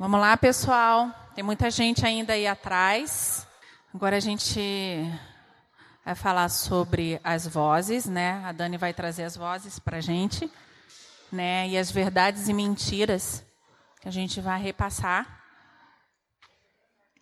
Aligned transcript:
Vamos 0.00 0.18
lá, 0.18 0.34
pessoal. 0.34 1.10
Tem 1.34 1.44
muita 1.44 1.70
gente 1.70 2.06
ainda 2.06 2.32
aí 2.32 2.46
atrás. 2.46 3.46
Agora 3.94 4.16
a 4.16 4.20
gente 4.20 4.58
vai 6.02 6.14
falar 6.14 6.48
sobre 6.48 7.20
as 7.22 7.46
vozes, 7.46 8.06
né? 8.06 8.42
A 8.46 8.50
Dani 8.50 8.78
vai 8.78 8.94
trazer 8.94 9.24
as 9.24 9.36
vozes 9.36 9.78
para 9.78 9.98
a 9.98 10.00
gente, 10.00 10.50
né? 11.30 11.68
E 11.68 11.76
as 11.76 11.90
verdades 11.90 12.48
e 12.48 12.54
mentiras 12.54 13.44
que 14.00 14.08
a 14.08 14.10
gente 14.10 14.40
vai 14.40 14.58
repassar. 14.58 15.42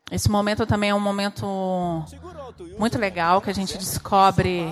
Esse 0.08 0.30
momento 0.30 0.64
também 0.64 0.90
é 0.90 0.94
um 0.94 1.00
momento 1.00 2.04
muito 2.78 2.96
legal 2.96 3.40
que 3.40 3.50
a 3.50 3.54
gente 3.54 3.76
descobre 3.76 4.68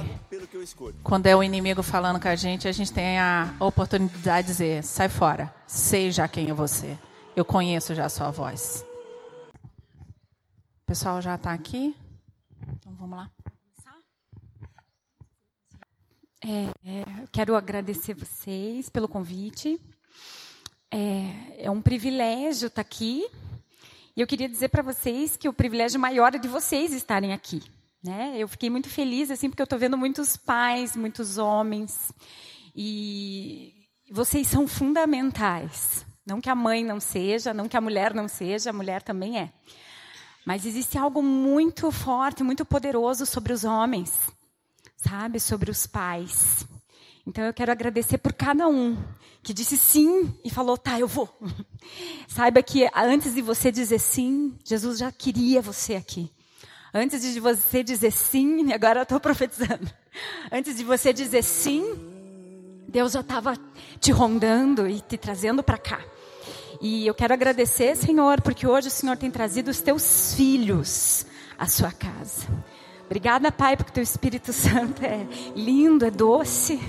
quando 1.02 1.26
é 1.26 1.34
o 1.34 1.42
inimigo 1.42 1.82
falando 1.82 2.20
com 2.20 2.28
a 2.28 2.36
gente, 2.36 2.68
a 2.68 2.72
gente 2.72 2.92
tem 2.92 3.18
a 3.18 3.52
oportunidade 3.58 4.46
de 4.46 4.52
dizer: 4.52 4.84
sai 4.84 5.08
fora, 5.08 5.52
sei 5.66 6.12
já 6.12 6.28
quem 6.28 6.50
é 6.50 6.54
você. 6.54 6.96
Eu 7.36 7.44
conheço 7.44 7.94
já 7.94 8.06
a 8.06 8.08
sua 8.08 8.30
voz. 8.30 8.82
O 10.82 10.86
pessoal 10.86 11.20
já 11.20 11.34
está 11.34 11.52
aqui? 11.52 11.94
Então 12.72 12.94
vamos 12.94 13.18
lá. 13.18 13.30
É, 16.42 16.70
é, 16.82 17.04
quero 17.30 17.54
agradecer 17.54 18.14
vocês 18.14 18.88
pelo 18.88 19.06
convite. 19.06 19.78
É, 20.90 21.66
é 21.66 21.70
um 21.70 21.82
privilégio 21.82 22.68
estar 22.68 22.82
tá 22.82 22.88
aqui. 22.88 23.28
E 24.16 24.20
eu 24.22 24.26
queria 24.26 24.48
dizer 24.48 24.70
para 24.70 24.82
vocês 24.82 25.36
que 25.36 25.46
o 25.46 25.52
privilégio 25.52 26.00
maior 26.00 26.34
é 26.34 26.38
de 26.38 26.48
vocês 26.48 26.90
estarem 26.94 27.34
aqui. 27.34 27.62
Né? 28.02 28.34
Eu 28.38 28.48
fiquei 28.48 28.70
muito 28.70 28.88
feliz 28.88 29.30
assim 29.30 29.50
porque 29.50 29.60
eu 29.60 29.64
estou 29.64 29.78
vendo 29.78 29.98
muitos 29.98 30.38
pais, 30.38 30.96
muitos 30.96 31.36
homens 31.36 32.10
e 32.74 33.74
vocês 34.10 34.48
são 34.48 34.66
fundamentais. 34.66 36.06
Não 36.26 36.40
que 36.40 36.50
a 36.50 36.56
mãe 36.56 36.84
não 36.84 36.98
seja, 36.98 37.54
não 37.54 37.68
que 37.68 37.76
a 37.76 37.80
mulher 37.80 38.12
não 38.12 38.26
seja, 38.26 38.70
a 38.70 38.72
mulher 38.72 39.00
também 39.00 39.38
é. 39.38 39.52
Mas 40.44 40.66
existe 40.66 40.98
algo 40.98 41.22
muito 41.22 41.90
forte, 41.92 42.42
muito 42.42 42.64
poderoso 42.64 43.24
sobre 43.24 43.52
os 43.52 43.62
homens, 43.62 44.12
sabe? 44.96 45.38
Sobre 45.38 45.70
os 45.70 45.86
pais. 45.86 46.66
Então 47.24 47.44
eu 47.44 47.54
quero 47.54 47.70
agradecer 47.70 48.18
por 48.18 48.32
cada 48.32 48.66
um 48.66 48.96
que 49.40 49.54
disse 49.54 49.76
sim 49.76 50.36
e 50.44 50.50
falou, 50.50 50.76
tá, 50.76 50.98
eu 50.98 51.06
vou. 51.06 51.28
Saiba 52.26 52.60
que 52.60 52.88
antes 52.92 53.34
de 53.34 53.40
você 53.40 53.70
dizer 53.70 54.00
sim, 54.00 54.58
Jesus 54.64 54.98
já 54.98 55.12
queria 55.12 55.62
você 55.62 55.94
aqui. 55.94 56.28
Antes 56.92 57.22
de 57.22 57.38
você 57.38 57.84
dizer 57.84 58.10
sim, 58.10 58.70
agora 58.74 59.00
eu 59.00 59.04
estou 59.04 59.20
profetizando. 59.20 59.88
Antes 60.50 60.76
de 60.76 60.82
você 60.82 61.12
dizer 61.12 61.44
sim, 61.44 61.84
Deus 62.88 63.12
já 63.12 63.20
estava 63.20 63.56
te 64.00 64.10
rondando 64.10 64.88
e 64.88 65.00
te 65.00 65.16
trazendo 65.16 65.62
para 65.62 65.78
cá. 65.78 66.00
E 66.80 67.06
eu 67.06 67.14
quero 67.14 67.32
agradecer, 67.32 67.96
Senhor, 67.96 68.40
porque 68.40 68.66
hoje 68.66 68.88
o 68.88 68.90
Senhor 68.90 69.16
tem 69.16 69.30
trazido 69.30 69.70
os 69.70 69.80
teus 69.80 70.34
filhos 70.34 71.26
à 71.58 71.66
sua 71.66 71.90
casa. 71.90 72.46
Obrigada, 73.06 73.52
Pai, 73.52 73.76
porque 73.76 73.90
o 73.90 73.94
teu 73.94 74.02
Espírito 74.02 74.52
Santo 74.52 75.02
é 75.04 75.26
lindo, 75.54 76.04
é 76.04 76.10
doce. 76.10 76.80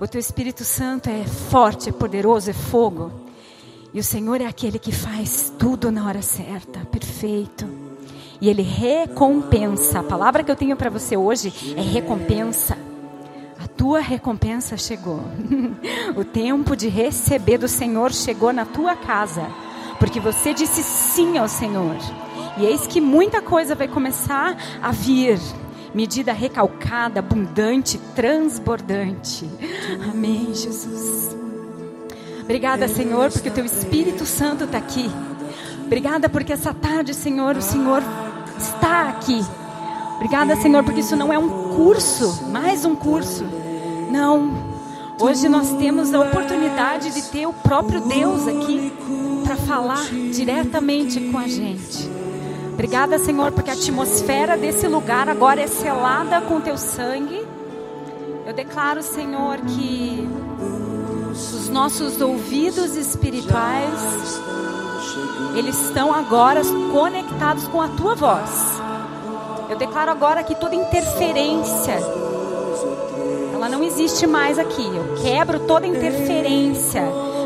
O 0.00 0.08
teu 0.08 0.18
Espírito 0.18 0.64
Santo 0.64 1.08
é 1.08 1.24
forte, 1.24 1.90
é 1.90 1.92
poderoso, 1.92 2.50
é 2.50 2.54
fogo. 2.54 3.12
E 3.92 4.00
o 4.00 4.04
Senhor 4.04 4.40
é 4.40 4.46
aquele 4.46 4.78
que 4.78 4.92
faz 4.92 5.52
tudo 5.58 5.90
na 5.90 6.06
hora 6.06 6.22
certa, 6.22 6.80
perfeito. 6.86 7.68
E 8.40 8.48
ele 8.48 8.62
recompensa. 8.62 10.00
A 10.00 10.02
palavra 10.02 10.42
que 10.42 10.50
eu 10.50 10.56
tenho 10.56 10.76
para 10.76 10.88
você 10.88 11.16
hoje 11.16 11.52
é 11.76 11.82
recompensa 11.82 12.76
tua 13.80 14.00
recompensa 14.00 14.76
chegou. 14.76 15.22
o 16.14 16.22
tempo 16.22 16.76
de 16.76 16.86
receber 16.86 17.56
do 17.56 17.66
Senhor 17.66 18.12
chegou 18.12 18.52
na 18.52 18.66
tua 18.66 18.94
casa, 18.94 19.46
porque 19.98 20.20
você 20.20 20.52
disse 20.52 20.82
sim 20.82 21.38
ao 21.38 21.48
Senhor. 21.48 21.96
E 22.58 22.66
eis 22.66 22.86
que 22.86 23.00
muita 23.00 23.40
coisa 23.40 23.74
vai 23.74 23.88
começar 23.88 24.54
a 24.82 24.92
vir. 24.92 25.40
Medida 25.94 26.30
recalcada, 26.30 27.20
abundante, 27.20 27.96
transbordante. 28.14 29.48
Amém, 30.12 30.48
Jesus. 30.52 31.34
Obrigada, 32.42 32.86
Senhor, 32.86 33.32
porque 33.32 33.48
o 33.48 33.52
teu 33.52 33.64
Espírito 33.64 34.26
Santo 34.26 34.64
está 34.64 34.76
aqui. 34.76 35.10
Obrigada 35.86 36.28
porque 36.28 36.52
essa 36.52 36.74
tarde, 36.74 37.14
Senhor, 37.14 37.56
o 37.56 37.62
Senhor 37.62 38.02
está 38.58 39.08
aqui. 39.08 39.42
Obrigada, 40.16 40.54
Senhor, 40.56 40.84
porque 40.84 41.00
isso 41.00 41.16
não 41.16 41.32
é 41.32 41.38
um 41.38 41.74
curso, 41.74 42.44
mais 42.50 42.84
um 42.84 42.94
curso 42.94 43.69
não. 44.10 44.52
Hoje 45.20 45.48
nós 45.48 45.70
temos 45.74 46.12
a 46.14 46.20
oportunidade 46.20 47.10
de 47.12 47.22
ter 47.22 47.46
o 47.46 47.52
próprio 47.52 48.00
Deus 48.00 48.48
aqui 48.48 48.92
para 49.44 49.56
falar 49.56 50.04
diretamente 50.32 51.20
com 51.20 51.38
a 51.38 51.46
gente. 51.46 52.10
Obrigada, 52.72 53.18
Senhor, 53.18 53.52
porque 53.52 53.70
a 53.70 53.74
atmosfera 53.74 54.56
desse 54.56 54.88
lugar 54.88 55.28
agora 55.28 55.60
é 55.60 55.66
selada 55.66 56.40
com 56.40 56.60
teu 56.60 56.78
sangue. 56.78 57.46
Eu 58.46 58.54
declaro, 58.54 59.02
Senhor, 59.02 59.58
que 59.58 60.26
os 61.32 61.68
nossos 61.68 62.20
ouvidos 62.20 62.96
espirituais 62.96 64.40
eles 65.54 65.78
estão 65.82 66.14
agora 66.14 66.62
conectados 66.92 67.66
com 67.68 67.80
a 67.80 67.88
tua 67.88 68.14
voz. 68.14 68.80
Eu 69.68 69.76
declaro 69.76 70.10
agora 70.10 70.42
que 70.42 70.54
toda 70.54 70.74
interferência 70.74 71.98
não 73.70 73.82
existe 73.84 74.26
mais 74.26 74.58
aqui. 74.58 74.84
Eu 74.84 75.14
quebro 75.22 75.60
toda 75.60 75.86
interferência 75.86 77.02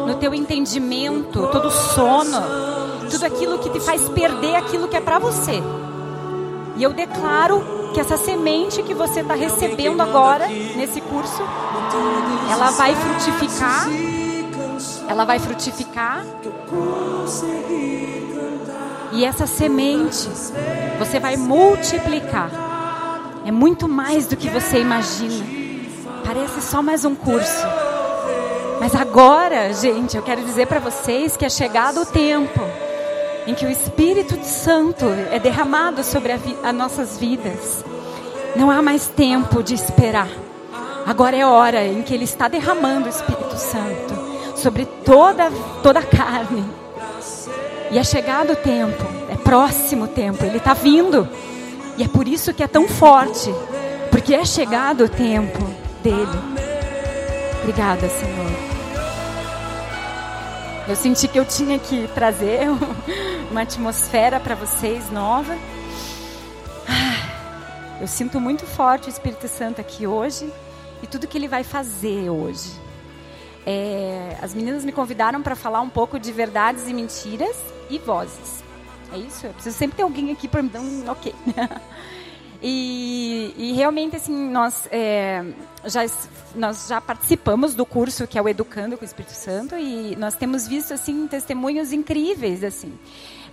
no 0.06 0.14
teu 0.14 0.34
entendimento, 0.34 1.46
todo 1.48 1.70
sono, 1.70 2.42
tudo 3.10 3.24
aquilo 3.24 3.58
que 3.58 3.70
te 3.70 3.80
faz 3.80 4.08
perder 4.08 4.56
aquilo 4.56 4.88
que 4.88 4.96
é 4.96 5.00
para 5.00 5.18
você. 5.18 5.62
E 6.76 6.82
eu 6.82 6.92
declaro 6.92 7.62
que 7.92 8.00
essa 8.00 8.16
semente 8.16 8.82
que 8.82 8.94
você 8.94 9.20
está 9.20 9.34
recebendo 9.34 10.00
agora 10.00 10.48
nesse 10.48 11.00
curso, 11.00 11.42
ela 12.50 12.70
vai 12.70 12.94
frutificar. 12.94 13.88
Ela 15.08 15.24
vai 15.24 15.38
frutificar. 15.38 16.24
E 19.12 19.24
essa 19.24 19.46
semente 19.46 20.28
você 20.98 21.20
vai 21.20 21.36
multiplicar. 21.36 22.50
É 23.44 23.52
muito 23.52 23.86
mais 23.86 24.26
do 24.26 24.36
que 24.36 24.48
você 24.48 24.80
imagina. 24.80 25.63
Parece 26.34 26.62
só 26.62 26.82
mais 26.82 27.04
um 27.04 27.14
curso. 27.14 27.64
Mas 28.80 28.92
agora, 28.92 29.72
gente, 29.72 30.16
eu 30.16 30.22
quero 30.22 30.42
dizer 30.42 30.66
para 30.66 30.80
vocês 30.80 31.36
que 31.36 31.44
é 31.44 31.48
chegado 31.48 32.00
o 32.00 32.06
tempo 32.06 32.60
em 33.46 33.54
que 33.54 33.64
o 33.64 33.70
Espírito 33.70 34.44
Santo 34.44 35.04
é 35.30 35.38
derramado 35.38 36.02
sobre 36.02 36.32
as 36.32 36.74
nossas 36.74 37.16
vidas. 37.16 37.84
Não 38.56 38.68
há 38.68 38.82
mais 38.82 39.06
tempo 39.06 39.62
de 39.62 39.74
esperar. 39.74 40.26
Agora 41.06 41.36
é 41.36 41.46
hora 41.46 41.86
em 41.86 42.02
que 42.02 42.12
Ele 42.12 42.24
está 42.24 42.48
derramando 42.48 43.06
o 43.06 43.10
Espírito 43.10 43.56
Santo 43.56 44.56
sobre 44.56 44.86
toda, 44.86 45.52
toda 45.84 46.00
a 46.00 46.04
carne. 46.04 46.64
E 47.92 47.98
é 47.98 48.02
chegado 48.02 48.54
o 48.54 48.56
tempo, 48.56 49.04
é 49.30 49.36
próximo 49.36 50.06
o 50.06 50.08
tempo, 50.08 50.44
Ele 50.44 50.56
está 50.56 50.74
vindo. 50.74 51.28
E 51.96 52.02
é 52.02 52.08
por 52.08 52.26
isso 52.26 52.52
que 52.52 52.64
é 52.64 52.66
tão 52.66 52.88
forte, 52.88 53.54
porque 54.10 54.34
é 54.34 54.44
chegado 54.44 55.04
o 55.04 55.08
tempo 55.08 55.83
dele. 56.04 56.38
Obrigada, 57.62 58.06
Senhor. 58.10 58.74
Eu 60.86 60.94
senti 60.94 61.26
que 61.26 61.38
eu 61.38 61.46
tinha 61.46 61.78
que 61.78 62.06
trazer 62.08 62.68
uma 63.50 63.62
atmosfera 63.62 64.38
para 64.38 64.54
vocês 64.54 65.10
nova. 65.10 65.56
Ah, 66.86 67.98
eu 68.02 68.06
sinto 68.06 68.38
muito 68.38 68.66
forte 68.66 69.08
o 69.08 69.10
Espírito 69.10 69.48
Santo 69.48 69.80
aqui 69.80 70.06
hoje 70.06 70.52
e 71.02 71.06
tudo 71.06 71.26
que 71.26 71.38
ele 71.38 71.48
vai 71.48 71.64
fazer 71.64 72.28
hoje. 72.28 72.70
É, 73.64 74.36
as 74.42 74.52
meninas 74.52 74.84
me 74.84 74.92
convidaram 74.92 75.40
para 75.40 75.56
falar 75.56 75.80
um 75.80 75.88
pouco 75.88 76.20
de 76.20 76.30
verdades 76.32 76.86
e 76.86 76.92
mentiras 76.92 77.56
e 77.88 77.98
vozes. 77.98 78.62
É 79.10 79.16
isso? 79.16 79.46
Eu 79.46 79.54
preciso 79.54 79.74
sempre 79.74 79.96
ter 79.96 80.02
alguém 80.02 80.30
aqui 80.30 80.46
para 80.46 80.62
me 80.62 80.68
dar 80.68 80.80
um 80.80 81.08
ok. 81.08 81.34
E, 82.62 83.54
e 83.56 83.72
realmente, 83.72 84.16
assim, 84.16 84.34
nós, 84.50 84.88
é, 84.90 85.44
já, 85.84 86.06
nós 86.54 86.88
já 86.88 87.00
participamos 87.00 87.74
do 87.74 87.84
curso 87.84 88.26
que 88.26 88.38
é 88.38 88.42
o 88.42 88.48
Educando 88.48 88.96
com 88.96 89.02
o 89.02 89.06
Espírito 89.06 89.32
Santo 89.32 89.76
e 89.76 90.16
nós 90.16 90.34
temos 90.34 90.66
visto, 90.66 90.94
assim, 90.94 91.26
testemunhos 91.26 91.92
incríveis, 91.92 92.64
assim. 92.64 92.98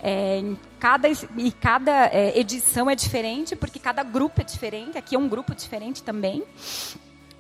É, 0.04 0.44
cada, 0.80 1.08
e 1.10 1.52
cada 1.52 2.08
é, 2.08 2.38
edição 2.40 2.90
é 2.90 2.96
diferente, 2.96 3.56
porque 3.56 3.80
cada 3.80 4.04
grupo 4.04 4.42
é 4.42 4.44
diferente. 4.44 4.98
Aqui 4.98 5.16
é 5.16 5.20
um 5.20 5.28
grupo 5.28 5.54
diferente 5.54 6.02
também. 6.02 6.44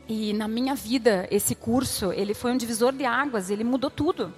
E 0.08 0.34
na 0.34 0.48
minha 0.48 0.76
vida, 0.76 1.28
esse 1.32 1.56
curso, 1.56 2.12
ele 2.12 2.34
foi 2.34 2.52
um 2.52 2.58
divisor 2.58 2.92
de 2.92 3.06
águas, 3.06 3.50
ele 3.50 3.64
mudou 3.64 3.90
tudo. 3.90 4.34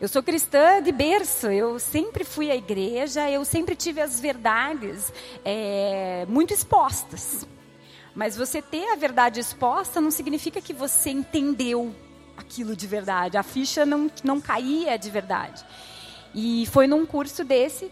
Eu 0.00 0.08
sou 0.08 0.22
cristã 0.22 0.82
de 0.82 0.90
berço, 0.92 1.48
eu 1.48 1.78
sempre 1.78 2.24
fui 2.24 2.50
à 2.50 2.56
igreja, 2.56 3.30
eu 3.30 3.44
sempre 3.44 3.76
tive 3.76 4.00
as 4.00 4.18
verdades 4.18 5.12
é, 5.44 6.24
muito 6.26 6.54
expostas. 6.54 7.46
Mas 8.14 8.34
você 8.34 8.62
ter 8.62 8.88
a 8.92 8.96
verdade 8.96 9.40
exposta 9.40 10.00
não 10.00 10.10
significa 10.10 10.58
que 10.58 10.72
você 10.72 11.10
entendeu 11.10 11.94
aquilo 12.34 12.74
de 12.74 12.86
verdade. 12.86 13.36
A 13.36 13.42
ficha 13.42 13.84
não, 13.84 14.10
não 14.24 14.40
caía 14.40 14.98
de 14.98 15.10
verdade. 15.10 15.62
E 16.34 16.64
foi 16.72 16.86
num 16.86 17.04
curso 17.04 17.44
desse 17.44 17.90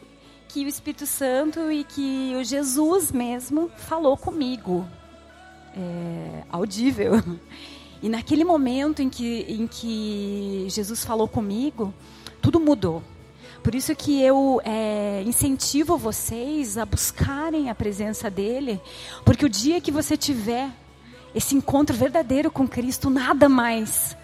que 0.49 0.64
o 0.64 0.69
Espírito 0.69 1.05
Santo 1.05 1.70
e 1.70 1.84
que 1.84 2.32
o 2.40 2.43
Jesus 2.43 3.12
mesmo 3.12 3.70
falou 3.76 4.16
comigo, 4.16 4.88
é, 5.76 6.43
audível. 6.50 7.12
E 8.03 8.09
naquele 8.09 8.45
momento 8.45 9.03
em 9.03 9.09
que, 9.09 9.45
em 9.49 9.67
que 9.67 10.67
Jesus 10.69 11.05
falou 11.05 11.27
comigo, 11.27 11.93
tudo 12.41 12.61
mudou. 12.61 13.03
Por 13.62 13.75
isso 13.75 13.95
que 13.95 14.23
eu 14.23 14.61
é, 14.65 15.23
incentivo 15.27 15.97
vocês 15.97 16.79
a 16.79 16.87
buscarem 16.87 17.69
a 17.69 17.75
presença 17.75 18.31
dele, 18.31 18.81
porque 19.25 19.45
o 19.45 19.49
dia 19.49 19.81
que 19.81 19.91
você 19.91 20.17
tiver 20.17 20.71
esse 21.35 21.55
encontro 21.55 21.97
verdadeiro 21.97 22.50
com 22.50 22.67
Cristo, 22.67 23.11
nada 23.11 23.49
mais 23.49 24.17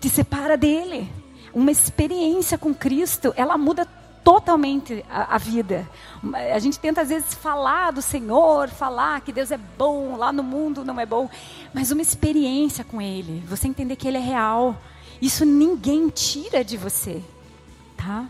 te 0.00 0.08
separa 0.08 0.56
dele. 0.56 1.10
Uma 1.52 1.70
experiência 1.70 2.56
com 2.56 2.74
Cristo, 2.74 3.32
ela 3.36 3.58
muda 3.58 3.86
totalmente 4.24 5.04
a, 5.08 5.34
a, 5.34 5.38
vida. 5.38 5.88
A 6.52 6.58
gente 6.58 6.78
tenta 6.78 7.02
às 7.02 7.10
vezes 7.10 7.34
falar 7.34 7.92
do 7.92 8.00
Senhor, 8.00 8.68
falar 8.70 9.20
que 9.20 9.30
Deus 9.30 9.50
é 9.50 9.58
bom, 9.58 10.16
lá 10.16 10.32
no 10.32 10.42
mundo 10.42 10.84
não 10.84 10.98
é 10.98 11.04
bom, 11.04 11.28
mas 11.74 11.90
uma 11.90 12.00
experiência 12.00 12.82
com 12.82 13.00
Ele, 13.00 13.44
você 13.46 13.68
entender 13.68 13.96
que 13.96 14.08
Ele 14.08 14.16
é 14.16 14.20
real, 14.20 14.76
isso 15.20 15.44
ninguém 15.44 16.08
tira 16.08 16.64
de 16.64 16.76
você, 16.78 17.22
tá? 17.96 18.26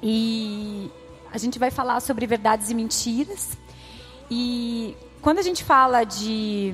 E 0.00 0.90
a 1.32 1.38
gente 1.38 1.58
vai 1.58 1.70
falar 1.70 2.00
sobre 2.00 2.26
verdades 2.26 2.70
e 2.70 2.74
mentiras. 2.74 3.58
E 4.30 4.96
quando 5.20 5.38
a 5.38 5.42
gente 5.42 5.64
fala 5.64 6.04
de 6.04 6.72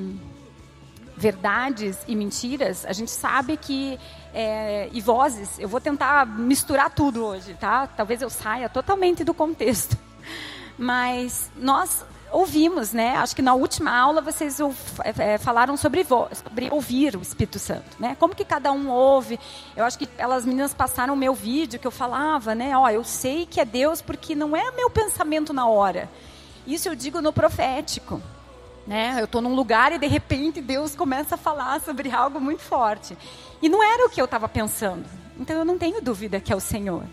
verdades 1.17 1.99
e 2.07 2.15
mentiras, 2.15 2.85
a 2.85 2.93
gente 2.93 3.11
sabe 3.11 3.57
que 3.57 3.99
é, 4.35 4.89
e 4.93 5.01
vozes, 5.01 5.59
eu 5.59 5.69
vou 5.69 5.81
tentar 5.81 6.27
misturar 6.27 6.91
tudo 6.91 7.25
hoje, 7.25 7.55
tá? 7.55 7.87
Talvez 7.87 8.23
eu 8.23 8.31
saia 8.31 8.69
totalmente 8.69 9.25
do 9.25 9.35
contexto, 9.35 9.97
mas 10.79 11.51
nós 11.57 12.05
ouvimos, 12.33 12.93
né? 12.93 13.15
Acho 13.17 13.37
que 13.37 13.43
na 13.43 13.55
última 13.55 13.95
aula 13.95 14.21
vocês 14.21 14.59
é, 14.61 15.35
é, 15.35 15.39
falaram 15.39 15.77
sobre, 15.77 16.05
sobre, 16.05 16.69
ouvir 16.71 17.15
o 17.15 17.21
Espírito 17.21 17.59
Santo, 17.59 17.97
né? 17.99 18.17
Como 18.19 18.35
que 18.35 18.45
cada 18.45 18.73
um 18.73 18.89
ouve? 18.89 19.39
Eu 19.77 19.85
acho 19.85 19.99
que 19.99 20.09
elas 20.17 20.45
meninas 20.45 20.73
passaram 20.73 21.15
o 21.15 21.17
meu 21.17 21.35
vídeo 21.35 21.79
que 21.79 21.87
eu 21.87 21.91
falava, 21.91 22.55
né? 22.55 22.77
Ó, 22.77 22.89
eu 22.89 23.05
sei 23.05 23.47
que 23.47 23.61
é 23.61 23.65
Deus 23.65 24.01
porque 24.01 24.35
não 24.35 24.57
é 24.57 24.71
meu 24.73 24.89
pensamento 24.89 25.53
na 25.53 25.67
hora. 25.67 26.09
Isso 26.67 26.89
eu 26.89 26.95
digo 26.95 27.21
no 27.21 27.33
profético. 27.33 28.21
Né? 28.85 29.15
Eu 29.21 29.27
estou 29.27 29.41
num 29.41 29.55
lugar 29.55 29.93
e 29.93 29.99
de 29.99 30.09
repente 30.09 30.61
Deus 30.61 30.97
começa 30.97 31.37
a 31.37 31.39
falar 31.39 31.81
sobre 31.81 32.11
algo 32.11 32.41
muito 32.41 32.63
forte. 32.63 33.17
E 33.63 33.69
não 33.69 33.83
era 33.83 34.05
o 34.05 34.11
que 34.11 34.21
eu 34.21 34.25
estava 34.25 34.49
pensando. 34.49 35.05
Então 35.39 35.57
eu 35.57 35.65
não 35.65 35.79
tenho 35.79 36.03
dúvida 36.03 36.41
que 36.41 36.53
é 36.53 36.57
o 36.57 36.61
Senhor. 36.61 37.05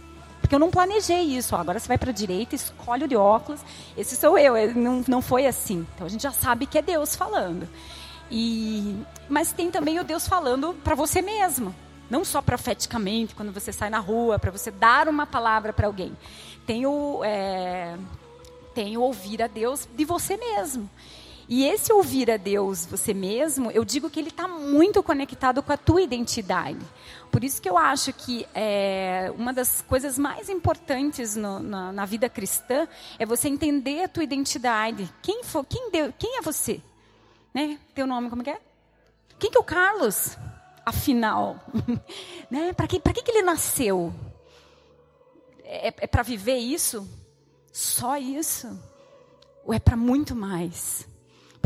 Porque 0.41 0.55
eu 0.55 0.59
não 0.59 0.71
planejei 0.71 1.21
isso. 1.21 1.55
Agora 1.55 1.79
você 1.79 1.87
vai 1.87 1.97
para 1.97 2.09
a 2.09 2.13
direita, 2.13 2.55
escolhe 2.55 3.03
o 3.03 3.07
de 3.07 3.15
óculos. 3.15 3.61
Esse 3.95 4.15
sou 4.15 4.37
eu. 4.37 4.73
Não, 4.75 5.03
não 5.07 5.21
foi 5.21 5.45
assim. 5.45 5.85
Então 5.93 6.07
a 6.07 6.09
gente 6.09 6.23
já 6.23 6.31
sabe 6.31 6.65
que 6.65 6.77
é 6.77 6.81
Deus 6.81 7.15
falando. 7.15 7.67
E, 8.31 8.95
mas 9.27 9.51
tem 9.51 9.69
também 9.69 9.99
o 9.99 10.03
Deus 10.03 10.27
falando 10.27 10.73
para 10.83 10.95
você 10.95 11.21
mesmo. 11.21 11.73
Não 12.09 12.25
só 12.25 12.41
profeticamente, 12.41 13.35
quando 13.35 13.51
você 13.51 13.71
sai 13.71 13.91
na 13.91 13.99
rua, 13.99 14.39
para 14.39 14.49
você 14.49 14.71
dar 14.71 15.07
uma 15.07 15.27
palavra 15.27 15.71
para 15.71 15.85
alguém. 15.85 16.17
Tem 16.65 16.85
o, 16.85 17.21
é, 17.23 17.95
tem 18.73 18.97
o 18.97 19.01
ouvir 19.01 19.43
a 19.43 19.47
Deus 19.47 19.87
de 19.95 20.05
você 20.05 20.35
mesmo. 20.35 20.89
E 21.51 21.65
esse 21.65 21.91
ouvir 21.91 22.29
a 22.29 22.37
Deus 22.37 22.85
você 22.85 23.11
mesmo, 23.11 23.71
eu 23.71 23.83
digo 23.83 24.07
que 24.07 24.19
ele 24.19 24.29
está 24.29 24.47
muito 24.47 25.01
conectado 25.01 25.63
com 25.63 25.73
a 25.73 25.77
tua 25.77 25.99
identidade. 25.99 26.77
Por 27.31 27.43
isso 27.43 27.59
que 27.59 27.67
eu 27.67 27.75
acho 27.75 28.13
que 28.13 28.47
é, 28.53 29.33
uma 29.35 29.51
das 29.51 29.81
coisas 29.81 30.19
mais 30.19 30.47
importantes 30.47 31.35
no, 31.35 31.59
na, 31.59 31.91
na, 31.91 32.05
vida 32.05 32.29
cristã 32.29 32.87
é 33.17 33.25
você 33.25 33.47
entender 33.47 34.03
a 34.03 34.07
tua 34.07 34.23
identidade. 34.23 35.11
Quem, 35.23 35.43
for, 35.43 35.65
quem, 35.65 35.89
deu, 35.89 36.13
quem 36.19 36.37
é 36.37 36.41
você? 36.43 36.79
Né? 37.51 37.79
Teu 37.95 38.05
nome 38.05 38.29
como 38.29 38.43
que 38.43 38.51
é? 38.51 38.61
Quem 39.39 39.49
que 39.49 39.57
é 39.57 39.59
o 39.59 39.63
Carlos? 39.63 40.37
Afinal, 40.85 41.59
né? 42.49 42.73
Para 42.73 42.85
que, 42.85 42.99
que, 42.99 43.23
que 43.23 43.31
ele 43.31 43.41
nasceu? 43.41 44.13
É, 45.63 45.87
é 45.87 46.07
para 46.07 46.21
viver 46.21 46.57
isso? 46.57 47.09
Só 47.73 48.17
isso? 48.17 48.79
Ou 49.65 49.73
é 49.73 49.79
para 49.79 49.97
muito 49.97 50.35
mais? 50.35 51.08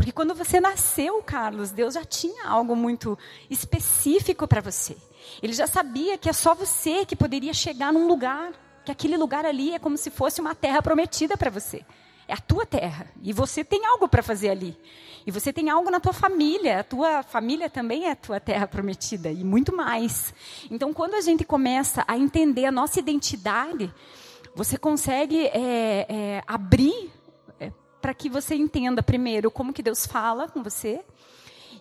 Porque 0.04 0.12
quando 0.12 0.34
você 0.34 0.60
nasceu, 0.60 1.22
Carlos, 1.22 1.70
Deus 1.70 1.94
já 1.94 2.04
tinha 2.04 2.46
algo 2.46 2.76
muito 2.76 3.18
específico 3.48 4.46
para 4.46 4.60
você. 4.60 4.98
Ele 5.42 5.54
já 5.54 5.66
sabia 5.66 6.18
que 6.18 6.28
é 6.28 6.32
só 6.34 6.54
você 6.54 7.06
que 7.06 7.16
poderia 7.16 7.54
chegar 7.54 7.90
num 7.90 8.06
lugar, 8.06 8.52
que 8.84 8.92
aquele 8.92 9.16
lugar 9.16 9.46
ali 9.46 9.72
é 9.72 9.78
como 9.78 9.96
se 9.96 10.10
fosse 10.10 10.42
uma 10.42 10.54
terra 10.54 10.82
prometida 10.82 11.38
para 11.38 11.48
você. 11.48 11.86
É 12.28 12.34
a 12.34 12.36
tua 12.36 12.66
terra. 12.66 13.06
E 13.22 13.32
você 13.32 13.64
tem 13.64 13.86
algo 13.86 14.06
para 14.06 14.22
fazer 14.22 14.50
ali. 14.50 14.76
E 15.26 15.30
você 15.30 15.54
tem 15.54 15.70
algo 15.70 15.90
na 15.90 15.98
tua 15.98 16.12
família. 16.12 16.80
A 16.80 16.84
tua 16.84 17.22
família 17.22 17.70
também 17.70 18.04
é 18.04 18.10
a 18.10 18.16
tua 18.16 18.38
terra 18.38 18.68
prometida. 18.68 19.30
E 19.30 19.42
muito 19.42 19.74
mais. 19.74 20.34
Então, 20.70 20.92
quando 20.92 21.14
a 21.14 21.22
gente 21.22 21.44
começa 21.44 22.04
a 22.06 22.18
entender 22.18 22.66
a 22.66 22.70
nossa 22.70 22.98
identidade, 22.98 23.90
você 24.54 24.76
consegue 24.76 25.46
é, 25.46 26.06
é, 26.10 26.42
abrir 26.46 27.10
para 28.04 28.12
que 28.12 28.28
você 28.28 28.54
entenda 28.54 29.02
primeiro 29.02 29.50
como 29.50 29.72
que 29.72 29.82
Deus 29.82 30.04
fala 30.04 30.46
com 30.46 30.62
você 30.62 31.00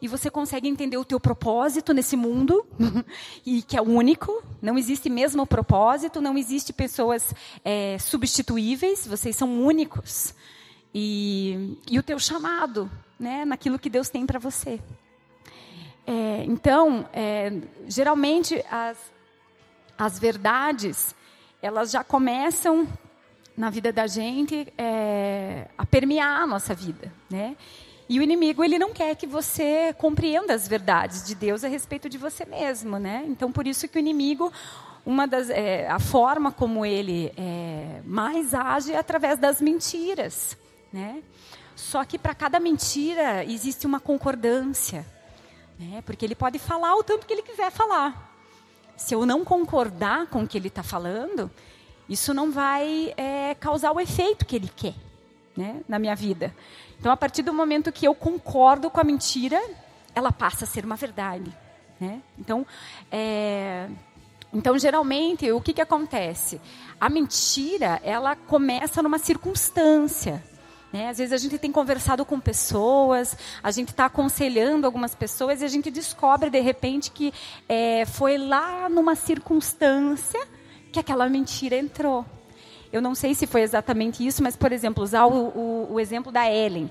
e 0.02 0.08
você 0.08 0.30
consegue 0.30 0.70
entender 0.70 0.96
o 0.96 1.04
teu 1.04 1.20
propósito 1.20 1.94
nesse 1.94 2.16
mundo 2.16 2.66
e 3.46 3.62
que 3.62 3.76
é 3.76 3.82
único. 3.82 4.42
Não 4.62 4.78
existe 4.78 5.10
mesmo 5.10 5.46
propósito, 5.46 6.22
não 6.22 6.38
existe 6.38 6.72
pessoas 6.72 7.36
é, 7.62 7.98
substituíveis. 8.00 9.06
Vocês 9.06 9.36
são 9.36 9.66
únicos 9.66 10.34
e, 10.96 11.78
e 11.92 12.00
o 12.00 12.04
teu 12.04 12.18
chamado, 12.18 12.90
né, 13.20 13.44
naquilo 13.44 13.78
que 13.78 13.90
Deus 13.90 14.08
tem 14.08 14.26
para 14.26 14.40
você. 14.40 14.80
É, 16.08 16.46
então, 16.46 17.06
é, 17.12 17.52
geralmente 17.86 18.64
as, 18.72 18.98
as 19.98 20.18
verdades 20.18 21.14
elas 21.62 21.92
já 21.92 22.02
começam 22.02 22.88
na 23.56 23.70
vida 23.70 23.92
da 23.92 24.08
gente 24.08 24.72
é, 24.78 25.68
a 25.78 25.86
permear 25.86 26.42
a 26.42 26.48
nossa 26.48 26.74
vida, 26.74 27.14
né? 27.30 27.56
E 28.10 28.20
o 28.20 28.22
inimigo 28.22 28.64
ele 28.64 28.78
não 28.78 28.92
quer 28.92 29.16
que 29.16 29.26
você 29.26 29.94
compreenda 29.98 30.54
as 30.54 30.68
verdades 30.68 31.24
de 31.26 31.36
Deus 31.36 31.64
a 31.64 31.68
respeito 31.68 32.10
de 32.10 32.18
você 32.18 32.46
mesmo, 32.46 33.00
né? 33.00 33.24
Então 33.28 33.52
por 33.52 33.66
isso 33.66 33.88
que 33.88 33.98
o 33.98 34.00
inimigo 34.00 34.52
uma 35.06 35.28
das 35.28 35.50
é, 35.50 35.88
a 35.90 36.00
forma 36.00 36.52
como 36.52 36.86
ele 36.86 37.32
é, 37.38 38.02
mais 38.06 38.54
age 38.54 38.94
é 38.94 38.98
através 38.98 39.38
das 39.38 39.62
mentiras, 39.62 40.58
né? 40.92 41.22
Só 41.76 42.04
que 42.06 42.18
para 42.18 42.34
cada 42.34 42.60
mentira 42.60 43.44
existe 43.44 43.86
uma 43.86 44.00
concordância, 44.00 45.06
né? 45.80 46.02
Porque 46.06 46.26
ele 46.26 46.36
pode 46.36 46.60
falar 46.60 46.96
o 46.96 47.04
tanto 47.04 47.26
que 47.26 47.34
ele 47.34 47.42
quiser 47.42 47.72
falar. 47.72 48.32
Se 48.96 49.16
eu 49.16 49.26
não 49.26 49.44
concordar 49.44 50.28
com 50.28 50.44
o 50.44 50.48
que 50.48 50.58
ele 50.58 50.68
está 50.68 50.84
falando, 50.84 51.50
isso 52.08 52.34
não 52.34 52.52
vai 52.52 53.14
é, 53.18 53.56
causar 53.56 53.92
o 53.92 54.00
efeito 54.00 54.46
que 54.46 54.56
ele 54.56 54.70
quer 54.74 54.96
né, 55.56 55.82
na 55.88 55.98
minha 56.00 56.16
vida. 56.16 56.54
Então, 57.00 57.12
a 57.12 57.18
partir 57.18 57.42
do 57.42 57.54
momento 57.54 57.92
que 57.92 58.08
eu 58.08 58.16
concordo 58.16 58.90
com 58.90 59.00
a 59.00 59.04
mentira, 59.04 59.62
ela 60.16 60.32
passa 60.32 60.66
a 60.66 60.68
ser 60.68 60.86
uma 60.86 60.96
verdade. 60.96 61.52
Né? 62.00 62.22
Então, 62.38 62.66
é, 63.12 63.88
então, 64.54 64.78
geralmente, 64.78 65.52
o 65.52 65.60
que, 65.60 65.74
que 65.74 65.82
acontece? 65.82 66.62
A 67.00 67.10
mentira, 67.10 68.00
ela 68.04 68.36
começa 68.36 69.02
numa 69.02 69.18
circunstância. 69.18 70.44
Né? 70.92 71.10
Às 71.10 71.18
vezes 71.18 71.34
a 71.34 71.38
gente 71.38 71.58
tem 71.58 71.72
conversado 71.72 72.24
com 72.24 72.40
pessoas, 72.40 73.36
a 73.64 73.72
gente 73.72 73.90
está 73.90 74.06
aconselhando 74.06 74.86
algumas 74.86 75.16
pessoas 75.16 75.62
e 75.62 75.66
a 75.66 75.68
gente 75.68 75.90
descobre, 75.90 76.52
de 76.52 76.60
repente, 76.60 77.10
que 77.10 77.34
é, 77.68 78.06
foi 78.06 78.38
lá 78.38 78.88
numa 78.90 79.16
circunstância 79.16 80.40
que 80.94 81.00
aquela 81.00 81.28
mentira 81.28 81.76
entrou. 81.76 82.26
Eu 82.92 83.02
não 83.02 83.16
sei 83.16 83.34
se 83.34 83.48
foi 83.48 83.62
exatamente 83.62 84.26
isso, 84.26 84.44
mas, 84.44 84.56
por 84.56 84.72
exemplo, 84.72 85.04
usar 85.04 85.26
o, 85.26 85.34
o, 85.34 85.94
o 85.94 86.00
exemplo 86.00 86.32
da 86.32 86.50
Ellen. 86.50 86.90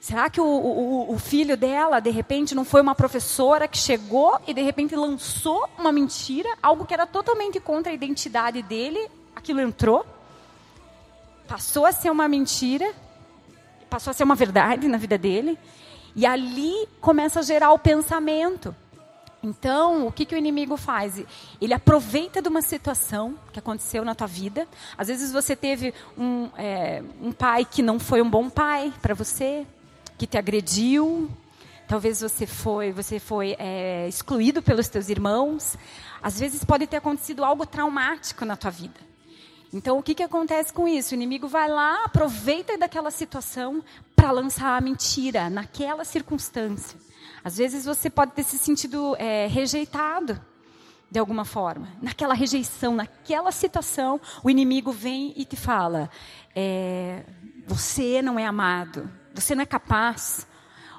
Será 0.00 0.28
que 0.28 0.40
o, 0.40 0.44
o, 0.44 1.14
o, 1.14 1.18
filho 1.18 1.56
dela, 1.56 2.00
de 2.00 2.10
repente, 2.10 2.54
não 2.54 2.64
foi 2.64 2.80
uma 2.80 2.94
professora 2.94 3.68
que 3.68 3.78
chegou 3.78 4.40
e, 4.46 4.52
de 4.52 4.60
repente, 4.60 4.96
lançou 4.96 5.68
uma 5.78 5.92
mentira, 5.92 6.48
algo 6.60 6.84
que 6.84 6.92
era 6.92 7.06
totalmente 7.06 7.60
contra 7.60 7.92
a 7.92 7.94
identidade 7.94 8.60
dele? 8.62 9.08
Aquilo 9.34 9.60
entrou, 9.60 10.04
passou 11.46 11.86
a 11.86 11.92
ser 11.92 12.10
uma 12.10 12.26
mentira, 12.26 12.92
passou 13.88 14.10
a 14.10 14.14
ser 14.14 14.24
uma 14.24 14.34
verdade 14.34 14.88
na 14.88 14.98
vida 14.98 15.16
dele, 15.16 15.56
e 16.14 16.26
ali 16.26 16.88
começa 17.00 17.38
a 17.38 17.42
gerar 17.42 17.72
o 17.72 17.78
pensamento. 17.78 18.74
Então, 19.42 20.06
o 20.06 20.12
que, 20.12 20.24
que 20.24 20.34
o 20.34 20.38
inimigo 20.38 20.76
faz? 20.76 21.22
Ele 21.60 21.72
aproveita 21.72 22.42
de 22.42 22.48
uma 22.48 22.60
situação 22.60 23.38
que 23.52 23.58
aconteceu 23.58 24.04
na 24.04 24.14
tua 24.14 24.26
vida. 24.26 24.66
Às 24.96 25.08
vezes 25.08 25.32
você 25.32 25.54
teve 25.54 25.94
um, 26.16 26.48
é, 26.56 27.02
um 27.22 27.30
pai 27.30 27.64
que 27.64 27.80
não 27.80 28.00
foi 28.00 28.20
um 28.20 28.28
bom 28.28 28.50
pai 28.50 28.92
para 29.00 29.14
você, 29.14 29.64
que 30.16 30.26
te 30.26 30.36
agrediu, 30.36 31.30
talvez 31.86 32.20
você 32.20 32.46
foi, 32.46 32.90
você 32.90 33.20
foi 33.20 33.54
é, 33.60 34.08
excluído 34.08 34.60
pelos 34.60 34.88
teus 34.88 35.08
irmãos. 35.08 35.76
Às 36.20 36.40
vezes 36.40 36.64
pode 36.64 36.88
ter 36.88 36.96
acontecido 36.96 37.44
algo 37.44 37.64
traumático 37.64 38.44
na 38.44 38.56
tua 38.56 38.72
vida. 38.72 39.08
Então, 39.72 39.98
o 39.98 40.02
que, 40.02 40.14
que 40.14 40.22
acontece 40.22 40.72
com 40.72 40.88
isso? 40.88 41.12
O 41.12 41.14
inimigo 41.14 41.46
vai 41.46 41.68
lá, 41.68 42.04
aproveita 42.04 42.76
daquela 42.76 43.10
situação 43.10 43.84
para 44.16 44.30
lançar 44.30 44.76
a 44.76 44.80
mentira 44.80 45.48
naquela 45.48 46.04
circunstância. 46.04 46.98
Às 47.48 47.56
vezes 47.56 47.86
você 47.86 48.10
pode 48.10 48.32
ter 48.32 48.42
se 48.42 48.58
sentido 48.58 49.16
é, 49.18 49.46
rejeitado 49.46 50.38
de 51.10 51.18
alguma 51.18 51.46
forma. 51.46 51.88
Naquela 52.02 52.34
rejeição, 52.34 52.94
naquela 52.94 53.50
situação, 53.50 54.20
o 54.44 54.50
inimigo 54.50 54.92
vem 54.92 55.32
e 55.34 55.46
te 55.46 55.56
fala: 55.56 56.10
é, 56.54 57.24
você 57.66 58.20
não 58.20 58.38
é 58.38 58.44
amado, 58.44 59.10
você 59.34 59.54
não 59.54 59.62
é 59.62 59.64
capaz. 59.64 60.46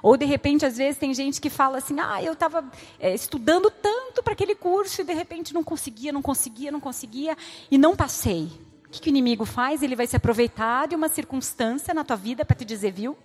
Ou 0.02 0.16
de 0.16 0.24
repente, 0.24 0.66
às 0.66 0.76
vezes, 0.76 0.98
tem 0.98 1.14
gente 1.14 1.40
que 1.40 1.48
fala 1.48 1.78
assim: 1.78 2.00
ah, 2.00 2.20
eu 2.20 2.32
estava 2.32 2.68
é, 2.98 3.14
estudando 3.14 3.70
tanto 3.70 4.20
para 4.20 4.32
aquele 4.32 4.56
curso 4.56 5.02
e 5.02 5.04
de 5.04 5.14
repente 5.14 5.54
não 5.54 5.62
conseguia, 5.62 6.10
não 6.10 6.20
conseguia, 6.20 6.72
não 6.72 6.80
conseguia 6.80 7.38
e 7.70 7.78
não 7.78 7.94
passei. 7.94 8.50
O 8.86 8.90
que, 8.90 9.02
que 9.02 9.08
o 9.08 9.10
inimigo 9.10 9.44
faz? 9.44 9.84
Ele 9.84 9.94
vai 9.94 10.08
se 10.08 10.16
aproveitar 10.16 10.88
de 10.88 10.96
uma 10.96 11.08
circunstância 11.08 11.94
na 11.94 12.02
tua 12.02 12.16
vida 12.16 12.44
para 12.44 12.56
te 12.56 12.64
dizer, 12.64 12.90
viu? 12.90 13.16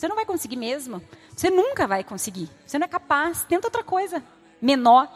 Você 0.00 0.08
não 0.08 0.16
vai 0.16 0.24
conseguir 0.24 0.56
mesmo. 0.56 1.02
Você 1.36 1.50
nunca 1.50 1.86
vai 1.86 2.02
conseguir. 2.02 2.48
Você 2.64 2.78
não 2.78 2.86
é 2.86 2.88
capaz. 2.88 3.44
Tenta 3.44 3.66
outra 3.66 3.84
coisa, 3.84 4.24
menor. 4.58 5.06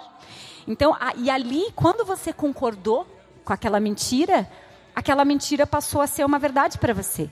Então, 0.69 0.95
a, 1.01 1.15
e 1.17 1.31
ali, 1.31 1.73
quando 1.75 2.05
você 2.05 2.35
concordou 2.35 3.07
com 3.43 3.51
aquela 3.55 3.81
mentira, 3.81 4.47
aquela 4.95 5.25
mentira 5.25 5.67
passou 5.67 6.03
a 6.03 6.07
ser 6.07 6.23
uma 6.23 6.39
verdade 6.39 6.77
para 6.77 6.93
você. 6.93 7.31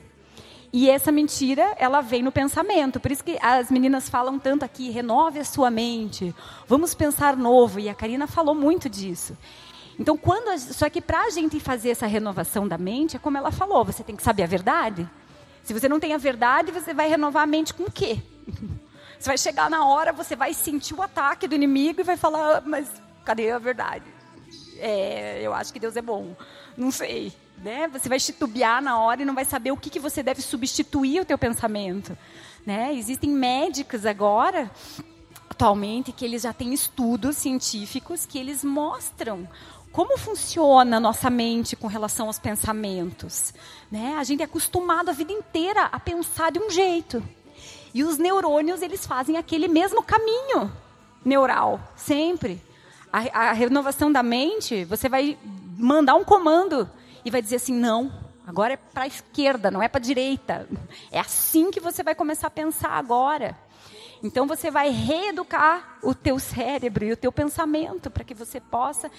E 0.73 0.89
essa 0.89 1.13
mentira, 1.13 1.77
ela 1.77 2.01
vem 2.01 2.23
no 2.23 2.33
pensamento. 2.33 2.99
Por 2.99 3.13
isso 3.13 3.23
que 3.23 3.39
as 3.43 3.71
meninas 3.71 4.09
falam 4.09 4.39
tanto 4.39 4.65
aqui, 4.65 4.89
renove 4.89 5.39
a 5.39 5.45
sua 5.45 5.71
mente, 5.71 6.35
vamos 6.67 6.95
pensar 6.95 7.37
novo. 7.37 7.79
E 7.79 7.91
a 7.91 7.95
Karina 7.95 8.27
falou 8.27 8.55
muito 8.55 8.89
disso. 8.89 9.37
Então, 9.99 10.17
quando 10.17 10.49
a, 10.49 10.57
só 10.57 10.89
que 10.89 11.03
para 11.03 11.21
a 11.25 11.29
gente 11.29 11.61
fazer 11.61 11.91
essa 11.91 12.07
renovação 12.07 12.67
da 12.67 12.79
mente, 12.79 13.17
é 13.17 13.19
como 13.19 13.37
ela 13.37 13.53
falou, 13.53 13.85
você 13.85 14.03
tem 14.03 14.17
que 14.17 14.23
saber 14.23 14.45
a 14.45 14.47
verdade. 14.47 15.07
Se 15.63 15.73
você 15.73 15.89
não 15.89 16.01
tem 16.01 16.13
a 16.15 16.19
verdade, 16.19 16.73
você 16.73 16.93
vai 16.93 17.09
renovar 17.09 17.45
a 17.45 17.47
mente 17.47 17.73
com 17.73 17.85
o 17.85 17.91
quê? 17.91 18.19
Você 19.19 19.29
vai 19.29 19.39
chegar 19.39 19.71
na 19.71 19.87
hora, 19.87 20.13
você 20.13 20.35
vai 20.35 20.53
sentir 20.53 20.95
o 20.95 21.01
ataque 21.01 21.47
do 21.47 21.55
inimigo 21.55 22.01
e 22.01 22.03
vai 22.03 22.17
falar, 22.17 22.57
ah, 22.57 22.63
mas 22.67 22.89
cadê 23.25 23.53
a 23.53 23.59
verdade? 23.61 24.05
É, 24.79 25.41
eu 25.41 25.55
acho 25.55 25.73
que 25.73 25.79
Deus 25.79 25.97
é 25.97 26.03
bom. 26.03 26.35
Não 26.77 26.91
sei. 26.91 27.33
Né? 27.59 27.87
Você 27.87 28.09
vai 28.09 28.19
titubear 28.19 28.83
na 28.83 28.99
hora 28.99 29.23
e 29.23 29.25
não 29.25 29.33
vai 29.33 29.45
saber 29.45 29.71
o 29.71 29.77
que, 29.77 29.91
que 29.91 30.01
você 30.01 30.25
deve 30.25 30.43
substituir 30.43 31.21
o 31.21 31.25
teu 31.25 31.39
pensamento. 31.39 32.19
Né? 32.67 32.93
Existem 32.95 33.31
médicos 33.31 34.05
agora, 34.05 34.69
atualmente, 35.49 36.11
que 36.11 36.25
eles 36.25 36.43
já 36.43 36.53
têm 36.53 36.75
estudos 36.75 37.37
científicos 37.37 38.27
que 38.27 38.41
eles 38.41 38.65
mostram 38.65 39.49
como 39.93 40.17
funciona 40.19 40.97
a 40.97 41.01
nossa 41.01 41.29
mente 41.29 41.77
com 41.77 41.87
relação 41.87 42.27
aos 42.27 42.39
pensamentos. 42.39 43.53
Né? 43.91 44.17
A 44.19 44.25
gente 44.25 44.41
é 44.41 44.45
acostumado 44.45 45.11
a 45.11 45.13
vida 45.13 45.33
inteira 45.33 45.85
a 45.85 46.01
pensar 46.01 46.51
de 46.51 46.59
um 46.59 46.71
jeito. 46.71 47.23
E 47.95 48.03
os 48.03 48.19
neurônios, 48.19 48.81
eles 48.83 49.07
fazem 49.07 49.37
aquele 49.37 49.69
mesmo 49.69 50.03
caminho 50.03 50.73
neural, 51.25 51.79
sempre 51.95 52.61
a, 53.13 53.51
a 53.51 53.53
renovação 53.53 54.11
da 54.11 54.23
mente, 54.23 54.85
você 54.85 55.09
vai 55.09 55.39
mandar 55.77 56.15
um 56.15 56.25
comando 56.25 56.89
e 57.25 57.31
vai 57.31 57.43
dizer 57.43 57.57
assim: 57.57 57.75
não, 57.75 58.11
agora 58.47 58.73
é 58.73 58.77
para 58.77 59.05
a 59.05 59.07
esquerda, 59.07 59.71
não 59.71 59.83
é 59.83 59.89
para 59.89 59.99
a 59.99 60.03
direita. 60.03 60.67
É 61.11 61.21
assim 61.21 61.71
que 61.71 61.79
você 61.79 62.03
vai 62.03 62.15
começar 62.15 62.47
a 62.47 62.51
pensar 62.51 62.91
agora. 62.91 63.57
Então 64.23 64.47
você 64.47 64.71
vai 64.71 64.89
reeducar 64.89 65.99
o 66.03 66.15
teu 66.15 66.39
cérebro 66.39 67.05
e 67.05 67.13
o 67.13 67.17
teu 67.17 67.33
pensamento 67.33 68.09
para 68.09 68.25
que 68.25 68.35
você 68.35 68.61
possa 68.61 69.11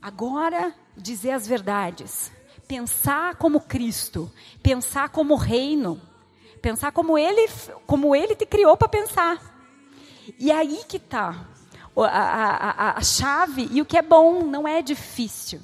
agora 0.00 0.74
dizer 0.96 1.32
as 1.32 1.46
verdades, 1.46 2.30
pensar 2.66 3.36
como 3.36 3.60
Cristo, 3.60 4.30
pensar 4.62 5.08
como 5.08 5.34
reino, 5.34 6.00
pensar 6.62 6.92
como 6.92 7.18
ele, 7.18 7.48
como 7.86 8.14
ele 8.14 8.34
te 8.34 8.46
criou 8.46 8.76
para 8.76 8.88
pensar. 8.88 9.38
E 10.38 10.50
aí 10.52 10.82
que 10.86 10.96
está 10.96 11.46
a, 11.96 12.06
a, 12.06 12.98
a 12.98 13.02
chave 13.02 13.68
e 13.72 13.80
o 13.80 13.84
que 13.84 13.96
é 13.96 14.02
bom, 14.02 14.44
não 14.44 14.66
é 14.66 14.82
difícil. 14.82 15.60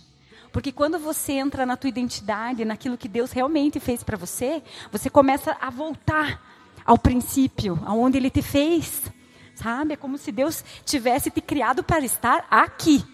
Porque 0.52 0.72
quando 0.72 0.98
você 0.98 1.32
entra 1.32 1.66
na 1.66 1.76
tua 1.76 1.88
identidade, 1.88 2.64
naquilo 2.64 2.96
que 2.96 3.08
Deus 3.08 3.30
realmente 3.30 3.78
fez 3.78 4.02
para 4.02 4.16
você, 4.16 4.62
você 4.90 5.10
começa 5.10 5.56
a 5.60 5.68
voltar 5.68 6.42
ao 6.84 6.96
princípio, 6.96 7.78
aonde 7.84 8.16
Ele 8.16 8.30
te 8.30 8.40
fez. 8.40 9.02
Sabe? 9.54 9.94
É 9.94 9.96
como 9.96 10.16
se 10.16 10.32
Deus 10.32 10.64
tivesse 10.84 11.30
te 11.30 11.40
criado 11.40 11.82
para 11.82 12.04
estar 12.04 12.46
aqui. 12.50 13.04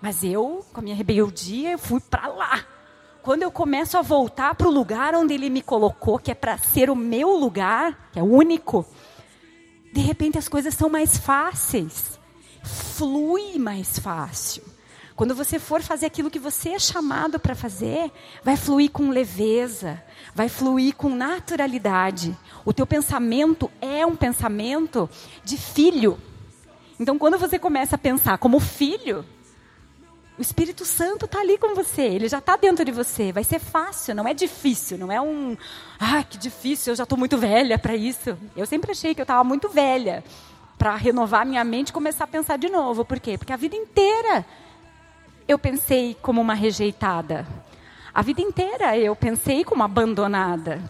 Mas 0.00 0.24
eu, 0.24 0.64
com 0.72 0.80
a 0.80 0.82
minha 0.82 0.96
rebeldia, 0.96 1.72
eu 1.72 1.78
fui 1.78 2.00
para 2.00 2.26
lá. 2.28 2.64
Quando 3.22 3.42
eu 3.42 3.50
começo 3.50 3.98
a 3.98 4.02
voltar 4.02 4.54
para 4.54 4.66
o 4.66 4.70
lugar 4.70 5.14
onde 5.14 5.34
Ele 5.34 5.50
me 5.50 5.60
colocou, 5.60 6.18
que 6.18 6.30
é 6.30 6.34
para 6.34 6.56
ser 6.56 6.88
o 6.88 6.96
meu 6.96 7.36
lugar, 7.36 8.10
que 8.12 8.18
é 8.18 8.22
único, 8.22 8.86
de 9.92 10.00
repente 10.00 10.38
as 10.38 10.48
coisas 10.48 10.74
são 10.74 10.88
mais 10.88 11.18
fáceis 11.18 12.18
flui 12.62 13.58
mais 13.58 13.98
fácil. 13.98 14.62
Quando 15.16 15.34
você 15.34 15.58
for 15.58 15.82
fazer 15.82 16.06
aquilo 16.06 16.30
que 16.30 16.38
você 16.38 16.70
é 16.70 16.78
chamado 16.78 17.38
para 17.38 17.54
fazer, 17.54 18.10
vai 18.42 18.56
fluir 18.56 18.90
com 18.90 19.10
leveza, 19.10 20.02
vai 20.34 20.48
fluir 20.48 20.94
com 20.94 21.10
naturalidade. 21.10 22.36
O 22.64 22.72
teu 22.72 22.86
pensamento 22.86 23.70
é 23.82 24.04
um 24.06 24.16
pensamento 24.16 25.10
de 25.44 25.58
filho. 25.58 26.18
Então, 26.98 27.18
quando 27.18 27.38
você 27.38 27.58
começa 27.58 27.96
a 27.96 27.98
pensar 27.98 28.38
como 28.38 28.58
filho, 28.60 29.24
o 30.40 30.42
Espírito 30.42 30.86
Santo 30.86 31.26
está 31.26 31.40
ali 31.40 31.58
com 31.58 31.74
você, 31.74 32.00
ele 32.00 32.26
já 32.26 32.38
está 32.38 32.56
dentro 32.56 32.82
de 32.82 32.90
você. 32.90 33.30
Vai 33.30 33.44
ser 33.44 33.58
fácil, 33.58 34.14
não 34.14 34.26
é 34.26 34.32
difícil, 34.32 34.96
não 34.96 35.12
é 35.12 35.20
um. 35.20 35.54
Ah, 35.98 36.24
que 36.24 36.38
difícil, 36.38 36.92
eu 36.92 36.96
já 36.96 37.02
estou 37.02 37.18
muito 37.18 37.36
velha 37.36 37.78
para 37.78 37.94
isso. 37.94 38.38
Eu 38.56 38.64
sempre 38.64 38.92
achei 38.92 39.14
que 39.14 39.20
eu 39.20 39.24
estava 39.24 39.44
muito 39.44 39.68
velha 39.68 40.24
para 40.78 40.96
renovar 40.96 41.44
minha 41.44 41.62
mente 41.62 41.90
e 41.90 41.92
começar 41.92 42.24
a 42.24 42.26
pensar 42.26 42.56
de 42.56 42.70
novo. 42.70 43.04
Por 43.04 43.20
quê? 43.20 43.36
Porque 43.36 43.52
a 43.52 43.56
vida 43.56 43.76
inteira 43.76 44.46
eu 45.46 45.58
pensei 45.58 46.16
como 46.22 46.40
uma 46.40 46.54
rejeitada. 46.54 47.46
A 48.14 48.22
vida 48.22 48.40
inteira 48.40 48.96
eu 48.96 49.14
pensei 49.14 49.62
como 49.62 49.82
abandonada. 49.82 50.82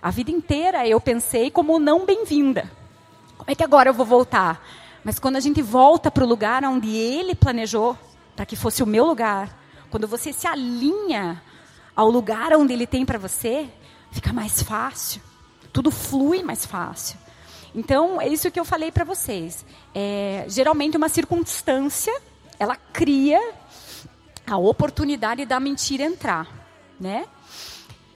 A 0.00 0.10
vida 0.12 0.30
inteira 0.30 0.86
eu 0.86 1.00
pensei 1.00 1.50
como 1.50 1.80
não 1.80 2.06
bem-vinda. 2.06 2.70
Como 3.36 3.50
é 3.50 3.56
que 3.56 3.64
agora 3.64 3.88
eu 3.90 3.94
vou 3.94 4.06
voltar? 4.06 4.64
Mas 5.02 5.18
quando 5.18 5.34
a 5.34 5.40
gente 5.40 5.60
volta 5.60 6.12
para 6.12 6.22
o 6.22 6.28
lugar 6.28 6.62
onde 6.62 6.94
ele 6.94 7.34
planejou, 7.34 7.98
para 8.34 8.46
que 8.46 8.56
fosse 8.56 8.82
o 8.82 8.86
meu 8.86 9.04
lugar, 9.04 9.56
quando 9.90 10.08
você 10.08 10.32
se 10.32 10.46
alinha 10.46 11.42
ao 11.94 12.10
lugar 12.10 12.52
onde 12.54 12.72
ele 12.72 12.86
tem 12.86 13.06
para 13.06 13.18
você, 13.18 13.68
fica 14.10 14.32
mais 14.32 14.62
fácil. 14.62 15.22
Tudo 15.72 15.90
flui 15.90 16.42
mais 16.42 16.66
fácil. 16.66 17.18
Então, 17.74 18.20
é 18.20 18.28
isso 18.28 18.50
que 18.50 18.58
eu 18.58 18.64
falei 18.64 18.92
para 18.92 19.04
vocês. 19.04 19.64
É, 19.94 20.44
geralmente, 20.48 20.96
uma 20.96 21.08
circunstância, 21.08 22.12
ela 22.58 22.76
cria 22.76 23.40
a 24.46 24.56
oportunidade 24.56 25.44
da 25.44 25.58
mentira 25.58 26.04
entrar, 26.04 26.48
né? 27.00 27.26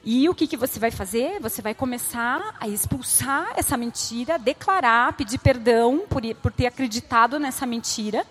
E 0.04 0.28
o 0.28 0.34
que, 0.34 0.46
que 0.46 0.56
você 0.56 0.78
vai 0.78 0.90
fazer? 0.90 1.40
Você 1.40 1.60
vai 1.60 1.74
começar 1.74 2.56
a 2.60 2.68
expulsar 2.68 3.52
essa 3.56 3.76
mentira, 3.76 4.38
declarar, 4.38 5.12
pedir 5.14 5.38
perdão 5.38 6.04
por, 6.08 6.22
por 6.36 6.52
ter 6.52 6.66
acreditado 6.66 7.38
nessa 7.38 7.66
mentira 7.66 8.24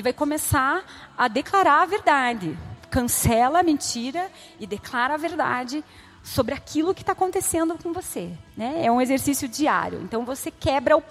e 0.00 0.02
vai 0.02 0.14
começar 0.14 1.12
a 1.16 1.28
declarar 1.28 1.82
a 1.82 1.86
verdade. 1.86 2.58
Cancela 2.90 3.60
a 3.60 3.62
mentira 3.62 4.30
e 4.58 4.66
declara 4.66 5.12
a 5.14 5.18
verdade 5.18 5.84
sobre 6.22 6.54
aquilo 6.54 6.94
que 6.94 7.02
está 7.02 7.12
acontecendo 7.12 7.76
com 7.76 7.92
você. 7.92 8.30
Né? 8.56 8.82
É 8.82 8.90
um 8.90 9.00
exercício 9.00 9.46
diário. 9.46 10.00
Então 10.02 10.24
você 10.24 10.50
quebra 10.50 10.96
o, 10.96 11.02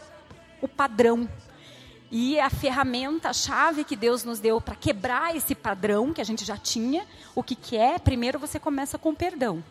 o 0.59 0.67
padrão. 0.67 1.29
E 2.11 2.39
a 2.39 2.49
ferramenta, 2.49 3.29
a 3.29 3.33
chave 3.33 3.83
que 3.83 3.95
Deus 3.95 4.23
nos 4.23 4.39
deu 4.39 4.59
para 4.59 4.75
quebrar 4.75 5.35
esse 5.35 5.53
padrão 5.53 6.11
que 6.11 6.19
a 6.19 6.23
gente 6.23 6.43
já 6.43 6.57
tinha, 6.57 7.05
o 7.35 7.43
que, 7.43 7.53
que 7.53 7.77
é? 7.77 7.99
Primeiro 7.99 8.39
você 8.39 8.59
começa 8.59 8.97
com 8.97 9.13
perdão. 9.13 9.63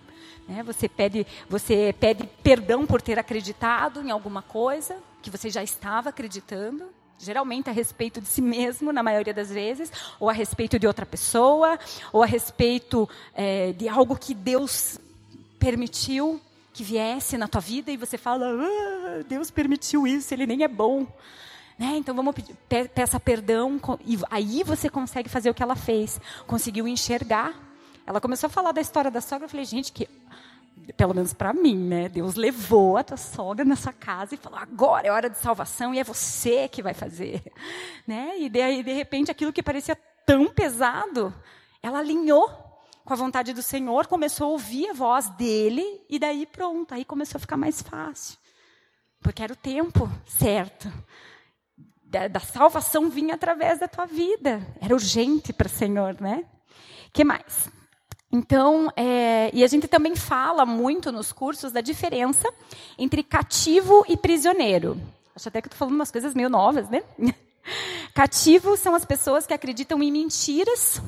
Né? 0.48 0.62
Você, 0.62 0.88
pede, 0.88 1.26
você 1.48 1.92
pede 1.98 2.24
perdão 2.40 2.86
por 2.86 3.02
ter 3.02 3.18
acreditado 3.18 4.00
em 4.00 4.12
alguma 4.12 4.42
coisa 4.42 4.96
que 5.20 5.28
você 5.28 5.50
já 5.50 5.64
estava 5.64 6.10
acreditando 6.10 6.96
geralmente 7.18 7.68
a 7.68 7.72
respeito 7.72 8.20
de 8.20 8.28
si 8.28 8.40
mesmo, 8.40 8.92
na 8.92 9.02
maioria 9.02 9.34
das 9.34 9.50
vezes, 9.50 9.92
ou 10.20 10.30
a 10.30 10.32
respeito 10.32 10.78
de 10.78 10.86
outra 10.86 11.04
pessoa, 11.04 11.78
ou 12.12 12.22
a 12.22 12.26
respeito 12.26 13.08
é, 13.34 13.72
de 13.72 13.88
algo 13.88 14.16
que 14.16 14.34
Deus 14.34 14.98
permitiu 15.58 16.40
que 16.72 16.84
viesse 16.84 17.36
na 17.36 17.48
tua 17.48 17.60
vida 17.60 17.90
e 17.90 17.96
você 17.96 18.16
fala, 18.16 18.46
ah, 18.46 19.24
Deus 19.28 19.50
permitiu 19.50 20.06
isso, 20.06 20.32
ele 20.32 20.46
nem 20.46 20.62
é 20.62 20.68
bom. 20.68 21.06
Né? 21.76 21.96
Então 21.96 22.14
vamos 22.14 22.34
pedir, 22.34 22.54
pe 22.68 22.88
peça 22.88 23.18
perdão 23.18 23.80
e 24.04 24.16
aí 24.30 24.62
você 24.62 24.88
consegue 24.88 25.28
fazer 25.28 25.50
o 25.50 25.54
que 25.54 25.62
ela 25.62 25.74
fez, 25.74 26.20
conseguiu 26.46 26.86
enxergar. 26.86 27.52
Ela 28.06 28.20
começou 28.20 28.46
a 28.46 28.50
falar 28.50 28.72
da 28.72 28.80
história 28.80 29.10
da 29.10 29.20
sogra, 29.20 29.46
eu 29.46 29.48
falei, 29.48 29.64
gente, 29.64 29.92
que 29.92 30.08
pelo 30.96 31.14
menos 31.14 31.32
para 31.32 31.52
mim, 31.52 31.76
né? 31.76 32.08
Deus 32.08 32.34
levou 32.34 32.96
a 32.96 33.04
tua 33.04 33.16
sogra 33.16 33.64
na 33.64 33.76
sua 33.76 33.92
casa 33.92 34.34
e 34.34 34.38
falou: 34.38 34.58
agora 34.58 35.06
é 35.06 35.10
hora 35.10 35.30
de 35.30 35.38
salvação 35.38 35.94
e 35.94 35.98
é 35.98 36.04
você 36.04 36.68
que 36.68 36.82
vai 36.82 36.94
fazer, 36.94 37.42
né? 38.06 38.38
E 38.38 38.48
daí, 38.48 38.82
de 38.82 38.92
repente, 38.92 39.30
aquilo 39.30 39.52
que 39.52 39.62
parecia 39.62 39.96
tão 40.26 40.48
pesado, 40.48 41.34
ela 41.82 41.98
alinhou 41.98 42.48
com 43.04 43.12
a 43.12 43.16
vontade 43.16 43.52
do 43.52 43.62
Senhor, 43.62 44.06
começou 44.06 44.48
a 44.48 44.50
ouvir 44.50 44.90
a 44.90 44.92
voz 44.92 45.30
dele 45.30 45.82
e 46.10 46.18
daí 46.18 46.44
pronto, 46.44 46.92
aí 46.92 47.04
começou 47.04 47.38
a 47.38 47.40
ficar 47.40 47.56
mais 47.56 47.80
fácil, 47.80 48.38
porque 49.20 49.42
era 49.42 49.52
o 49.52 49.56
tempo 49.56 50.10
certo. 50.26 50.92
Da, 52.02 52.26
da 52.26 52.40
salvação 52.40 53.10
vinha 53.10 53.34
através 53.34 53.78
da 53.80 53.86
tua 53.86 54.06
vida. 54.06 54.66
Era 54.80 54.94
urgente 54.94 55.52
para 55.52 55.66
o 55.66 55.70
Senhor, 55.70 56.18
né? 56.18 56.46
que 57.12 57.24
mais? 57.24 57.68
Então, 58.30 58.92
é, 58.94 59.50
e 59.54 59.64
a 59.64 59.66
gente 59.66 59.88
também 59.88 60.14
fala 60.14 60.66
muito 60.66 61.10
nos 61.10 61.32
cursos 61.32 61.72
da 61.72 61.80
diferença 61.80 62.48
entre 62.98 63.22
cativo 63.22 64.04
e 64.08 64.16
prisioneiro. 64.16 65.00
Acho 65.34 65.48
até 65.48 65.62
que 65.62 65.68
estou 65.68 65.78
falando 65.78 65.94
umas 65.94 66.10
coisas 66.10 66.34
meio 66.34 66.50
novas, 66.50 66.90
né? 66.90 67.02
Cativo 68.14 68.76
são 68.76 68.94
as 68.94 69.04
pessoas 69.04 69.46
que 69.46 69.54
acreditam 69.54 70.02
em 70.02 70.10
mentiras, 70.10 71.00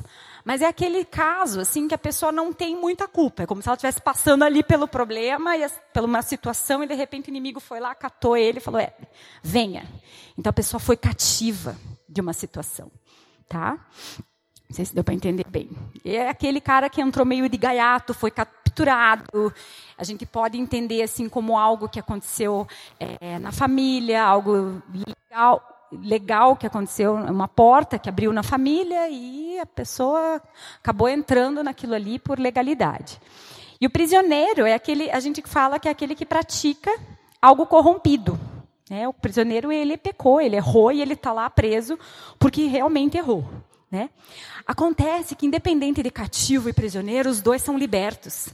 mas 0.45 0.61
é 0.61 0.67
aquele 0.67 1.03
caso 1.03 1.59
assim 1.59 1.87
que 1.87 1.93
a 1.93 1.97
pessoa 1.97 2.31
não 2.31 2.53
tem 2.53 2.75
muita 2.75 3.07
culpa. 3.07 3.43
É 3.43 3.45
como 3.45 3.61
se 3.61 3.67
ela 3.67 3.75
estivesse 3.75 4.01
passando 4.01 4.43
ali 4.43 4.63
pelo 4.63 4.87
problema, 4.87 5.57
e 5.57 5.67
pela 5.93 6.07
uma 6.07 6.21
situação, 6.21 6.83
e 6.83 6.87
de 6.87 6.93
repente 6.95 7.27
o 7.27 7.31
inimigo 7.31 7.59
foi 7.59 7.79
lá, 7.79 7.93
catou 7.93 8.37
ele 8.37 8.59
e 8.59 8.61
falou: 8.61 8.79
é, 8.79 8.93
venha. 9.43 9.85
Então 10.37 10.49
a 10.49 10.53
pessoa 10.53 10.79
foi 10.79 10.97
cativa 10.97 11.75
de 12.07 12.21
uma 12.21 12.33
situação. 12.33 12.91
Tá? 13.47 13.85
Não 14.71 14.75
sei 14.75 14.85
se 14.85 14.95
deu 14.95 15.03
para 15.03 15.13
entender 15.13 15.45
bem. 15.49 15.69
É 16.05 16.29
aquele 16.29 16.61
cara 16.61 16.89
que 16.89 17.01
entrou 17.01 17.25
meio 17.25 17.49
de 17.49 17.57
gaiato, 17.57 18.13
foi 18.13 18.31
capturado. 18.31 19.53
A 19.97 20.03
gente 20.05 20.25
pode 20.25 20.57
entender 20.57 21.01
assim 21.01 21.27
como 21.27 21.57
algo 21.57 21.89
que 21.89 21.99
aconteceu 21.99 22.65
é, 22.97 23.37
na 23.37 23.51
família, 23.51 24.23
algo 24.23 24.81
legal, 25.29 25.89
legal 25.91 26.55
que 26.55 26.65
aconteceu, 26.65 27.15
uma 27.15 27.49
porta 27.49 27.99
que 27.99 28.07
abriu 28.07 28.31
na 28.31 28.43
família 28.43 29.09
e 29.09 29.59
a 29.59 29.65
pessoa 29.65 30.41
acabou 30.77 31.09
entrando 31.09 31.61
naquilo 31.61 31.93
ali 31.93 32.17
por 32.17 32.39
legalidade. 32.39 33.19
E 33.81 33.85
o 33.85 33.89
prisioneiro 33.89 34.65
é 34.65 34.73
aquele, 34.73 35.11
a 35.11 35.19
gente 35.19 35.43
fala 35.45 35.79
que 35.79 35.89
é 35.89 35.91
aquele 35.91 36.15
que 36.15 36.25
pratica 36.25 36.97
algo 37.41 37.65
corrompido. 37.65 38.39
Né? 38.89 39.05
O 39.05 39.11
prisioneiro 39.11 39.69
ele 39.69 39.97
pecou, 39.97 40.39
ele 40.39 40.55
errou 40.55 40.93
e 40.93 41.01
ele 41.01 41.15
está 41.15 41.33
lá 41.33 41.49
preso 41.49 41.99
porque 42.39 42.67
realmente 42.67 43.17
errou. 43.17 43.43
Né? 43.91 44.09
Acontece 44.65 45.35
que, 45.35 45.45
independente 45.45 46.01
de 46.01 46.09
cativo 46.09 46.69
e 46.69 46.73
prisioneiro, 46.73 47.29
os 47.29 47.41
dois 47.41 47.61
são 47.61 47.77
libertos. 47.77 48.49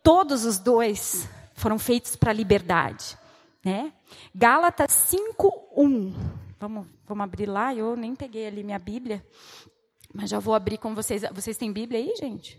Todos 0.00 0.44
os 0.44 0.58
dois 0.60 1.28
foram 1.54 1.78
feitos 1.78 2.14
para 2.14 2.30
a 2.30 2.34
liberdade. 2.34 3.18
Né? 3.64 3.92
Gálatas 4.32 4.92
5:1. 4.92 6.14
Vamos, 6.60 6.86
vamos 7.04 7.24
abrir 7.24 7.46
lá. 7.46 7.74
Eu 7.74 7.96
nem 7.96 8.14
peguei 8.14 8.46
ali 8.46 8.62
minha 8.62 8.78
Bíblia, 8.78 9.26
mas 10.14 10.30
já 10.30 10.38
vou 10.38 10.54
abrir 10.54 10.78
com 10.78 10.94
vocês. 10.94 11.22
Vocês 11.32 11.56
têm 11.56 11.72
Bíblia 11.72 11.98
aí, 11.98 12.14
gente? 12.16 12.58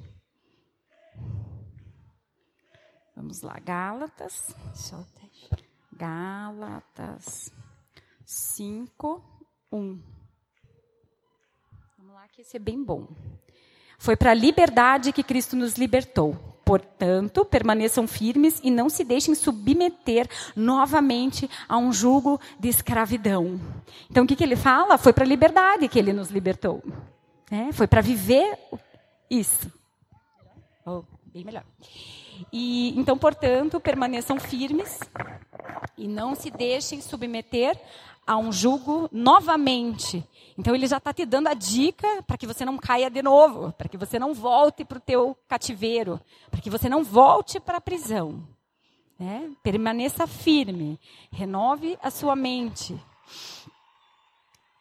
Vamos 3.16 3.42
lá, 3.42 3.58
Gálatas. 3.60 4.54
Gálatas 5.94 7.52
5, 8.26 9.24
1 9.72 10.21
que 12.28 12.42
esse 12.42 12.58
é 12.58 12.60
bem 12.60 12.84
bom. 12.84 13.08
Foi 13.98 14.16
para 14.16 14.32
a 14.32 14.36
liberdade 14.36 15.12
que 15.12 15.24
Cristo 15.24 15.56
nos 15.56 15.74
libertou. 15.74 16.36
Portanto, 16.64 17.44
permaneçam 17.44 18.08
firmes 18.08 18.60
e 18.64 18.70
não 18.70 18.90
se 18.90 19.04
deixem 19.04 19.34
submeter 19.34 20.30
novamente 20.56 21.50
a 21.68 21.78
um 21.78 21.92
jugo 21.92 22.40
de 22.60 22.70
escravidão. 22.70 23.60
Então, 24.10 24.24
o 24.24 24.28
que, 24.28 24.36
que 24.36 24.44
ele 24.44 24.56
fala? 24.56 24.98
Foi 24.98 25.12
para 25.12 25.26
a 25.26 25.28
liberdade 25.28 25.88
que 25.88 26.00
ele 26.00 26.14
nos 26.14 26.30
libertou. 26.30 26.84
É, 27.50 27.72
foi 27.72 27.88
para 27.88 28.02
viver 28.02 28.58
isso. 29.30 29.72
Oh, 30.86 31.04
bem 31.26 31.44
melhor. 31.44 31.66
E, 32.52 32.98
então, 32.98 33.18
portanto, 33.18 33.80
permaneçam 33.80 34.40
firmes 34.40 35.00
e 35.98 36.08
não 36.08 36.36
se 36.36 36.50
deixem 36.50 37.02
submeter 37.02 37.80
a 38.26 38.38
um 38.38 38.52
jugo 38.52 39.10
novamente. 39.12 40.28
Então 40.58 40.76
ele 40.76 40.88
já 40.88 40.98
está 40.98 41.14
te 41.14 41.26
dando 41.26 41.48
a 41.48 41.54
dica 41.54 42.22
para 42.24 42.38
que 42.38 42.48
você 42.48 42.64
não 42.64 42.78
caia 42.78 43.10
de 43.10 43.22
novo, 43.22 43.72
para 43.74 43.90
que 43.90 43.98
você 43.98 44.20
não 44.20 44.34
volte 44.34 44.86
para 44.86 44.98
o 44.98 45.02
teu 45.02 45.38
cativeiro, 45.48 46.20
para 46.50 46.62
que 46.62 46.70
você 46.70 46.88
não 46.88 47.04
volte 47.04 47.60
para 47.60 47.78
a 47.78 47.82
prisão. 47.82 48.48
Né? 49.20 49.52
Permaneça 49.62 50.26
firme, 50.26 51.00
renove 51.32 51.98
a 52.02 52.10
sua 52.10 52.36
mente. 52.36 53.00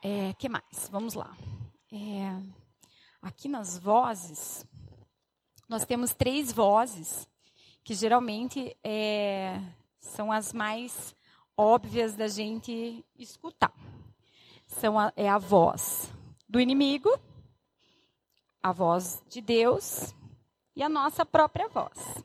É, 0.03 0.33
que 0.35 0.49
mais? 0.49 0.89
Vamos 0.91 1.15
lá. 1.15 1.37
É, 1.93 2.37
aqui 3.21 3.49
nas 3.49 3.79
vozes, 3.79 4.65
nós 5.69 5.85
temos 5.85 6.15
três 6.15 6.53
vozes 6.53 7.29
que 7.85 7.95
geralmente 7.95 8.77
é, 8.83 9.61
são 10.01 10.33
as 10.33 10.53
mais 10.53 11.15
óbvias 11.61 12.17
da 12.17 12.27
gente 12.27 13.05
escutar. 13.19 13.73
São 14.67 14.99
a, 14.99 15.13
é 15.15 15.29
a 15.29 15.37
voz 15.37 16.11
do 16.49 16.59
inimigo, 16.59 17.11
a 18.63 18.73
voz 18.73 19.23
de 19.29 19.43
Deus 19.43 20.15
e 20.75 20.83
a 20.83 20.89
nossa 20.89 21.27
própria 21.27 21.69
voz. 21.69 22.25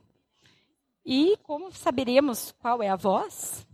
E 1.06 1.38
como 1.43 1.69
saberemos 1.74 2.54
qual 2.60 2.82
é 2.82 2.88
a 2.88 2.95
voz? 2.95 3.67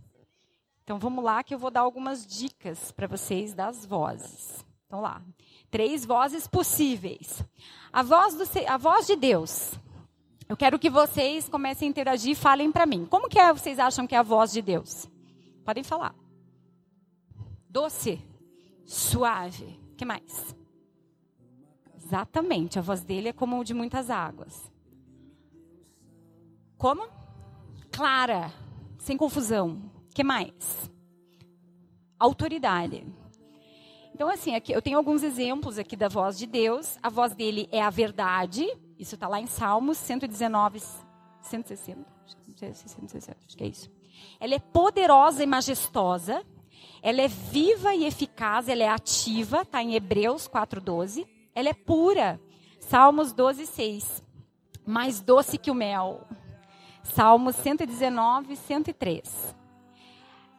Então 0.82 0.98
vamos 0.98 1.22
lá 1.22 1.44
que 1.44 1.54
eu 1.54 1.58
vou 1.58 1.70
dar 1.70 1.82
algumas 1.82 2.26
dicas 2.26 2.90
para 2.90 3.06
vocês 3.06 3.54
das 3.54 3.86
vozes. 3.86 4.64
Então 4.86 5.00
lá, 5.00 5.22
três 5.70 6.04
vozes 6.04 6.48
possíveis. 6.48 7.40
A 7.92 8.02
voz, 8.02 8.34
do, 8.34 8.44
a 8.66 8.76
voz 8.76 9.06
de 9.06 9.14
Deus. 9.14 9.74
Eu 10.48 10.56
quero 10.56 10.76
que 10.76 10.90
vocês 10.90 11.48
comecem 11.48 11.86
a 11.86 11.90
interagir 11.90 12.32
e 12.32 12.34
falem 12.34 12.72
para 12.72 12.84
mim. 12.84 13.06
Como 13.06 13.28
que 13.28 13.38
é, 13.38 13.52
vocês 13.52 13.78
acham 13.78 14.08
que 14.08 14.14
é 14.16 14.18
a 14.18 14.24
voz 14.24 14.50
de 14.50 14.60
Deus? 14.60 15.11
Podem 15.64 15.82
falar. 15.82 16.14
Doce, 17.68 18.20
suave. 18.84 19.80
Que 19.96 20.04
mais? 20.04 20.54
Exatamente, 21.94 22.78
a 22.78 22.82
voz 22.82 23.02
dele 23.04 23.28
é 23.28 23.32
como 23.32 23.58
o 23.58 23.64
de 23.64 23.72
muitas 23.72 24.10
águas. 24.10 24.70
Como? 26.76 27.08
Clara, 27.90 28.52
sem 28.98 29.16
confusão. 29.16 29.90
Que 30.14 30.24
mais? 30.24 30.90
Autoridade. 32.18 33.06
Então, 34.14 34.28
assim, 34.28 34.54
aqui, 34.54 34.72
eu 34.72 34.82
tenho 34.82 34.98
alguns 34.98 35.22
exemplos 35.22 35.78
aqui 35.78 35.96
da 35.96 36.08
voz 36.08 36.36
de 36.36 36.46
Deus. 36.46 36.98
A 37.02 37.08
voz 37.08 37.34
dele 37.34 37.68
é 37.72 37.80
a 37.80 37.88
verdade. 37.88 38.66
Isso 38.98 39.14
está 39.14 39.26
lá 39.26 39.40
em 39.40 39.46
Salmos 39.46 39.96
119, 39.96 40.80
160. 41.40 42.12
160, 42.56 43.36
acho 43.46 43.56
que 43.56 43.64
é 43.64 43.68
isso. 43.68 43.90
Ela 44.40 44.54
é 44.54 44.58
poderosa 44.58 45.42
e 45.42 45.46
majestosa. 45.46 46.44
Ela 47.02 47.22
é 47.22 47.28
viva 47.28 47.94
e 47.94 48.04
eficaz, 48.04 48.68
ela 48.68 48.82
é 48.82 48.88
ativa, 48.88 49.62
está 49.62 49.82
em 49.82 49.94
Hebreus 49.94 50.46
4:12. 50.46 51.26
Ela 51.54 51.68
é 51.68 51.74
pura. 51.74 52.40
Salmos 52.78 53.32
12:6. 53.32 54.22
Mais 54.86 55.20
doce 55.20 55.58
que 55.58 55.70
o 55.70 55.74
mel. 55.74 56.26
Salmos 57.02 57.56
119, 57.56 58.56
103. 58.56 59.54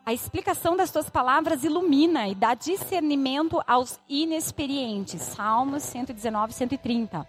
A 0.06 0.12
explicação 0.12 0.76
das 0.76 0.91
tuas 0.91 1.10
palavras 1.10 1.63
ilumina 1.63 2.28
e 2.28 2.36
dá 2.36 2.54
discernimento 2.54 3.62
aos 3.65 3.97
inexperientes. 4.10 5.21
Salmos 5.21 5.84
119, 5.84 6.52
130. 6.52 7.26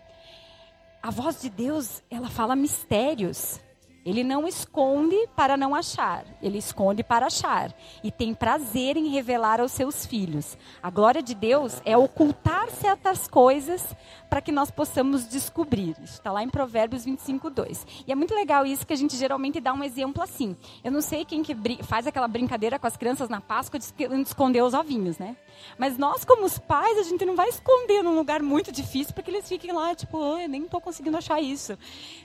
A 1.01 1.11
voz 1.11 1.41
de 1.41 1.49
Deus, 1.49 2.03
ela 2.11 2.29
fala 2.29 2.57
mistérios. 2.57 3.61
Ele 4.05 4.23
não 4.23 4.47
esconde 4.47 5.17
para 5.35 5.57
não 5.57 5.75
achar, 5.75 6.25
ele 6.43 6.59
esconde 6.59 7.03
para 7.03 7.27
achar. 7.27 7.75
E 8.03 8.11
tem 8.11 8.35
prazer 8.35 8.97
em 8.97 9.09
revelar 9.09 9.61
aos 9.61 9.73
seus 9.73 10.05
filhos. 10.05 10.59
A 10.83 10.91
glória 10.91 11.23
de 11.23 11.35
Deus 11.35 11.81
é 11.85 11.97
ocultar 11.97 12.71
certas 12.71 13.27
coisas 13.27 13.95
para 14.29 14.43
que 14.43 14.53
nós 14.53 14.71
possamos 14.71 15.27
descobrir. 15.29 15.97
Isso 16.03 16.15
está 16.15 16.31
lá 16.31 16.43
em 16.43 16.49
Provérbios 16.49 17.05
25, 17.05 17.49
2. 17.49 17.87
E 18.07 18.13
é 18.13 18.15
muito 18.15 18.35
legal 18.35 18.67
isso 18.67 18.87
que 18.87 18.93
a 18.93 18.97
gente 18.97 19.17
geralmente 19.17 19.61
dá 19.61 19.73
um 19.73 19.83
exemplo 19.83 20.23
assim. 20.23 20.57
Eu 20.83 20.93
não 20.93 21.01
sei 21.01 21.25
quem 21.25 21.43
que 21.43 21.57
faz 21.83 22.07
aquela 22.07 22.29
brincadeira 22.29 22.79
com 22.79 22.87
as 22.87 22.97
crianças 22.97 23.29
na 23.29 23.41
Páscoa 23.41 23.79
de 23.79 23.87
esconder 24.23 24.63
os 24.63 24.75
ovinhos, 24.75 25.19
né? 25.19 25.37
Mas 25.79 25.99
nós, 25.99 26.25
como 26.25 26.45
os 26.45 26.59
pais, 26.59 26.99
a 26.99 27.03
gente 27.03 27.25
não 27.25 27.37
vai 27.37 27.49
esconder 27.49 28.03
num 28.03 28.15
lugar 28.15 28.43
muito 28.43 28.71
difícil 28.71 29.15
para 29.15 29.23
que 29.23 29.31
eles 29.31 29.49
fiquem 29.49 29.73
lá, 29.73 29.95
tipo, 29.95 30.19
oh, 30.19 30.39
eu 30.39 30.49
nem 30.49 30.65
estou 30.65 30.81
conseguindo 30.81 31.17
achar 31.17 31.41
isso. 31.41 31.79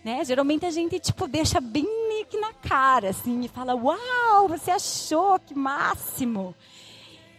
Né? 0.03 0.23
Geralmente 0.23 0.65
a 0.65 0.71
gente, 0.71 0.99
tipo, 0.99 1.27
deixa 1.27 1.59
bem 1.59 1.87
na 2.37 2.53
cara, 2.53 3.09
assim, 3.09 3.41
e 3.41 3.47
fala: 3.47 3.75
Uau, 3.75 4.47
você 4.47 4.71
achou, 4.71 5.39
que 5.39 5.53
máximo! 5.53 6.55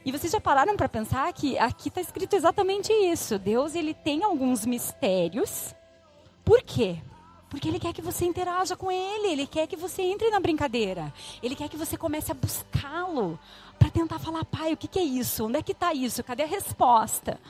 E 0.05 0.11
vocês 0.11 0.33
já 0.33 0.41
pararam 0.41 0.77
para 0.77 0.89
pensar 0.89 1.31
que 1.33 1.59
aqui 1.59 1.89
está 1.89 2.01
escrito 2.01 2.35
exatamente 2.35 2.91
isso. 2.93 3.39
Deus 3.39 3.75
ele 3.75 3.93
tem 3.93 4.25
alguns 4.25 4.65
mistérios. 4.65 5.75
Por 6.43 6.63
quê? 6.63 6.97
Porque 7.51 7.69
ele 7.69 7.79
quer 7.79 7.93
que 7.93 8.01
você 8.01 8.25
interaja 8.25 8.77
com 8.77 8.91
ele, 8.91 9.27
ele 9.27 9.47
quer 9.47 9.67
que 9.67 9.77
você 9.77 10.01
entre 10.03 10.31
na 10.31 10.41
brincadeira. 10.41 11.13
Ele 11.43 11.55
quer 11.55 11.69
que 11.69 11.77
você 11.77 11.99
comece 11.99 12.33
a 12.33 12.35
buscá-lo 12.35 13.39
para 13.81 13.91
tentar 13.91 14.19
falar, 14.19 14.45
pai, 14.45 14.75
o 14.75 14.77
que, 14.77 14.87
que 14.87 14.99
é 14.99 15.03
isso? 15.03 15.47
Onde 15.47 15.59
é 15.59 15.63
que 15.63 15.73
está 15.73 15.95
isso? 15.95 16.23
Cadê 16.23 16.43
a 16.43 16.47
resposta? 16.47 17.41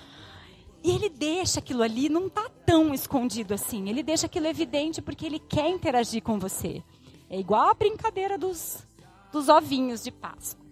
E 0.82 0.92
ele 0.92 1.10
deixa 1.10 1.58
aquilo 1.58 1.82
ali, 1.82 2.08
não 2.08 2.28
está 2.28 2.48
tão 2.64 2.94
escondido 2.94 3.52
assim. 3.52 3.88
Ele 3.88 4.00
deixa 4.00 4.26
aquilo 4.26 4.46
evidente 4.46 5.02
porque 5.02 5.26
ele 5.26 5.40
quer 5.40 5.68
interagir 5.68 6.22
com 6.22 6.38
você. 6.38 6.82
É 7.28 7.38
igual 7.38 7.68
a 7.68 7.74
brincadeira 7.74 8.38
dos, 8.38 8.86
dos 9.32 9.48
ovinhos 9.48 10.04
de 10.04 10.12
Páscoa. 10.12 10.64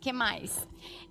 que 0.00 0.12
mais? 0.12 0.66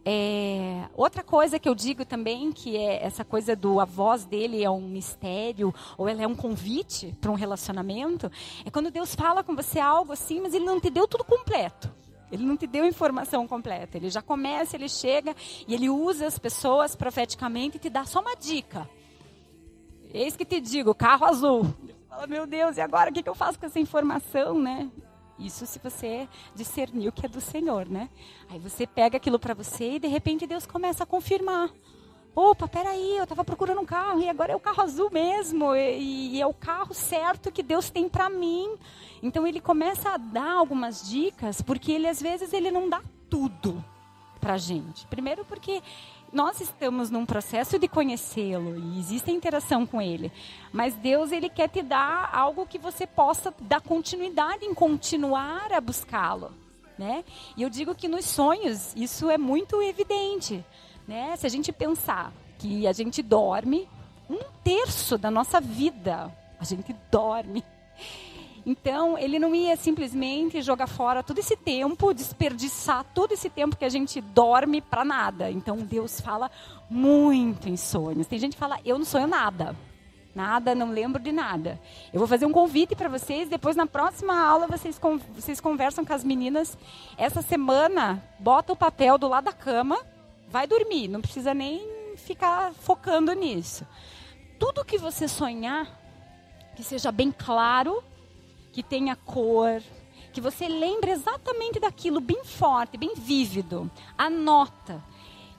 É, 0.06 0.88
outra 0.96 1.22
coisa 1.22 1.60
que 1.60 1.68
eu 1.68 1.76
digo 1.76 2.06
também, 2.06 2.54
que 2.54 2.78
é 2.78 3.04
essa 3.06 3.26
coisa 3.26 3.54
do 3.54 3.82
a 3.82 3.86
voz 3.86 4.24
dele 4.24 4.64
é 4.64 4.70
um 4.70 4.88
mistério, 4.88 5.76
ou 5.98 6.08
ela 6.08 6.22
é 6.22 6.28
um 6.28 6.36
convite 6.36 7.14
para 7.20 7.30
um 7.30 7.36
relacionamento, 7.36 8.32
é 8.66 8.72
quando 8.72 8.90
Deus 8.90 9.14
fala 9.14 9.44
com 9.44 9.54
você 9.54 9.78
algo 9.78 10.14
assim, 10.14 10.40
mas 10.40 10.54
ele 10.54 10.64
não 10.64 10.80
te 10.80 10.90
deu 10.90 11.06
tudo 11.06 11.26
completo. 11.26 11.92
Ele 12.32 12.46
não 12.46 12.58
te 12.58 12.68
deu 12.68 12.86
informação 12.86 13.48
completa. 13.48 13.98
Ele 13.98 14.10
já 14.10 14.22
começa, 14.22 14.76
ele 14.76 14.90
chega 14.90 15.36
e 15.68 15.74
ele 15.74 15.90
usa 15.90 16.28
as 16.28 16.38
pessoas 16.38 16.96
profeticamente 16.96 17.78
e 17.78 17.80
te 17.80 17.90
dá 17.90 18.06
só 18.06 18.20
uma 18.20 18.36
dica. 18.36 18.90
Eis 20.14 20.36
que 20.36 20.46
te 20.46 20.60
digo, 20.60 20.94
carro 20.96 21.26
azul. 21.26 21.66
Fala, 22.10 22.28
meu 22.28 22.48
Deus, 22.48 22.78
e 22.78 22.82
agora 22.82 23.10
o 23.10 23.14
que 23.14 23.28
eu 23.28 23.36
faço 23.36 23.60
com 23.60 23.66
essa 23.66 23.80
informação, 23.80 24.60
né? 24.60 24.90
Isso 25.40 25.66
se 25.66 25.80
você 25.80 26.28
discernir 26.56 27.08
o 27.08 27.12
que 27.12 27.26
é 27.26 27.30
do 27.30 27.40
Senhor, 27.40 27.88
né? 27.88 28.10
Aí 28.50 28.58
você 28.58 28.88
pega 28.88 29.18
aquilo 29.18 29.38
para 29.38 29.54
você 29.54 29.94
e 29.94 30.00
de 30.00 30.08
repente 30.08 30.48
Deus 30.48 30.66
começa 30.66 31.04
a 31.04 31.08
confirmar. 31.08 31.70
Opa, 32.40 32.68
peraí, 32.68 33.18
eu 33.18 33.24
estava 33.24 33.44
procurando 33.44 33.82
um 33.82 33.86
carro 33.86 34.20
e 34.20 34.30
agora 34.30 34.52
é 34.52 34.56
o 34.56 34.60
carro 34.60 34.84
azul 34.84 35.10
mesmo 35.12 35.76
e, 35.76 36.36
e 36.36 36.40
é 36.40 36.46
o 36.46 36.54
carro 36.54 36.94
certo 36.94 37.52
que 37.52 37.64
Deus 37.64 37.90
tem 37.90 38.08
para 38.08 38.30
mim. 38.30 38.76
Então 39.24 39.48
ele 39.48 39.60
começa 39.60 40.12
a 40.12 40.18
dar 40.18 40.52
algumas 40.52 41.10
dicas 41.10 41.64
porque 41.64 41.92
ele 41.92 42.08
às 42.08 42.22
vezes 42.22 42.54
ele 42.54 42.70
não 42.70 42.88
dá 42.88 43.02
tudo 43.28 43.84
para 44.40 44.56
gente. 44.56 45.08
Primeiro 45.08 45.44
porque 45.46 45.82
nós 46.32 46.62
estamos 46.62 47.10
num 47.10 47.26
processo 47.26 47.80
de 47.80 47.88
conhecê-lo 47.88 48.78
e 48.78 49.00
existe 49.00 49.32
interação 49.32 49.84
com 49.84 50.00
ele. 50.00 50.32
Mas 50.72 50.94
Deus, 50.94 51.32
ele 51.32 51.50
quer 51.50 51.70
te 51.70 51.82
dar 51.82 52.30
algo 52.32 52.68
que 52.68 52.78
você 52.78 53.08
possa 53.08 53.52
dar 53.62 53.82
continuidade 53.82 54.64
em 54.64 54.76
continuar 54.76 55.74
a 55.74 55.82
buscá-lo, 55.82 56.52
né? 57.00 57.24
E 57.58 57.64
eu 57.64 57.70
digo 57.72 57.96
que 57.96 58.08
nos 58.08 58.26
sonhos 58.26 58.94
isso 58.96 59.28
é 59.28 59.40
muito 59.40 59.82
evidente, 59.82 60.64
né? 61.08 61.36
Se 61.38 61.46
a 61.46 61.50
gente 61.50 61.72
pensar 61.72 62.34
que 62.58 62.86
a 62.86 62.94
gente 62.94 63.24
dorme 63.24 63.88
um 64.30 64.40
terço 64.64 65.18
da 65.18 65.32
nossa 65.32 65.62
vida, 65.62 66.32
a 66.60 66.64
gente 66.66 66.96
dorme. 67.10 67.64
Então, 68.66 69.18
ele 69.18 69.40
não 69.40 69.56
ia 69.56 69.78
simplesmente 69.78 70.62
jogar 70.62 70.88
fora 70.88 71.24
todo 71.24 71.40
esse 71.40 71.56
tempo, 71.56 72.14
desperdiçar 72.14 73.06
todo 73.14 73.32
esse 73.32 73.50
tempo 73.50 73.78
que 73.78 73.86
a 73.86 73.90
gente 73.90 74.20
dorme 74.20 74.82
para 74.82 75.06
nada. 75.06 75.50
Então, 75.50 75.78
Deus 75.78 76.20
fala 76.20 76.52
muito 76.90 77.70
em 77.70 77.78
sonhos. 77.78 78.28
Tem 78.28 78.38
gente 78.38 78.54
que 78.54 78.60
fala, 78.60 78.78
eu 78.84 78.98
não 78.98 79.06
sonho 79.06 79.26
nada. 79.26 79.74
Nada, 80.36 80.76
não 80.76 80.92
lembro 80.92 81.22
de 81.22 81.32
nada. 81.32 81.80
Eu 82.14 82.20
vou 82.20 82.28
fazer 82.28 82.46
um 82.46 82.52
convite 82.52 82.94
para 82.94 83.08
vocês. 83.08 83.48
Depois, 83.48 83.78
na 83.78 83.88
próxima 83.88 84.38
aula, 84.38 84.68
vocês, 84.68 85.00
vocês 85.34 85.62
conversam 85.62 86.04
com 86.04 86.14
as 86.14 86.26
meninas. 86.26 86.78
Essa 87.18 87.42
semana, 87.42 88.22
bota 88.38 88.74
o 88.74 88.76
papel 88.76 89.18
do 89.18 89.30
lado 89.30 89.46
da 89.46 89.54
cama, 89.54 89.98
vai 90.48 90.68
dormir. 90.68 91.08
Não 91.08 91.22
precisa 91.22 91.54
nem 91.54 92.16
ficar 92.16 92.74
focando 92.74 93.34
nisso. 93.34 93.86
Tudo 94.60 94.86
que 94.86 94.98
você 94.98 95.28
sonhar, 95.28 95.88
que 96.76 96.84
seja 96.84 97.12
bem 97.12 97.32
claro 97.32 98.04
que 98.72 98.84
tenha 98.84 99.16
cor, 99.16 99.82
que 100.32 100.42
você 100.42 100.68
lembre 100.68 101.12
exatamente 101.12 101.80
daquilo 101.80 102.20
bem 102.20 102.44
forte, 102.44 102.98
bem 102.98 103.14
vívido. 103.16 103.90
Anota 104.18 105.04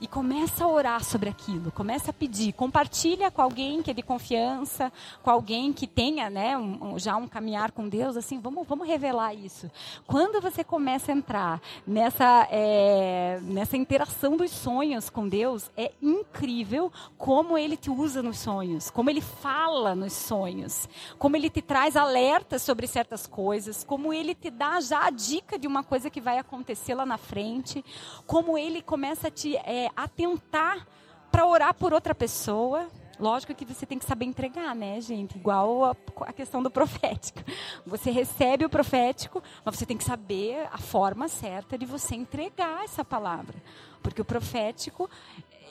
e 0.00 0.06
começa 0.06 0.64
a 0.64 0.68
orar 0.68 1.02
sobre 1.02 1.28
aquilo, 1.28 1.72
começa 1.72 2.11
a 2.11 2.14
pedir, 2.14 2.52
compartilha 2.52 3.30
com 3.30 3.42
alguém 3.42 3.82
que 3.82 3.90
é 3.90 3.94
de 3.94 4.02
confiança, 4.02 4.92
com 5.22 5.30
alguém 5.30 5.72
que 5.72 5.87
tenha, 5.87 6.30
né, 6.30 6.56
um, 6.56 6.98
já 6.98 7.16
um 7.16 7.26
caminhar 7.26 7.72
com 7.72 7.88
Deus, 7.88 8.16
assim, 8.16 8.38
vamos, 8.40 8.66
vamos 8.66 8.87
revelar 8.87 9.34
isso. 9.34 9.70
Quando 10.06 10.40
você 10.40 10.62
começa 10.62 11.11
a 11.11 11.14
entrar 11.14 11.61
nessa, 11.87 12.46
é, 12.50 13.40
nessa 13.42 13.76
interação 13.76 14.37
dos 14.37 14.50
sonhos 14.50 15.11
com 15.11 15.28
Deus, 15.28 15.70
é 15.76 15.92
incrível 16.00 16.92
como 17.16 17.58
Ele 17.58 17.76
te 17.76 17.90
usa 17.90 18.22
nos 18.22 18.38
sonhos, 18.38 18.90
como 18.90 19.11
Ele 19.11 19.20
fala 19.20 19.94
nos 19.94 20.12
sonhos, 20.12 20.88
como 21.18 21.37
Ele 21.37 21.50
te 21.50 21.61
traz 21.61 21.96
alertas 21.96 22.62
sobre 22.62 22.87
certas 22.87 23.26
coisas, 23.26 23.82
como 23.82 24.12
Ele 24.12 24.34
te 24.34 24.50
dá 24.50 24.80
já 24.80 25.06
a 25.06 25.11
dica 25.11 25.58
de 25.58 25.66
uma 25.66 25.82
coisa 25.82 26.08
que 26.08 26.20
vai 26.20 26.38
acontecer 26.38 26.94
lá 26.94 27.04
na 27.04 27.18
frente, 27.18 27.84
como 28.26 28.56
Ele 28.56 28.80
começa 28.80 29.28
a 29.28 29.30
te 29.30 29.56
é, 29.56 29.88
atentar 29.96 30.87
para 31.31 31.46
orar 31.46 31.74
por 31.74 31.92
outra 31.92 32.14
pessoa. 32.14 32.88
Lógico 33.18 33.55
que 33.55 33.64
você 33.64 33.85
tem 33.85 33.98
que 33.98 34.05
saber 34.05 34.27
entregar, 34.27 34.74
né, 34.74 35.01
gente? 35.01 35.37
Igual 35.37 35.85
a, 35.85 35.96
a, 36.20 36.33
questão 36.33 36.62
do 36.62 36.70
profético. 36.70 37.40
Você 37.85 38.11
recebe 38.11 38.64
o 38.64 38.70
profético, 38.70 39.42
mas 39.64 39.77
você 39.77 39.85
tem 39.85 39.96
que 39.96 40.05
saber 40.05 40.68
a 40.72 40.79
forma 40.79 41.27
certa 41.27 41.77
de 41.77 41.85
você 41.85 42.14
entregar 42.14 42.85
essa 42.85 43.05
palavra. 43.05 43.57
Porque 44.03 44.22
o 44.22 44.24
profético, 44.24 45.11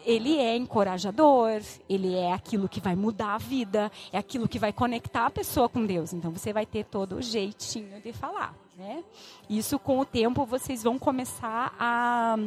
ele 0.06 0.38
é 0.38 0.58
encorajador, 0.58 1.62
ele 1.88 2.16
é 2.16 2.34
aquilo 2.34 2.68
que 2.68 2.82
vai 2.82 2.96
mudar 2.96 3.36
a 3.36 3.38
vida, 3.38 3.90
é 4.12 4.18
aquilo 4.18 4.48
que 4.48 4.60
vai 4.60 4.74
conectar 4.74 5.26
a 5.26 5.32
pessoa 5.32 5.70
com 5.70 5.86
Deus. 5.86 6.12
Então 6.12 6.32
você 6.32 6.52
vai 6.52 6.66
ter 6.66 6.84
todo 6.84 7.16
o 7.16 7.22
jeitinho 7.22 8.02
de 8.02 8.12
falar, 8.12 8.54
né? 8.76 9.04
Isso 9.50 9.80
com 9.80 10.00
o 10.00 10.06
tempo 10.06 10.46
vocês 10.46 10.84
vão 10.84 11.00
começar 11.00 11.74
a, 11.80 12.38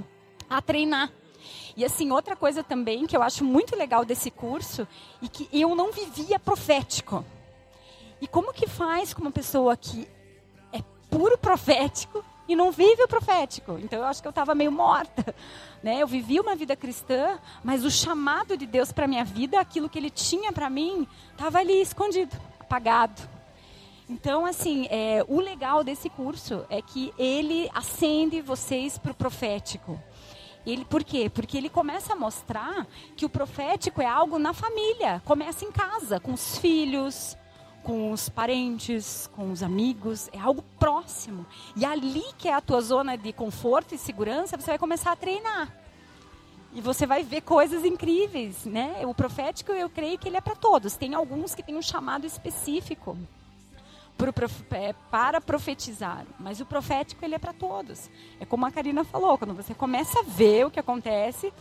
a 0.48 0.60
treinar 0.60 1.10
e 1.76 1.84
assim, 1.84 2.10
outra 2.10 2.36
coisa 2.36 2.62
também 2.62 3.06
que 3.06 3.16
eu 3.16 3.22
acho 3.22 3.44
muito 3.44 3.76
legal 3.76 4.04
desse 4.04 4.30
curso 4.30 4.86
e 5.22 5.28
que 5.28 5.48
eu 5.52 5.74
não 5.74 5.92
vivia 5.92 6.38
profético. 6.38 7.24
E 8.20 8.26
como 8.26 8.52
que 8.52 8.66
faz 8.66 9.14
com 9.14 9.22
uma 9.22 9.30
pessoa 9.30 9.76
que 9.76 10.06
é 10.72 10.82
puro 11.08 11.38
profético 11.38 12.24
e 12.46 12.54
não 12.54 12.70
vive 12.70 13.02
o 13.02 13.08
profético? 13.08 13.78
Então 13.82 14.00
eu 14.00 14.04
acho 14.04 14.20
que 14.20 14.28
eu 14.28 14.30
estava 14.30 14.54
meio 14.54 14.72
morta. 14.72 15.34
Né? 15.82 16.02
Eu 16.02 16.06
vivi 16.06 16.38
uma 16.38 16.54
vida 16.54 16.76
cristã, 16.76 17.38
mas 17.64 17.86
o 17.86 17.90
chamado 17.90 18.54
de 18.54 18.66
Deus 18.66 18.92
para 18.92 19.06
minha 19.06 19.24
vida, 19.24 19.58
aquilo 19.58 19.88
que 19.88 19.98
Ele 19.98 20.10
tinha 20.10 20.52
para 20.52 20.68
mim, 20.68 21.08
estava 21.32 21.58
ali 21.58 21.80
escondido, 21.80 22.36
apagado. 22.60 23.22
Então, 24.10 24.44
assim, 24.44 24.88
é, 24.90 25.24
o 25.28 25.38
legal 25.38 25.84
desse 25.84 26.10
curso 26.10 26.66
é 26.68 26.82
que 26.82 27.14
ele 27.16 27.70
acende 27.72 28.40
vocês 28.40 28.98
para 28.98 29.12
o 29.12 29.14
profético. 29.14 29.98
Ele, 30.66 30.84
por 30.84 31.02
quê? 31.02 31.30
Porque 31.30 31.56
ele 31.56 31.70
começa 31.70 32.12
a 32.12 32.16
mostrar 32.16 32.86
que 33.16 33.24
o 33.24 33.30
profético 33.30 34.02
é 34.02 34.06
algo 34.06 34.38
na 34.38 34.52
família, 34.52 35.22
começa 35.24 35.64
em 35.64 35.72
casa, 35.72 36.20
com 36.20 36.32
os 36.32 36.58
filhos, 36.58 37.36
com 37.82 38.12
os 38.12 38.28
parentes, 38.28 39.28
com 39.34 39.50
os 39.50 39.62
amigos, 39.62 40.28
é 40.32 40.38
algo 40.38 40.62
próximo. 40.78 41.46
E 41.74 41.84
ali 41.84 42.24
que 42.36 42.48
é 42.48 42.54
a 42.54 42.60
tua 42.60 42.80
zona 42.80 43.16
de 43.16 43.32
conforto 43.32 43.94
e 43.94 43.98
segurança, 43.98 44.56
você 44.58 44.66
vai 44.66 44.78
começar 44.78 45.12
a 45.12 45.16
treinar. 45.16 45.74
E 46.72 46.80
você 46.80 47.04
vai 47.06 47.24
ver 47.24 47.40
coisas 47.40 47.84
incríveis, 47.84 48.64
né? 48.64 49.04
O 49.04 49.14
profético, 49.14 49.72
eu 49.72 49.88
creio 49.88 50.18
que 50.18 50.28
ele 50.28 50.36
é 50.36 50.40
para 50.40 50.54
todos. 50.54 50.96
Tem 50.96 51.14
alguns 51.14 51.54
que 51.54 51.62
têm 51.62 51.76
um 51.76 51.82
chamado 51.82 52.26
específico 52.26 53.18
é, 54.72 54.92
para 55.10 55.40
profetizar, 55.40 56.26
mas 56.38 56.60
o 56.60 56.66
profético 56.66 57.24
ele 57.24 57.34
é 57.34 57.38
para 57.38 57.52
todos. 57.52 58.10
É 58.38 58.44
como 58.44 58.66
a 58.66 58.70
Karina 58.70 59.04
falou, 59.04 59.38
quando 59.38 59.54
você 59.54 59.74
começa 59.74 60.20
a 60.20 60.22
ver 60.22 60.66
o 60.66 60.70
que 60.70 60.80
acontece, 60.80 61.52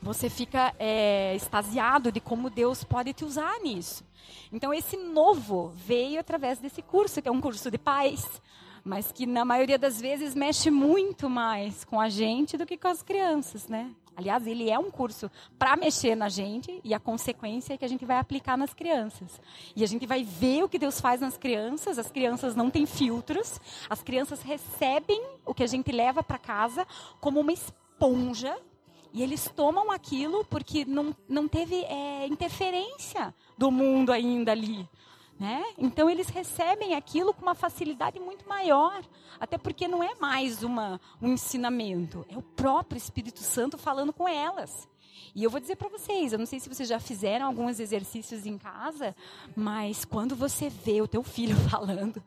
você 0.00 0.30
fica 0.30 0.74
é, 0.78 1.34
extasiado 1.34 2.12
de 2.12 2.20
como 2.20 2.50
Deus 2.50 2.84
pode 2.84 3.12
te 3.12 3.24
usar 3.24 3.58
nisso. 3.60 4.04
Então 4.52 4.72
esse 4.72 4.96
novo 4.96 5.72
veio 5.74 6.20
através 6.20 6.58
desse 6.58 6.82
curso, 6.82 7.20
que 7.20 7.28
é 7.28 7.32
um 7.32 7.40
curso 7.40 7.70
de 7.70 7.78
paz, 7.78 8.40
mas 8.84 9.10
que 9.10 9.26
na 9.26 9.44
maioria 9.44 9.78
das 9.78 10.00
vezes 10.00 10.34
mexe 10.34 10.70
muito 10.70 11.28
mais 11.28 11.84
com 11.84 12.00
a 12.00 12.08
gente 12.08 12.56
do 12.56 12.64
que 12.64 12.76
com 12.76 12.88
as 12.88 13.02
crianças, 13.02 13.66
né? 13.66 13.90
Aliás, 14.16 14.46
ele 14.46 14.70
é 14.70 14.78
um 14.78 14.90
curso 14.90 15.30
para 15.58 15.76
mexer 15.76 16.14
na 16.14 16.30
gente 16.30 16.80
e 16.82 16.94
a 16.94 16.98
consequência 16.98 17.74
é 17.74 17.76
que 17.76 17.84
a 17.84 17.88
gente 17.88 18.06
vai 18.06 18.16
aplicar 18.16 18.56
nas 18.56 18.72
crianças. 18.72 19.38
E 19.76 19.84
a 19.84 19.86
gente 19.86 20.06
vai 20.06 20.24
ver 20.24 20.64
o 20.64 20.68
que 20.68 20.78
Deus 20.78 20.98
faz 20.98 21.20
nas 21.20 21.36
crianças. 21.36 21.98
As 21.98 22.10
crianças 22.10 22.56
não 22.56 22.70
têm 22.70 22.86
filtros. 22.86 23.60
As 23.90 24.02
crianças 24.02 24.40
recebem 24.40 25.22
o 25.44 25.52
que 25.52 25.62
a 25.62 25.66
gente 25.66 25.92
leva 25.92 26.22
para 26.22 26.38
casa 26.38 26.86
como 27.20 27.40
uma 27.40 27.52
esponja. 27.52 28.56
E 29.12 29.22
eles 29.22 29.50
tomam 29.54 29.90
aquilo 29.90 30.46
porque 30.46 30.86
não, 30.86 31.14
não 31.28 31.46
teve 31.46 31.76
é, 31.84 32.26
interferência 32.26 33.34
do 33.56 33.70
mundo 33.70 34.12
ainda 34.12 34.52
ali. 34.52 34.88
Né? 35.38 35.62
Então 35.76 36.08
eles 36.08 36.28
recebem 36.28 36.94
aquilo 36.94 37.34
com 37.34 37.42
uma 37.42 37.54
facilidade 37.54 38.18
muito 38.18 38.48
maior, 38.48 39.04
até 39.38 39.58
porque 39.58 39.86
não 39.86 40.02
é 40.02 40.14
mais 40.14 40.62
uma, 40.62 40.98
um 41.20 41.34
ensinamento, 41.34 42.24
é 42.30 42.38
o 42.38 42.42
próprio 42.42 42.96
Espírito 42.96 43.40
Santo 43.40 43.76
falando 43.76 44.14
com 44.14 44.26
elas. 44.26 44.88
E 45.34 45.44
eu 45.44 45.50
vou 45.50 45.60
dizer 45.60 45.76
para 45.76 45.90
vocês, 45.90 46.32
eu 46.32 46.38
não 46.38 46.46
sei 46.46 46.58
se 46.58 46.70
vocês 46.70 46.88
já 46.88 46.98
fizeram 46.98 47.46
alguns 47.46 47.78
exercícios 47.78 48.46
em 48.46 48.56
casa, 48.56 49.14
mas 49.54 50.02
quando 50.02 50.34
você 50.34 50.70
vê 50.70 51.02
o 51.02 51.06
teu 51.06 51.22
filho 51.22 51.54
falando 51.68 52.22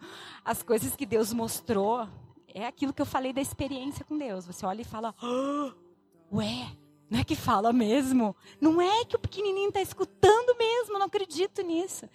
as 0.45 0.61
coisas 0.61 0.95
que 0.95 1.07
Deus 1.07 1.33
mostrou, 1.33 2.07
é 2.53 2.67
aquilo 2.67 2.93
que 2.93 3.01
eu 3.01 3.07
falei 3.07 3.33
da 3.33 3.41
experiência 3.41 4.05
com 4.05 4.15
Deus. 4.15 4.45
Você 4.45 4.63
olha 4.63 4.81
e 4.81 4.85
fala, 4.85 5.15
oh, 5.23 6.37
ué, 6.37 6.67
não 7.09 7.19
é 7.19 7.23
que 7.23 7.35
fala 7.35 7.73
mesmo? 7.73 8.35
Não 8.61 8.81
é 8.81 9.03
que 9.05 9.15
o 9.15 9.19
pequenininho 9.19 9.69
está 9.69 9.81
escutando 9.81 10.57
mesmo? 10.57 10.99
Não 10.99 11.07
acredito 11.07 11.61
nisso. 11.61 12.07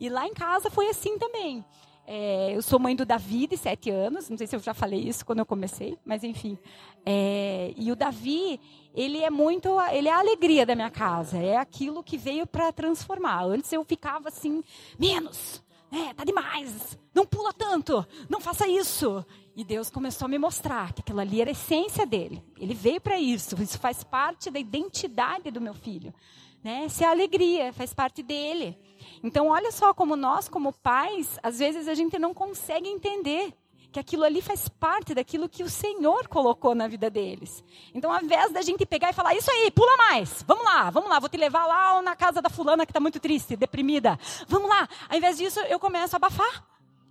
E 0.00 0.08
lá 0.08 0.26
em 0.26 0.32
casa 0.32 0.70
foi 0.70 0.88
assim 0.88 1.18
também. 1.18 1.64
É, 2.06 2.56
eu 2.56 2.62
sou 2.62 2.78
mãe 2.78 2.96
do 2.96 3.04
Davi, 3.04 3.46
de 3.46 3.58
sete 3.58 3.90
anos. 3.90 4.30
Não 4.30 4.38
sei 4.38 4.46
se 4.46 4.56
eu 4.56 4.60
já 4.60 4.72
falei 4.72 5.00
isso 5.00 5.26
quando 5.26 5.40
eu 5.40 5.46
comecei, 5.46 5.98
mas 6.06 6.24
enfim. 6.24 6.56
É, 7.04 7.74
e 7.76 7.92
o 7.92 7.96
Davi, 7.96 8.58
ele 8.94 9.22
é 9.22 9.28
muito, 9.28 9.78
ele 9.92 10.08
é 10.08 10.12
a 10.12 10.18
alegria 10.18 10.64
da 10.64 10.74
minha 10.74 10.90
casa. 10.90 11.36
É 11.36 11.58
aquilo 11.58 12.02
que 12.02 12.16
veio 12.16 12.46
para 12.46 12.72
transformar. 12.72 13.44
Antes 13.44 13.70
eu 13.70 13.84
ficava 13.84 14.28
assim, 14.28 14.64
menos, 14.98 15.62
é, 15.92 16.14
tá 16.14 16.24
demais, 16.24 16.98
não 17.14 17.26
pula 17.26 17.52
tanto, 17.52 18.06
não 18.28 18.40
faça 18.40 18.66
isso. 18.66 19.24
E 19.58 19.64
Deus 19.64 19.90
começou 19.90 20.26
a 20.26 20.28
me 20.28 20.38
mostrar 20.38 20.92
que 20.92 21.00
aquilo 21.00 21.18
ali 21.18 21.40
era 21.40 21.50
a 21.50 21.52
essência 21.52 22.06
dele. 22.06 22.40
Ele 22.56 22.74
veio 22.74 23.00
para 23.00 23.18
isso. 23.18 23.60
Isso 23.60 23.76
faz 23.76 24.04
parte 24.04 24.52
da 24.52 24.58
identidade 24.60 25.50
do 25.50 25.60
meu 25.60 25.74
filho. 25.74 26.14
Né? 26.62 26.84
Essa 26.84 27.02
é 27.02 27.06
a 27.08 27.10
alegria, 27.10 27.72
faz 27.72 27.92
parte 27.92 28.22
dele. 28.22 28.78
Então, 29.20 29.48
olha 29.48 29.72
só 29.72 29.92
como 29.92 30.14
nós, 30.14 30.48
como 30.48 30.72
pais, 30.72 31.40
às 31.42 31.58
vezes 31.58 31.88
a 31.88 31.94
gente 31.94 32.20
não 32.20 32.32
consegue 32.32 32.88
entender 32.88 33.52
que 33.90 33.98
aquilo 33.98 34.22
ali 34.22 34.40
faz 34.40 34.68
parte 34.68 35.12
daquilo 35.12 35.48
que 35.48 35.64
o 35.64 35.68
Senhor 35.68 36.28
colocou 36.28 36.72
na 36.72 36.86
vida 36.86 37.10
deles. 37.10 37.64
Então, 37.92 38.12
ao 38.12 38.22
invés 38.22 38.52
da 38.52 38.62
gente 38.62 38.86
pegar 38.86 39.10
e 39.10 39.12
falar, 39.12 39.34
isso 39.34 39.50
aí, 39.50 39.72
pula 39.72 39.96
mais, 39.96 40.44
vamos 40.46 40.64
lá, 40.64 40.88
vamos 40.88 41.10
lá, 41.10 41.18
vou 41.18 41.28
te 41.28 41.36
levar 41.36 41.66
lá 41.66 42.00
na 42.00 42.14
casa 42.14 42.40
da 42.40 42.48
fulana 42.48 42.86
que 42.86 42.92
está 42.92 43.00
muito 43.00 43.18
triste, 43.18 43.56
deprimida. 43.56 44.20
Vamos 44.46 44.68
lá. 44.68 44.88
Ao 45.08 45.16
invés 45.16 45.36
disso, 45.36 45.58
eu 45.62 45.80
começo 45.80 46.14
a 46.14 46.18
abafar. 46.18 46.64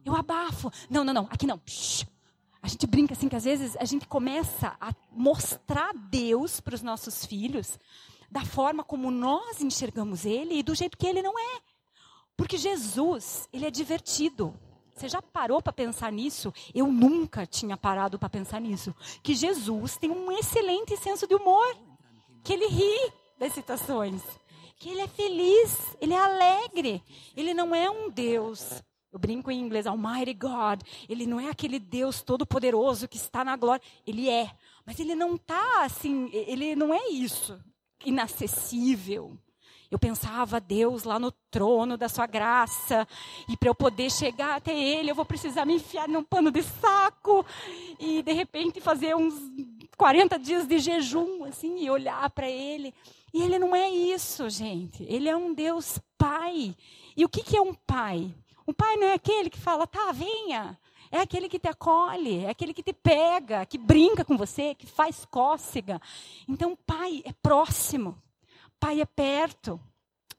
Eu 0.05 0.15
abafo. 0.15 0.71
Não, 0.89 1.03
não, 1.03 1.13
não, 1.13 1.27
aqui 1.29 1.45
não. 1.45 1.59
Shhh. 1.65 2.05
A 2.67 2.69
gente 2.69 2.85
brinca 2.85 3.13
assim 3.13 3.29
que 3.29 3.35
às 3.37 3.45
vezes 3.45 3.77
a 3.77 3.85
gente 3.85 4.05
começa 4.05 4.75
a 4.81 4.93
mostrar 5.09 5.93
Deus 5.93 6.59
para 6.59 6.75
os 6.75 6.81
nossos 6.81 7.25
filhos 7.25 7.79
da 8.29 8.43
forma 8.43 8.83
como 8.83 9.09
nós 9.09 9.61
enxergamos 9.61 10.25
Ele 10.25 10.55
e 10.55 10.63
do 10.63 10.75
jeito 10.75 10.97
que 10.97 11.07
Ele 11.07 11.21
não 11.21 11.39
é. 11.39 11.61
Porque 12.35 12.57
Jesus, 12.57 13.47
Ele 13.53 13.65
é 13.65 13.71
divertido. 13.71 14.53
Você 14.93 15.07
já 15.07 15.21
parou 15.21 15.61
para 15.61 15.71
pensar 15.71 16.11
nisso? 16.11 16.53
Eu 16.75 16.87
nunca 16.87 17.45
tinha 17.45 17.77
parado 17.77 18.19
para 18.19 18.27
pensar 18.27 18.59
nisso. 18.59 18.93
Que 19.23 19.33
Jesus 19.33 19.95
tem 19.95 20.11
um 20.11 20.29
excelente 20.33 20.97
senso 20.97 21.25
de 21.25 21.35
humor. 21.35 21.73
Que 22.43 22.51
Ele 22.51 22.67
ri 22.67 23.13
das 23.39 23.53
situações. 23.53 24.21
Que 24.75 24.89
Ele 24.89 25.03
é 25.03 25.07
feliz, 25.07 25.95
Ele 26.01 26.13
é 26.13 26.19
alegre. 26.19 27.01
Ele 27.33 27.53
não 27.53 27.73
é 27.73 27.89
um 27.89 28.09
Deus 28.09 28.83
eu 29.11 29.19
brinco 29.19 29.49
em 29.49 29.59
inglês, 29.59 29.87
Almighty 29.87 30.33
God. 30.33 30.81
Ele 31.07 31.25
não 31.25 31.39
é 31.39 31.49
aquele 31.49 31.79
Deus 31.79 32.21
todo-poderoso 32.21 33.07
que 33.07 33.17
está 33.17 33.43
na 33.43 33.55
glória. 33.55 33.81
Ele 34.05 34.29
é. 34.29 34.51
Mas 34.85 34.99
ele 34.99 35.15
não 35.15 35.35
está 35.35 35.83
assim, 35.83 36.29
ele 36.31 36.75
não 36.75 36.93
é 36.93 37.09
isso. 37.09 37.59
Inacessível. 38.05 39.37
Eu 39.89 39.97
pensava, 39.97 40.59
Deus 40.59 41.03
lá 41.03 41.17
no 41.17 41.31
trono 41.49 41.97
da 41.97 42.09
sua 42.09 42.25
graça, 42.25 43.07
e 43.47 43.55
para 43.55 43.69
eu 43.69 43.75
poder 43.75 44.11
chegar 44.11 44.57
até 44.57 44.77
Ele, 44.77 45.11
eu 45.11 45.15
vou 45.15 45.23
precisar 45.23 45.65
me 45.65 45.75
enfiar 45.75 46.09
num 46.09 46.23
pano 46.23 46.51
de 46.51 46.61
saco, 46.61 47.45
e 47.97 48.21
de 48.21 48.33
repente 48.33 48.81
fazer 48.81 49.15
uns 49.15 49.33
40 49.95 50.37
dias 50.37 50.67
de 50.67 50.77
jejum, 50.79 51.45
assim, 51.45 51.79
e 51.79 51.89
olhar 51.89 52.29
para 52.31 52.49
Ele. 52.49 52.93
E 53.33 53.41
Ele 53.41 53.57
não 53.57 53.73
é 53.73 53.89
isso, 53.89 54.49
gente. 54.49 55.03
Ele 55.03 55.29
é 55.29 55.37
um 55.37 55.53
Deus 55.53 55.99
Pai. 56.17 56.75
E 57.15 57.23
o 57.23 57.29
que, 57.29 57.41
que 57.41 57.55
é 57.55 57.61
um 57.61 57.73
Pai? 57.73 58.33
O 58.67 58.73
pai 58.73 58.97
não 58.97 59.07
é 59.07 59.13
aquele 59.13 59.49
que 59.49 59.57
fala, 59.57 59.87
tá, 59.87 60.11
venha. 60.11 60.77
É 61.09 61.21
aquele 61.21 61.47
que 61.47 61.57
te 61.57 61.69
acolhe, 61.69 62.43
é 62.43 62.49
aquele 62.49 62.73
que 62.73 62.83
te 62.83 62.91
pega, 62.91 63.65
que 63.65 63.77
brinca 63.77 64.25
com 64.25 64.35
você, 64.35 64.75
que 64.75 64.85
faz 64.85 65.23
cócega. 65.25 66.01
Então, 66.45 66.77
pai 66.85 67.23
é 67.25 67.31
próximo, 67.31 68.21
pai 68.77 68.99
é 68.99 69.05
perto. 69.05 69.79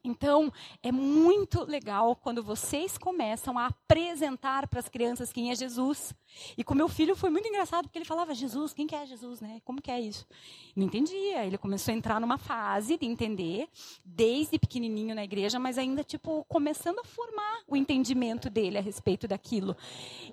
Então, 0.08 0.50
é 0.82 0.90
muito 0.90 1.64
legal 1.64 2.16
quando 2.16 2.42
vocês 2.42 2.96
começam 2.96 3.58
a 3.58 3.66
apresentar 3.66 4.66
para 4.66 4.80
as 4.80 4.88
crianças 4.88 5.32
quem 5.32 5.50
é 5.50 5.54
Jesus. 5.54 6.14
E 6.56 6.64
com 6.64 6.74
meu 6.74 6.88
filho 6.88 7.14
foi 7.14 7.30
muito 7.30 7.46
engraçado, 7.46 7.84
porque 7.84 7.98
ele 7.98 8.04
falava, 8.04 8.34
Jesus, 8.34 8.72
quem 8.72 8.86
que 8.86 8.94
é 8.94 9.04
Jesus, 9.04 9.40
né? 9.40 9.60
Como 9.64 9.82
que 9.82 9.90
é 9.90 10.00
isso? 10.00 10.26
Não 10.74 10.86
entendia. 10.86 11.44
Ele 11.44 11.58
começou 11.58 11.92
a 11.92 11.96
entrar 11.96 12.20
numa 12.20 12.38
fase 12.38 12.96
de 12.96 13.06
entender, 13.06 13.68
desde 14.04 14.58
pequenininho 14.58 15.14
na 15.14 15.24
igreja, 15.24 15.58
mas 15.58 15.76
ainda, 15.76 16.02
tipo, 16.02 16.44
começando 16.48 17.00
a 17.00 17.04
formar 17.04 17.62
o 17.66 17.76
entendimento 17.76 18.48
dele 18.48 18.78
a 18.78 18.82
respeito 18.82 19.28
daquilo. 19.28 19.76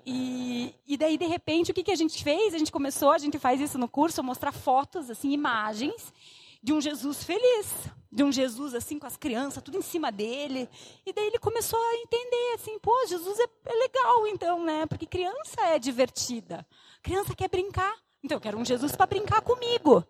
E, 0.04 0.74
e 0.86 0.96
daí, 0.96 1.18
de 1.18 1.26
repente, 1.26 1.70
o 1.70 1.74
que, 1.74 1.82
que 1.82 1.92
a 1.92 1.96
gente 1.96 2.22
fez? 2.24 2.54
A 2.54 2.58
gente 2.58 2.72
começou, 2.72 3.10
a 3.10 3.18
gente 3.18 3.38
faz 3.38 3.60
isso 3.60 3.76
no 3.76 3.88
curso, 3.88 4.22
mostrar 4.22 4.52
fotos, 4.52 5.10
assim, 5.10 5.32
imagens 5.32 6.12
de 6.66 6.72
um 6.72 6.80
Jesus 6.80 7.22
feliz, 7.22 7.72
de 8.10 8.24
um 8.24 8.32
Jesus 8.32 8.74
assim 8.74 8.98
com 8.98 9.06
as 9.06 9.16
crianças, 9.16 9.62
tudo 9.62 9.78
em 9.78 9.82
cima 9.82 10.10
dele. 10.10 10.68
E 11.06 11.12
daí 11.12 11.28
ele 11.28 11.38
começou 11.38 11.78
a 11.78 11.94
entender 11.94 12.54
assim, 12.56 12.76
pô, 12.80 12.92
Jesus 13.06 13.38
é, 13.38 13.44
é 13.66 13.72
legal 13.72 14.26
então, 14.26 14.64
né? 14.64 14.84
Porque 14.86 15.06
criança 15.06 15.60
é 15.60 15.78
divertida. 15.78 16.66
Criança 17.04 17.36
quer 17.36 17.48
brincar. 17.48 17.94
Então 18.20 18.36
eu 18.36 18.40
quero 18.40 18.58
um 18.58 18.64
Jesus 18.64 18.96
para 18.96 19.06
brincar 19.06 19.42
comigo. 19.42 20.04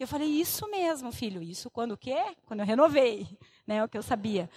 Eu 0.00 0.08
falei, 0.08 0.28
isso 0.28 0.66
mesmo, 0.70 1.12
filho. 1.12 1.42
Isso 1.42 1.70
quando 1.70 1.92
o 1.92 1.98
quê? 1.98 2.16
Quando 2.46 2.60
eu 2.60 2.66
renovei, 2.66 3.28
né? 3.66 3.84
O 3.84 3.88
que 3.88 3.98
eu 3.98 4.02
sabia. 4.02 4.48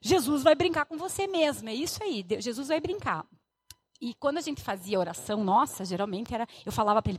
Jesus 0.00 0.44
vai 0.44 0.54
brincar 0.54 0.84
com 0.84 0.96
você 0.96 1.26
mesmo. 1.26 1.68
É 1.68 1.74
isso 1.74 2.00
aí. 2.04 2.24
Jesus 2.38 2.68
vai 2.68 2.78
brincar. 2.78 3.26
E 4.00 4.14
quando 4.14 4.38
a 4.38 4.42
gente 4.42 4.62
fazia 4.62 5.00
oração 5.00 5.42
nossa, 5.42 5.84
geralmente 5.84 6.32
era, 6.32 6.46
eu 6.64 6.70
falava 6.70 7.02
para 7.02 7.10
ele, 7.10 7.18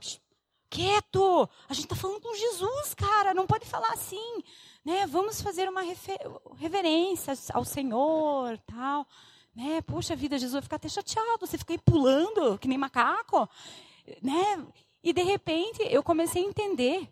quieto. 0.69 1.49
A 1.69 1.73
gente 1.73 1.85
está 1.85 1.95
falando 1.95 2.21
com 2.21 2.33
Jesus, 2.33 2.93
cara. 2.93 3.33
Não 3.33 3.47
pode 3.47 3.65
falar 3.65 3.91
assim. 3.91 4.43
Né? 4.83 5.05
Vamos 5.07 5.41
fazer 5.41 5.67
uma 5.69 5.81
reverência 6.57 7.33
ao 7.53 7.65
Senhor, 7.65 8.57
tal. 8.59 9.07
Né? 9.55 9.81
Puxa 9.81 10.15
vida, 10.15 10.37
Jesus 10.37 10.53
vai 10.53 10.61
ficar 10.61 10.75
até 10.75 10.89
chateado. 10.89 11.45
Você 11.45 11.57
fica 11.57 11.73
aí 11.73 11.79
pulando, 11.79 12.57
que 12.59 12.67
nem 12.67 12.77
macaco. 12.77 13.49
Né? 14.21 14.65
E, 15.03 15.13
de 15.13 15.23
repente, 15.23 15.81
eu 15.83 16.03
comecei 16.03 16.43
a 16.43 16.47
entender 16.47 17.09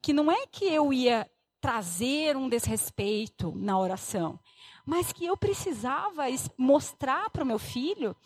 que 0.00 0.12
não 0.12 0.30
é 0.30 0.46
que 0.46 0.64
eu 0.64 0.92
ia 0.92 1.30
trazer 1.60 2.36
um 2.36 2.48
desrespeito 2.48 3.52
na 3.54 3.78
oração, 3.78 4.38
mas 4.84 5.12
que 5.12 5.24
eu 5.24 5.36
precisava 5.36 6.24
mostrar 6.58 7.30
para 7.30 7.44
o 7.44 7.46
meu 7.46 7.58
filho 7.58 8.16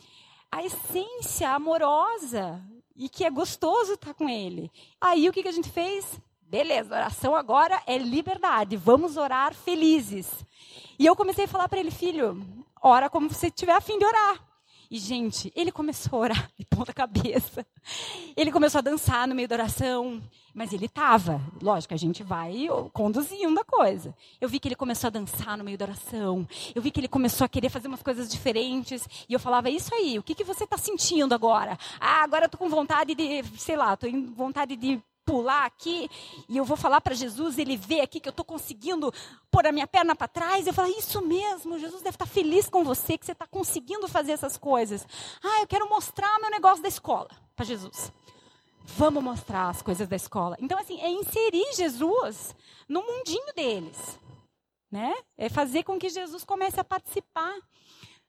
a 0.50 0.62
essência 0.62 1.50
amorosa 1.50 2.62
e 2.96 3.08
que 3.08 3.24
é 3.24 3.30
gostoso 3.30 3.94
estar 3.94 4.14
com 4.14 4.28
ele. 4.28 4.70
Aí 5.00 5.28
o 5.28 5.32
que, 5.32 5.42
que 5.42 5.48
a 5.48 5.52
gente 5.52 5.70
fez? 5.70 6.20
Beleza, 6.42 6.94
oração 6.94 7.34
agora 7.34 7.82
é 7.86 7.98
liberdade. 7.98 8.76
Vamos 8.76 9.16
orar 9.16 9.52
felizes. 9.54 10.30
E 10.98 11.04
eu 11.04 11.16
comecei 11.16 11.44
a 11.44 11.48
falar 11.48 11.68
para 11.68 11.78
ele, 11.78 11.90
filho, 11.90 12.42
ora 12.80 13.10
como 13.10 13.28
você 13.28 13.50
tiver 13.50 13.74
a 13.74 13.80
fim 13.80 13.98
de 13.98 14.04
orar. 14.04 14.40
E, 14.90 14.98
gente, 14.98 15.52
ele 15.54 15.72
começou 15.72 16.18
a 16.18 16.22
orar 16.22 16.50
de 16.58 16.64
ponta 16.64 16.92
cabeça. 16.92 17.66
Ele 18.36 18.52
começou 18.52 18.78
a 18.78 18.82
dançar 18.82 19.26
no 19.26 19.34
meio 19.34 19.48
da 19.48 19.56
oração. 19.56 20.22
Mas 20.54 20.72
ele 20.72 20.86
estava. 20.86 21.40
Lógico, 21.60 21.92
a 21.92 21.98
gente 21.98 22.22
vai 22.22 22.66
conduzindo 22.92 23.60
a 23.60 23.64
coisa. 23.64 24.14
Eu 24.40 24.48
vi 24.48 24.58
que 24.58 24.68
ele 24.68 24.74
começou 24.74 25.08
a 25.08 25.10
dançar 25.10 25.58
no 25.58 25.62
meio 25.64 25.76
da 25.76 25.84
oração. 25.84 26.48
Eu 26.74 26.80
vi 26.80 26.90
que 26.90 26.98
ele 26.98 27.08
começou 27.08 27.44
a 27.44 27.48
querer 27.48 27.68
fazer 27.68 27.88
umas 27.88 28.02
coisas 28.02 28.28
diferentes. 28.28 29.06
E 29.28 29.34
eu 29.34 29.38
falava, 29.38 29.68
isso 29.68 29.94
aí, 29.94 30.18
o 30.18 30.22
que, 30.22 30.34
que 30.34 30.44
você 30.44 30.64
está 30.64 30.78
sentindo 30.78 31.34
agora? 31.34 31.78
Ah, 32.00 32.22
agora 32.22 32.44
eu 32.44 32.46
estou 32.46 32.58
com 32.58 32.70
vontade 32.70 33.14
de, 33.14 33.44
sei 33.58 33.76
lá, 33.76 33.92
estou 33.92 34.10
com 34.10 34.32
vontade 34.32 34.76
de 34.76 34.98
pular 35.26 35.66
aqui 35.66 36.08
e 36.48 36.56
eu 36.56 36.64
vou 36.64 36.76
falar 36.76 37.00
para 37.00 37.14
Jesus, 37.14 37.58
ele 37.58 37.76
vê 37.76 38.00
aqui 38.00 38.20
que 38.20 38.28
eu 38.28 38.30
estou 38.30 38.44
conseguindo 38.44 39.12
pôr 39.50 39.66
a 39.66 39.72
minha 39.72 39.86
perna 39.86 40.14
para 40.14 40.28
trás. 40.28 40.66
Eu 40.66 40.72
falo, 40.72 40.88
isso 40.96 41.20
mesmo, 41.20 41.78
Jesus 41.78 42.00
deve 42.00 42.14
estar 42.14 42.24
tá 42.24 42.30
feliz 42.30 42.68
com 42.68 42.84
você, 42.84 43.18
que 43.18 43.26
você 43.26 43.32
está 43.32 43.46
conseguindo 43.46 44.06
fazer 44.06 44.32
essas 44.32 44.56
coisas. 44.56 45.06
Ah, 45.42 45.60
eu 45.60 45.66
quero 45.66 45.88
mostrar 45.90 46.38
meu 46.40 46.50
negócio 46.50 46.82
da 46.82 46.88
escola 46.88 47.28
para 47.56 47.66
Jesus. 47.66 48.12
Vamos 48.84 49.22
mostrar 49.22 49.68
as 49.68 49.82
coisas 49.82 50.06
da 50.06 50.14
escola. 50.14 50.56
Então, 50.60 50.78
assim, 50.78 51.00
é 51.00 51.10
inserir 51.10 51.74
Jesus 51.74 52.54
no 52.88 53.02
mundinho 53.02 53.52
deles. 53.54 54.20
Né? 54.88 55.12
É 55.36 55.48
fazer 55.48 55.82
com 55.82 55.98
que 55.98 56.08
Jesus 56.08 56.44
comece 56.44 56.78
a 56.78 56.84
participar 56.84 57.52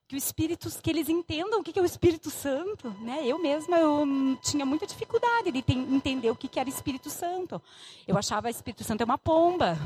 que 0.08 0.15
o 0.15 0.17
Espírito, 0.17 0.70
que 0.82 0.89
eles 0.89 1.10
entendam 1.10 1.60
o 1.60 1.63
que 1.63 1.78
é 1.78 1.82
o 1.82 1.86
Espírito 1.86 2.30
Santo, 2.30 2.89
né? 3.02 3.26
Eu 3.26 3.38
mesma 3.38 3.78
eu 3.78 4.06
tinha 4.41 4.65
muita 4.65 4.88
dificuldade 4.88 5.52
de 5.52 5.63
entender 5.67 6.32
o 6.32 6.36
que 6.36 6.58
era 6.58 6.70
Espírito 6.70 7.10
Santo. 7.10 7.62
Eu 8.08 8.17
achava 8.17 8.50
Espírito 8.50 8.86
Santo 8.86 9.02
é 9.02 9.06
uma 9.06 9.17
pomba. 9.17 9.78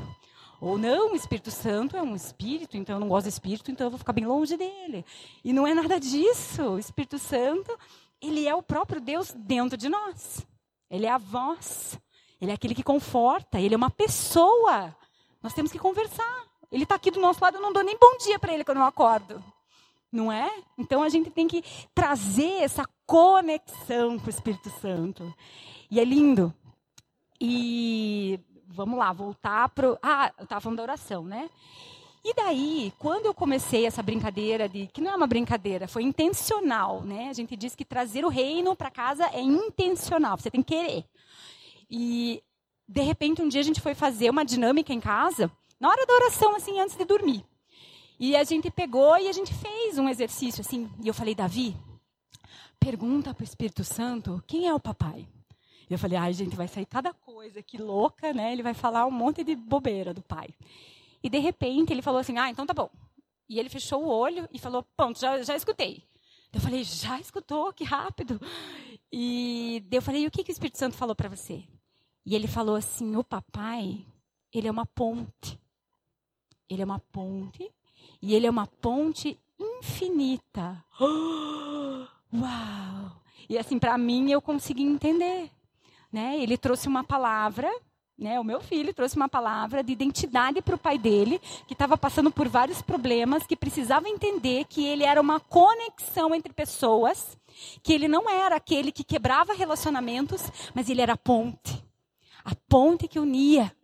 Ou 0.60 0.78
não, 0.78 1.14
o 1.14 1.16
Espírito 1.16 1.50
Santo 1.50 1.98
é 1.98 2.04
um 2.04 2.16
espírito, 2.16 2.78
então 2.78 2.98
eu 2.98 3.00
não 3.00 3.08
gosto 3.08 3.26
do 3.26 3.30
espírito, 3.30 3.72
então 3.72 3.88
eu 3.88 3.92
vou 3.92 3.98
ficar 3.98 4.14
bem 4.14 4.28
longe 4.28 4.56
dele. 4.56 5.04
E 5.44 5.52
não 5.52 5.66
é 5.66 5.74
nada 5.74 6.00
disso. 6.00 6.62
O 6.62 6.78
Espírito 6.78 7.18
Santo, 7.18 7.76
ele 8.22 8.48
é 8.48 8.54
o 8.54 8.62
próprio 8.62 9.02
Deus 9.02 9.34
dentro 9.34 9.76
de 9.76 9.90
nós. 9.90 10.46
Ele 10.88 11.08
é 11.08 11.10
a 11.10 11.18
voz. 11.18 12.00
Ele 12.40 12.52
é 12.52 12.54
aquele 12.54 12.76
que 12.76 12.84
conforta, 12.84 13.60
ele 13.60 13.76
é 13.76 13.78
uma 13.78 13.92
pessoa 13.92 14.96
Nós 15.44 15.54
temos 15.54 15.72
que 15.72 15.80
conversar. 15.80 16.44
Ele 16.72 16.84
está 16.84 16.96
aqui 16.96 17.12
do 17.12 17.20
nosso 17.20 17.42
lado, 17.42 17.58
eu 17.58 17.62
não 17.62 17.74
dou 17.74 17.84
nem 17.84 17.98
bom 17.98 18.18
dia 18.18 18.40
para 18.40 18.54
ele 18.54 18.64
quando 18.64 18.78
eu 18.78 18.84
acordo. 18.84 19.44
Não 20.12 20.32
é? 20.32 20.52
Então 20.78 21.02
a 21.02 21.10
gente 21.10 21.30
tem 21.30 21.48
que 21.48 21.64
trazer 21.96 22.64
essa 22.64 22.86
conexão 23.06 24.20
com 24.20 24.28
o 24.28 24.30
Espírito 24.30 24.70
Santo. 24.82 25.34
E 25.90 26.00
é 26.00 26.04
lindo. 26.04 26.54
E 27.40 28.40
vamos 28.68 29.00
lá, 29.00 29.12
voltar 29.14 29.70
para. 29.70 29.98
Ah, 30.02 30.32
eu 30.38 30.44
estava 30.44 30.62
falando 30.62 30.78
da 30.78 30.84
oração, 30.84 31.24
né? 31.24 31.50
E 32.24 32.36
daí, 32.36 32.94
quando 33.00 33.26
eu 33.26 33.34
comecei 33.34 33.86
essa 33.86 34.04
brincadeira 34.04 34.70
de 34.70 34.86
que 34.88 35.02
não 35.02 35.12
é 35.12 35.16
uma 35.16 35.26
brincadeira, 35.26 35.88
foi 35.88 36.04
intencional, 36.04 37.02
né? 37.02 37.30
A 37.30 37.34
gente 37.34 37.56
diz 37.56 37.76
que 37.76 37.84
trazer 37.84 38.24
o 38.24 38.30
reino 38.30 38.76
para 38.76 38.92
casa 38.92 39.26
é 39.34 39.42
intencional, 39.42 40.38
você 40.38 40.52
tem 40.52 40.62
que 40.62 40.76
querer. 40.76 41.04
E 41.90 42.44
de 42.88 43.02
repente 43.02 43.42
um 43.42 43.48
dia 43.48 43.62
a 43.62 43.64
gente 43.64 43.82
foi 43.82 43.96
fazer 43.96 44.30
uma 44.30 44.46
dinâmica 44.46 44.94
em 44.94 45.00
casa, 45.00 45.52
na 45.80 45.90
hora 45.90 46.06
da 46.06 46.14
oração 46.14 46.56
assim, 46.56 46.80
antes 46.80 46.96
de 46.96 47.06
dormir. 47.06 47.44
E 48.22 48.36
a 48.36 48.44
gente 48.44 48.70
pegou 48.70 49.18
e 49.18 49.28
a 49.28 49.32
gente 49.32 49.54
fez 49.54 49.98
um 49.98 50.08
exercício 50.08 50.62
assim, 50.62 50.90
e 51.04 51.08
eu 51.08 51.14
falei: 51.14 51.36
"Davi, 51.36 51.76
pergunta 52.80 53.34
para 53.34 53.42
o 53.42 53.44
Espírito 53.44 53.84
Santo, 53.84 54.42
quem 54.48 54.68
é 54.68 54.74
o 54.74 54.80
papai?" 54.80 55.28
E 55.90 55.94
eu 55.94 56.00
falei: 56.00 56.18
"Ai, 56.18 56.32
gente, 56.32 56.56
vai 56.56 56.68
sair 56.68 56.86
cada 56.86 57.14
coisa 57.14 57.62
que 57.62 57.78
louca, 57.78 58.32
né? 58.32 58.54
Ele 58.54 58.64
vai 58.64 58.76
falar 58.76 59.06
um 59.08 59.12
monte 59.12 59.44
de 59.44 59.56
bobeira 59.56 60.14
do 60.14 60.22
pai." 60.22 60.50
E 61.24 61.30
de 61.30 61.40
repente 61.40 61.94
ele 61.94 62.02
falou 62.02 62.20
assim: 62.20 62.38
Ah, 62.38 62.50
então 62.50 62.66
tá 62.66 62.74
bom. 62.74 62.90
E 63.48 63.60
ele 63.60 63.70
fechou 63.70 64.04
o 64.04 64.10
olho 64.10 64.48
e 64.52 64.60
falou: 64.60 64.84
Pronto, 64.96 65.20
já, 65.20 65.42
já 65.44 65.56
escutei. 65.56 66.04
Eu 66.52 66.60
falei: 66.60 66.84
Já 66.84 67.20
escutou? 67.20 67.72
Que 67.74 67.84
rápido. 67.84 68.40
E 69.12 69.84
eu 69.92 70.02
falei: 70.02 70.26
O 70.26 70.32
que, 70.32 70.44
que 70.44 70.52
o 70.52 70.54
Espírito 70.54 70.78
Santo 70.78 70.98
falou 70.98 71.16
para 71.16 71.30
você? 71.30 71.64
E 72.26 72.36
ele 72.36 72.48
falou 72.48 72.76
assim: 72.76 73.16
O 73.16 73.24
papai, 73.24 74.06
ele 74.52 74.68
é 74.68 74.72
uma 74.72 74.86
ponte. 74.86 75.60
Ele 76.70 76.82
é 76.82 76.86
uma 76.86 77.00
ponte. 77.00 77.72
E 78.22 78.36
ele 78.36 78.48
é 78.48 78.50
uma 78.50 78.68
ponte 78.68 79.40
infinita. 79.60 80.84
uau! 81.00 83.12
E 83.50 83.58
assim, 83.58 83.80
para 83.80 83.98
mim, 83.98 84.32
eu 84.32 84.42
consegui 84.42 84.84
entender. 84.84 85.50
Né? 86.12 86.42
Ele 86.42 86.58
trouxe 86.58 86.88
uma 86.88 87.04
palavra 87.04 87.70
né, 88.22 88.40
o 88.40 88.44
meu 88.44 88.62
filho 88.62 88.94
trouxe 88.94 89.16
uma 89.16 89.28
palavra 89.28 89.84
de 89.84 89.92
identidade 89.92 90.62
para 90.62 90.76
o 90.76 90.78
pai 90.78 91.00
dele, 91.00 91.42
que 91.66 91.74
estava 91.74 91.98
passando 91.98 92.30
por 92.30 92.48
vários 92.48 92.80
problemas, 92.80 93.48
que 93.48 93.56
precisava 93.56 94.08
entender 94.08 94.66
que 94.66 94.86
ele 94.86 95.04
era 95.04 95.20
uma 95.20 95.40
conexão 95.40 96.36
entre 96.36 96.54
pessoas, 96.54 97.36
que 97.82 97.92
ele 97.92 98.08
não 98.08 98.30
era 98.30 98.58
aquele 98.58 98.92
que 98.92 99.04
quebrava 99.04 99.56
relacionamentos, 99.56 100.44
mas 100.76 100.88
ele 100.88 101.02
era 101.02 101.14
a 101.14 101.18
ponte. 101.18 101.84
A 102.46 102.54
ponte 102.70 103.08
que 103.08 103.18
unia. 103.18 103.76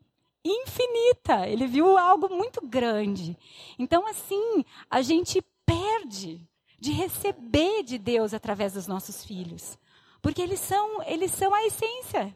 Infinita. 0.43 1.47
Ele 1.47 1.67
viu 1.67 1.97
algo 1.97 2.29
muito 2.29 2.65
grande. 2.65 3.37
Então, 3.77 4.07
assim, 4.07 4.63
a 4.89 5.01
gente 5.01 5.43
perde 5.65 6.41
de 6.79 6.91
receber 6.91 7.83
de 7.83 7.97
Deus 7.97 8.33
através 8.33 8.73
dos 8.73 8.87
nossos 8.87 9.25
filhos. 9.25 9.77
Porque 10.21 10.41
eles 10.41 10.59
são, 10.59 11.03
eles 11.03 11.31
são 11.31 11.53
a 11.53 11.65
essência. 11.65 12.35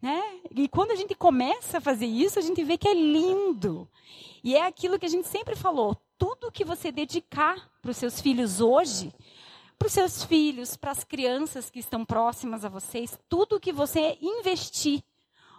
Né? 0.00 0.20
E 0.50 0.68
quando 0.68 0.90
a 0.90 0.96
gente 0.96 1.14
começa 1.14 1.78
a 1.78 1.80
fazer 1.80 2.06
isso, 2.06 2.38
a 2.38 2.42
gente 2.42 2.62
vê 2.64 2.76
que 2.76 2.88
é 2.88 2.94
lindo. 2.94 3.88
E 4.42 4.56
é 4.56 4.66
aquilo 4.66 4.98
que 4.98 5.06
a 5.06 5.08
gente 5.08 5.28
sempre 5.28 5.54
falou: 5.54 5.96
tudo 6.18 6.50
que 6.50 6.64
você 6.64 6.90
dedicar 6.90 7.70
para 7.80 7.92
os 7.92 7.96
seus 7.96 8.20
filhos 8.20 8.60
hoje, 8.60 9.12
para 9.78 9.86
os 9.86 9.92
seus 9.92 10.24
filhos, 10.24 10.76
para 10.76 10.90
as 10.90 11.04
crianças 11.04 11.70
que 11.70 11.78
estão 11.78 12.04
próximas 12.04 12.64
a 12.64 12.68
vocês, 12.68 13.18
tudo 13.28 13.60
que 13.60 13.72
você 13.72 14.18
investir, 14.20 15.02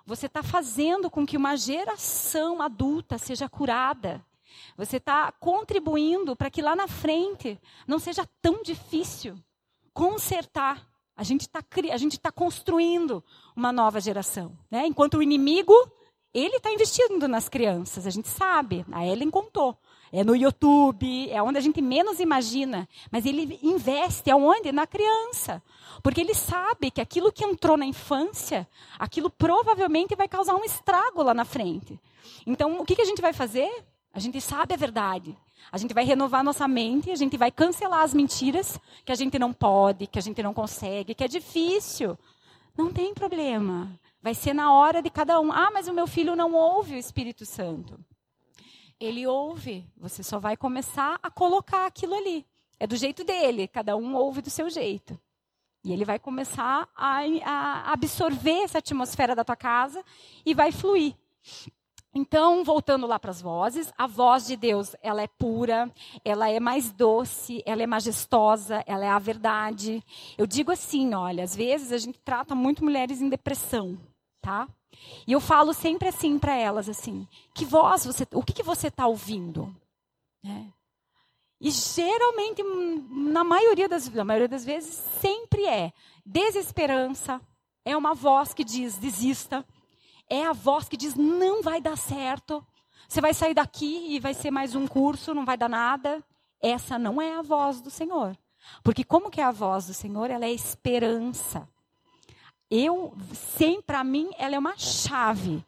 você 0.06 0.26
está 0.26 0.44
fazendo 0.44 1.10
com 1.10 1.26
que 1.26 1.38
uma 1.38 1.56
geração 1.56 2.62
adulta 2.62 3.18
seja 3.18 3.48
curada. 3.50 4.26
Você 4.78 4.98
está 4.98 5.32
contribuindo 5.32 6.36
para 6.36 6.50
que 6.50 6.62
lá 6.62 6.76
na 6.76 6.88
frente 6.88 7.60
não 7.88 8.00
seja 8.00 8.28
tão 8.42 8.62
difícil 8.62 9.36
consertar 9.94 10.94
a 11.16 11.24
gente 11.24 11.42
está 11.42 11.62
tá 11.62 12.32
construindo 12.32 13.24
uma 13.56 13.72
nova 13.72 14.02
geração. 14.02 14.58
Né? 14.70 14.88
Enquanto 14.88 15.18
o 15.18 15.24
inimigo, 15.24 15.74
ele 16.34 16.58
está 16.58 16.72
investindo 16.72 17.28
nas 17.28 17.48
crianças. 17.48 18.08
A 18.08 18.10
gente 18.10 18.28
sabe, 18.28 18.86
a 18.92 19.06
Ellen 19.06 19.30
contou. 19.30 19.78
É 20.16 20.24
no 20.24 20.36
YouTube, 20.36 21.32
é 21.32 21.42
onde 21.42 21.58
a 21.58 21.62
gente 21.62 21.82
menos 21.82 22.20
imagina. 22.20 22.88
Mas 23.10 23.26
ele 23.26 23.60
investe 23.64 24.30
aonde? 24.30 24.72
Na 24.72 24.86
criança. 24.86 25.60
Porque 26.04 26.22
ele 26.22 26.36
sabe 26.36 26.92
que 26.92 27.02
aquilo 27.02 27.32
que 27.32 27.44
entrou 27.44 27.76
na 27.76 27.86
infância, 27.86 28.68
aquilo 29.00 29.28
provavelmente 29.28 30.16
vai 30.16 30.28
causar 30.28 30.54
um 30.54 30.64
estrago 30.64 31.24
lá 31.24 31.34
na 31.34 31.44
frente. 31.44 32.00
Então, 32.46 32.80
o 32.80 32.86
que, 32.86 32.96
que 32.96 33.02
a 33.02 33.06
gente 33.06 33.24
vai 33.24 33.34
fazer? 33.34 33.68
A 34.14 34.20
gente 34.20 34.40
sabe 34.40 34.76
a 34.76 34.78
verdade. 34.78 35.36
A 35.72 35.80
gente 35.80 35.96
vai 35.96 36.06
renovar 36.06 36.44
nossa 36.44 36.68
mente, 36.68 37.10
a 37.10 37.16
gente 37.16 37.36
vai 37.36 37.50
cancelar 37.50 38.02
as 38.02 38.14
mentiras 38.14 38.80
que 39.04 39.12
a 39.12 39.16
gente 39.16 39.40
não 39.40 39.52
pode, 39.52 40.06
que 40.06 40.20
a 40.20 40.22
gente 40.22 40.44
não 40.44 40.54
consegue, 40.54 41.16
que 41.16 41.24
é 41.24 41.28
difícil. 41.28 42.16
Não 42.78 42.94
tem 42.94 43.16
problema. 43.16 44.00
Vai 44.22 44.36
ser 44.36 44.54
na 44.54 44.72
hora 44.72 45.02
de 45.02 45.10
cada 45.10 45.40
um. 45.40 45.52
Ah, 45.52 45.72
mas 45.74 45.88
o 45.88 45.94
meu 45.94 46.06
filho 46.06 46.36
não 46.36 46.54
ouve 46.54 46.94
o 46.94 47.00
Espírito 47.00 47.48
Santo. 47.48 48.00
Ele 49.04 49.28
ouve. 49.28 49.86
Você 49.98 50.24
só 50.24 50.40
vai 50.40 50.56
começar 50.56 51.20
a 51.22 51.30
colocar 51.30 51.86
aquilo 51.86 52.14
ali. 52.14 52.46
É 52.80 52.88
do 52.88 52.96
jeito 52.96 53.24
dele. 53.24 53.68
Cada 53.68 53.98
um 53.98 54.16
ouve 54.16 54.42
do 54.42 54.50
seu 54.50 54.70
jeito. 54.70 55.20
E 55.84 55.92
ele 55.92 56.06
vai 56.06 56.18
começar 56.18 56.88
a, 56.96 57.20
a 57.44 57.92
absorver 57.92 58.62
essa 58.62 58.78
atmosfera 58.78 59.36
da 59.36 59.44
tua 59.44 59.58
casa 59.58 60.02
e 60.46 60.54
vai 60.54 60.72
fluir. 60.72 61.14
Então, 62.16 62.64
voltando 62.64 63.06
lá 63.06 63.20
para 63.20 63.32
as 63.32 63.42
vozes, 63.42 63.92
a 63.98 64.08
voz 64.08 64.46
de 64.46 64.56
Deus, 64.56 64.96
ela 65.02 65.22
é 65.22 65.28
pura, 65.28 65.92
ela 66.24 66.48
é 66.48 66.60
mais 66.60 66.92
doce, 66.94 67.62
ela 67.66 67.84
é 67.84 67.88
majestosa, 67.88 68.84
ela 68.88 69.04
é 69.04 69.10
a 69.10 69.20
verdade. 69.20 70.02
Eu 70.38 70.48
digo 70.48 70.72
assim, 70.72 71.14
olha, 71.14 71.44
às 71.44 71.56
vezes 71.56 71.92
a 71.92 71.98
gente 71.98 72.20
trata 72.20 72.56
muito 72.56 72.84
mulheres 72.84 73.20
em 73.20 73.28
depressão, 73.28 74.00
tá? 74.40 74.70
E 75.28 75.32
eu 75.32 75.40
falo 75.40 75.74
sempre 75.74 76.08
assim 76.08 76.38
para 76.38 76.56
elas, 76.56 76.90
assim, 76.90 77.28
que 77.54 77.66
voz 77.66 78.06
você, 78.06 78.28
o 78.34 78.44
que, 78.44 78.54
que 78.54 78.64
você 78.64 78.88
está 78.88 79.08
ouvindo? 79.08 79.76
É. 80.46 80.66
E 81.60 81.72
geralmente, 81.72 82.62
na 83.10 83.44
maioria, 83.44 83.88
das, 83.88 84.10
na 84.10 84.26
maioria 84.26 84.50
das 84.50 84.66
vezes, 84.66 84.96
sempre 85.22 85.66
é 85.66 85.94
desesperança, 86.26 87.42
é 87.86 87.96
uma 87.96 88.14
voz 88.14 88.54
que 88.54 88.64
diz 88.64 88.98
desista, 88.98 89.66
é 90.30 90.46
a 90.46 90.54
voz 90.54 90.90
que 90.90 90.98
diz: 90.98 91.16
não 91.16 91.62
vai 91.62 91.82
dar 91.82 91.98
certo. 91.98 92.66
Você 93.08 93.22
vai 93.22 93.34
sair 93.34 93.54
daqui 93.54 94.16
e 94.16 94.20
vai 94.20 94.34
ser 94.34 94.52
mais 94.52 94.76
um 94.76 94.88
curso, 94.88 95.34
não 95.34 95.46
vai 95.46 95.58
dar 95.58 95.70
nada. 95.70 96.24
Essa 96.62 96.98
não 96.98 97.22
é 97.22 97.36
a 97.36 97.42
voz 97.42 97.82
do 97.82 97.90
Senhor. 97.90 98.38
Porque 98.84 99.04
como 99.04 99.30
que 99.30 99.42
é 99.42 99.44
a 99.44 99.52
voz 99.52 99.86
do 99.88 99.94
Senhor? 99.94 100.30
Ela 100.30 100.46
é 100.46 100.52
esperança. 100.52 101.68
Eu, 102.76 103.14
sempre 103.36 103.84
para 103.84 104.04
mim, 104.04 104.32
ela 104.36 104.56
é 104.56 104.58
uma 104.58 104.76
chave. 104.76 105.64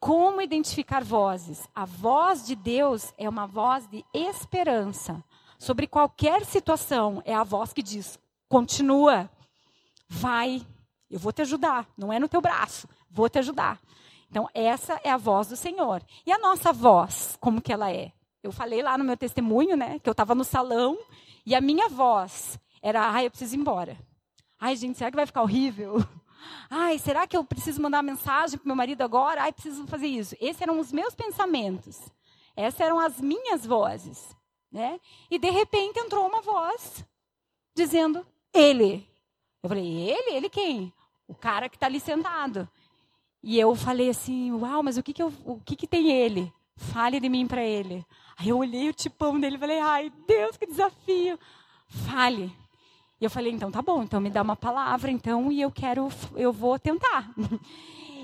Como 0.00 0.40
identificar 0.40 1.04
vozes? 1.04 1.68
A 1.74 1.84
voz 1.84 2.46
de 2.46 2.56
Deus 2.56 3.12
é 3.18 3.28
uma 3.28 3.46
voz 3.46 3.86
de 3.86 4.02
esperança. 4.14 5.22
Sobre 5.58 5.86
qualquer 5.86 6.46
situação, 6.46 7.20
é 7.26 7.34
a 7.34 7.44
voz 7.44 7.74
que 7.74 7.82
diz: 7.82 8.18
continua, 8.48 9.28
vai, 10.08 10.66
eu 11.10 11.18
vou 11.18 11.30
te 11.30 11.42
ajudar. 11.42 11.86
Não 11.94 12.10
é 12.10 12.18
no 12.18 12.26
teu 12.26 12.40
braço, 12.40 12.88
vou 13.10 13.28
te 13.28 13.38
ajudar. 13.38 13.78
Então, 14.30 14.48
essa 14.54 14.98
é 15.04 15.10
a 15.10 15.18
voz 15.18 15.48
do 15.48 15.56
Senhor. 15.56 16.02
E 16.24 16.32
a 16.32 16.38
nossa 16.38 16.72
voz, 16.72 17.36
como 17.38 17.60
que 17.60 17.70
ela 17.70 17.92
é? 17.92 18.12
Eu 18.42 18.50
falei 18.50 18.80
lá 18.80 18.96
no 18.96 19.04
meu 19.04 19.18
testemunho, 19.18 19.76
né, 19.76 19.98
que 19.98 20.08
eu 20.08 20.12
estava 20.12 20.34
no 20.34 20.42
salão 20.42 20.96
e 21.44 21.54
a 21.54 21.60
minha 21.60 21.90
voz 21.90 22.58
era: 22.80 23.10
ai, 23.10 23.26
eu 23.26 23.30
preciso 23.30 23.56
ir 23.56 23.58
embora. 23.58 23.98
Ai, 24.58 24.74
gente, 24.74 24.96
será 24.96 25.10
que 25.10 25.16
vai 25.16 25.26
ficar 25.26 25.42
horrível? 25.42 26.02
Ai, 26.70 26.98
será 26.98 27.26
que 27.26 27.36
eu 27.36 27.44
preciso 27.44 27.80
mandar 27.80 28.02
mensagem 28.02 28.58
para 28.58 28.66
meu 28.66 28.76
marido 28.76 29.02
agora? 29.02 29.42
Ai, 29.42 29.52
preciso 29.52 29.86
fazer 29.86 30.06
isso. 30.06 30.36
Esses 30.40 30.60
eram 30.60 30.78
os 30.78 30.92
meus 30.92 31.14
pensamentos. 31.14 32.00
Essas 32.54 32.80
eram 32.80 32.98
as 32.98 33.20
minhas 33.20 33.64
vozes. 33.64 34.34
Né? 34.70 35.00
E 35.30 35.38
de 35.38 35.50
repente 35.50 35.98
entrou 35.98 36.26
uma 36.26 36.42
voz 36.42 37.04
dizendo: 37.74 38.26
Ele. 38.52 39.08
Eu 39.62 39.68
falei: 39.68 40.10
Ele? 40.10 40.36
Ele 40.36 40.48
quem? 40.48 40.92
O 41.28 41.34
cara 41.34 41.68
que 41.68 41.76
está 41.76 41.86
ali 41.86 42.00
sentado. 42.00 42.68
E 43.48 43.60
eu 43.60 43.76
falei 43.76 44.10
assim, 44.10 44.50
uau, 44.50 44.82
mas 44.82 44.96
o 44.96 45.02
que 45.04 45.12
que, 45.12 45.22
eu, 45.22 45.32
o 45.44 45.60
que, 45.60 45.76
que 45.76 45.86
tem 45.86 46.10
ele? 46.10 46.52
Fale 46.74 47.20
de 47.20 47.28
mim 47.28 47.46
para 47.46 47.62
ele. 47.62 48.04
Aí 48.36 48.48
eu 48.48 48.58
olhei 48.58 48.88
o 48.88 48.92
tipão 48.92 49.38
dele 49.38 49.54
e 49.54 49.58
falei, 49.60 49.78
ai, 49.78 50.12
Deus, 50.26 50.56
que 50.56 50.66
desafio. 50.66 51.38
Fale. 51.86 52.52
E 53.20 53.24
eu 53.24 53.30
falei, 53.30 53.52
então 53.52 53.70
tá 53.70 53.80
bom, 53.80 54.02
então 54.02 54.20
me 54.20 54.28
dá 54.28 54.42
uma 54.42 54.56
palavra, 54.56 55.10
então, 55.10 55.50
e 55.50 55.60
eu 55.60 55.70
quero, 55.70 56.08
eu 56.34 56.52
vou 56.52 56.78
tentar. 56.78 57.30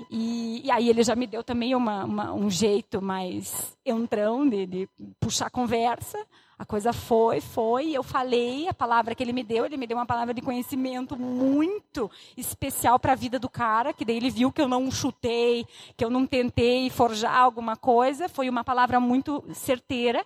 E, 0.09 0.61
e 0.65 0.71
aí 0.71 0.89
ele 0.89 1.03
já 1.03 1.15
me 1.15 1.25
deu 1.25 1.43
também 1.43 1.73
uma, 1.73 2.03
uma, 2.03 2.33
um 2.33 2.49
jeito 2.49 3.01
mais 3.01 3.75
entrão 3.85 4.47
de, 4.47 4.65
de 4.65 4.89
puxar 5.19 5.49
conversa. 5.49 6.19
A 6.57 6.65
coisa 6.65 6.93
foi, 6.93 7.41
foi, 7.41 7.91
eu 7.91 8.03
falei 8.03 8.67
a 8.67 8.73
palavra 8.73 9.15
que 9.15 9.23
ele 9.23 9.33
me 9.33 9.43
deu, 9.43 9.65
ele 9.65 9.75
me 9.75 9.87
deu 9.87 9.97
uma 9.97 10.05
palavra 10.05 10.33
de 10.33 10.41
conhecimento 10.41 11.17
muito 11.17 12.09
especial 12.37 12.99
para 12.99 13.13
a 13.13 13.15
vida 13.15 13.39
do 13.39 13.49
cara, 13.49 13.91
que 13.91 14.05
daí 14.05 14.17
ele 14.17 14.29
viu 14.29 14.51
que 14.51 14.61
eu 14.61 14.67
não 14.67 14.91
chutei, 14.91 15.65
que 15.97 16.05
eu 16.05 16.11
não 16.11 16.27
tentei 16.27 16.89
forjar 16.89 17.37
alguma 17.37 17.75
coisa, 17.75 18.29
foi 18.29 18.49
uma 18.49 18.63
palavra 18.63 18.99
muito 18.99 19.43
certeira. 19.51 20.23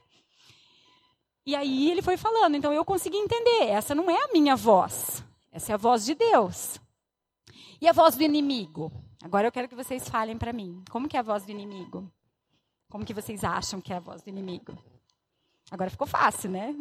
E 1.48 1.56
aí 1.56 1.90
ele 1.90 2.02
foi 2.02 2.18
falando, 2.18 2.56
então 2.56 2.74
eu 2.74 2.84
consegui 2.84 3.16
entender, 3.16 3.68
essa 3.68 3.96
não 3.96 4.12
é 4.12 4.22
a 4.22 4.34
minha 4.34 4.54
voz, 4.54 5.24
essa 5.50 5.72
é 5.72 5.76
a 5.76 5.78
voz 5.78 6.04
de 6.04 6.14
Deus. 6.14 6.78
E 7.80 7.88
a 7.88 7.94
voz 7.94 8.18
do 8.18 8.24
inimigo? 8.24 8.92
Agora 9.24 9.48
eu 9.48 9.52
quero 9.54 9.70
que 9.70 9.74
vocês 9.74 10.10
falem 10.10 10.38
para 10.38 10.52
mim, 10.52 10.84
como 10.92 11.08
que 11.08 11.16
é 11.16 11.22
a 11.22 11.24
voz 11.24 11.46
do 11.46 11.52
inimigo? 11.52 12.12
Como 12.90 13.06
que 13.06 13.14
vocês 13.14 13.46
acham 13.46 13.80
que 13.80 13.94
é 13.94 13.96
a 13.96 14.02
voz 14.02 14.22
do 14.22 14.30
inimigo? 14.30 14.78
Agora 15.72 15.90
ficou 15.90 16.06
fácil, 16.06 16.52
né? 16.52 16.76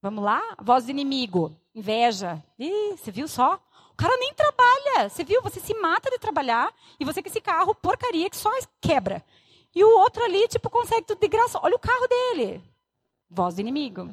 Vamos 0.00 0.22
lá? 0.22 0.40
Voz 0.62 0.84
do 0.84 0.92
inimigo. 0.92 1.52
Inveja. 1.74 2.40
Ih, 2.56 2.96
você 2.96 3.10
viu 3.10 3.26
só? 3.26 3.60
O 3.90 3.96
cara 3.96 4.16
nem 4.18 4.32
trabalha. 4.34 5.08
Você 5.08 5.24
viu? 5.24 5.42
Você 5.42 5.58
se 5.58 5.74
mata 5.74 6.08
de 6.10 6.18
trabalhar 6.18 6.72
e 7.00 7.04
você 7.04 7.20
com 7.20 7.28
esse 7.28 7.40
carro 7.40 7.74
porcaria 7.74 8.30
que 8.30 8.36
só 8.36 8.50
quebra. 8.80 9.24
E 9.74 9.82
o 9.82 9.98
outro 9.98 10.22
ali, 10.22 10.46
tipo, 10.48 10.68
consegue 10.68 11.06
tudo 11.06 11.20
de 11.20 11.28
graça. 11.28 11.58
Olha 11.62 11.76
o 11.76 11.78
carro 11.78 12.06
dele. 12.06 12.62
Voz 13.28 13.54
do 13.54 13.60
inimigo. 13.60 14.12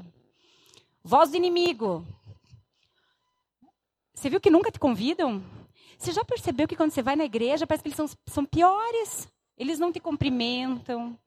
Voz 1.03 1.31
do 1.31 1.37
inimigo. 1.37 2.05
Você 4.13 4.29
viu 4.29 4.39
que 4.39 4.49
nunca 4.49 4.71
te 4.71 4.79
convidam? 4.79 5.43
Você 5.97 6.13
já 6.13 6.23
percebeu 6.23 6.67
que 6.67 6.75
quando 6.75 6.91
você 6.91 7.01
vai 7.01 7.15
na 7.15 7.25
igreja, 7.25 7.67
parece 7.67 7.83
que 7.83 7.89
eles 7.89 7.97
são, 7.97 8.09
são 8.25 8.45
piores? 8.45 9.27
Eles 9.57 9.79
não 9.79 9.91
te 9.91 9.99
cumprimentam. 9.99 11.17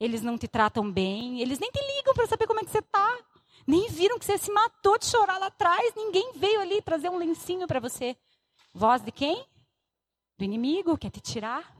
Eles 0.00 0.22
não 0.22 0.36
te 0.36 0.48
tratam 0.48 0.90
bem. 0.90 1.40
Eles 1.40 1.60
nem 1.60 1.70
te 1.70 1.80
ligam 1.80 2.14
para 2.14 2.26
saber 2.26 2.46
como 2.48 2.60
é 2.60 2.64
que 2.64 2.70
você 2.70 2.78
está. 2.78 3.18
Nem 3.64 3.88
viram 3.88 4.18
que 4.18 4.24
você 4.24 4.38
se 4.38 4.50
matou 4.50 4.98
de 4.98 5.06
chorar 5.06 5.38
lá 5.38 5.46
atrás. 5.46 5.92
Ninguém 5.94 6.32
veio 6.34 6.60
ali 6.60 6.82
trazer 6.82 7.08
um 7.08 7.18
lencinho 7.18 7.66
para 7.68 7.78
você. 7.78 8.16
Voz 8.74 9.02
de 9.02 9.12
quem? 9.12 9.44
Do 10.36 10.44
inimigo, 10.44 10.98
quer 10.98 11.10
te 11.10 11.20
tirar. 11.20 11.77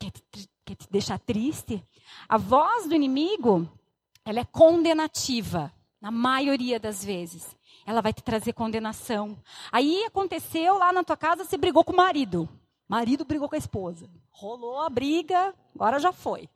Quer 0.00 0.10
te, 0.10 0.50
quer 0.64 0.74
te 0.74 0.90
deixar 0.90 1.18
triste. 1.18 1.86
A 2.28 2.38
voz 2.38 2.88
do 2.88 2.94
inimigo, 2.94 3.70
ela 4.24 4.40
é 4.40 4.44
condenativa. 4.44 5.72
Na 6.00 6.10
maioria 6.10 6.80
das 6.80 7.04
vezes. 7.04 7.54
Ela 7.84 8.00
vai 8.00 8.10
te 8.10 8.22
trazer 8.22 8.54
condenação. 8.54 9.36
Aí 9.70 10.02
aconteceu 10.04 10.78
lá 10.78 10.92
na 10.94 11.04
tua 11.04 11.16
casa, 11.16 11.44
você 11.44 11.58
brigou 11.58 11.84
com 11.84 11.92
o 11.92 11.96
marido. 11.96 12.48
Marido 12.88 13.24
brigou 13.24 13.50
com 13.50 13.54
a 13.54 13.58
esposa. 13.58 14.08
Rolou 14.30 14.80
a 14.80 14.88
briga, 14.88 15.54
agora 15.74 15.98
já 15.98 16.10
foi. 16.10 16.48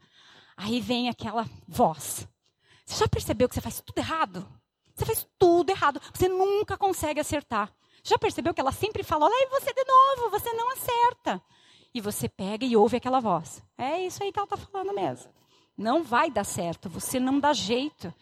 Aí 0.57 0.81
vem 0.81 1.11
aquela 1.11 1.47
voz. 1.69 2.27
Você 2.87 3.01
já 3.01 3.09
percebeu 3.09 3.49
que 3.49 3.55
você 3.55 3.61
faz 3.61 3.83
tudo 3.83 3.99
errado? 3.99 4.49
Você 4.95 5.05
faz 5.05 5.27
tudo 5.39 5.71
errado. 5.71 6.01
Você 6.13 6.27
nunca 6.27 6.79
consegue 6.79 7.21
acertar. 7.21 7.71
Já 8.03 8.19
percebeu 8.19 8.55
que 8.55 8.61
ela 8.61 8.73
sempre 8.73 9.03
fala: 9.03 9.27
olha 9.27 9.35
aí 9.35 9.47
você 9.51 9.73
de 9.73 9.85
novo, 9.85 10.31
você 10.31 10.53
não 10.55 10.71
acerta. 10.71 11.43
E 11.95 12.01
você 12.01 12.29
pega 12.29 12.67
e 12.67 12.77
ouve 12.77 12.97
aquela 12.97 13.21
voz. 13.21 13.63
É 13.79 14.01
isso 14.01 14.21
aí 14.23 14.33
que 14.33 14.39
ela 14.39 14.47
está 14.47 14.57
falando 14.57 14.93
mesmo. 14.93 15.31
Não 15.79 16.03
vai 16.03 16.29
dar 16.29 16.45
certo, 16.45 16.89
você 16.89 17.21
não 17.21 17.39
dá 17.39 17.53
jeito. 17.53 18.13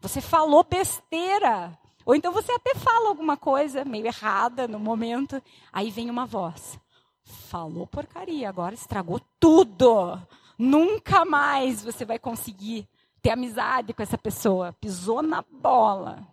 Você 0.00 0.20
falou 0.20 0.62
besteira. 0.62 1.78
Ou 2.04 2.14
então 2.14 2.32
você 2.32 2.52
até 2.52 2.74
fala 2.74 3.08
alguma 3.08 3.36
coisa 3.36 3.84
meio 3.84 4.06
errada 4.06 4.68
no 4.68 4.78
momento. 4.78 5.42
Aí 5.72 5.90
vem 5.90 6.10
uma 6.10 6.26
voz. 6.26 6.78
Falou 7.24 7.86
porcaria, 7.86 8.48
agora 8.48 8.74
estragou 8.74 9.20
tudo. 9.40 10.20
Nunca 10.58 11.24
mais 11.24 11.82
você 11.82 12.04
vai 12.04 12.18
conseguir 12.18 12.86
ter 13.22 13.30
amizade 13.30 13.94
com 13.94 14.02
essa 14.02 14.18
pessoa. 14.18 14.74
Pisou 14.74 15.22
na 15.22 15.42
bola. 15.50 16.26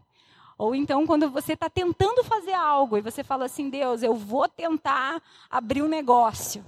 Ou 0.57 0.75
então, 0.75 1.07
quando 1.07 1.29
você 1.29 1.53
está 1.53 1.69
tentando 1.69 2.21
fazer 2.25 2.53
algo 2.53 2.97
e 2.97 3.01
você 3.01 3.23
fala 3.23 3.45
assim: 3.45 3.69
Deus, 3.69 4.03
eu 4.03 4.15
vou 4.15 4.49
tentar 4.49 5.21
abrir 5.49 5.81
um 5.81 5.87
negócio. 5.87 6.65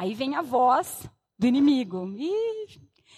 Aí 0.00 0.14
vem 0.14 0.34
a 0.34 0.40
voz 0.40 1.06
do 1.38 1.46
inimigo. 1.46 2.14
E 2.16 2.66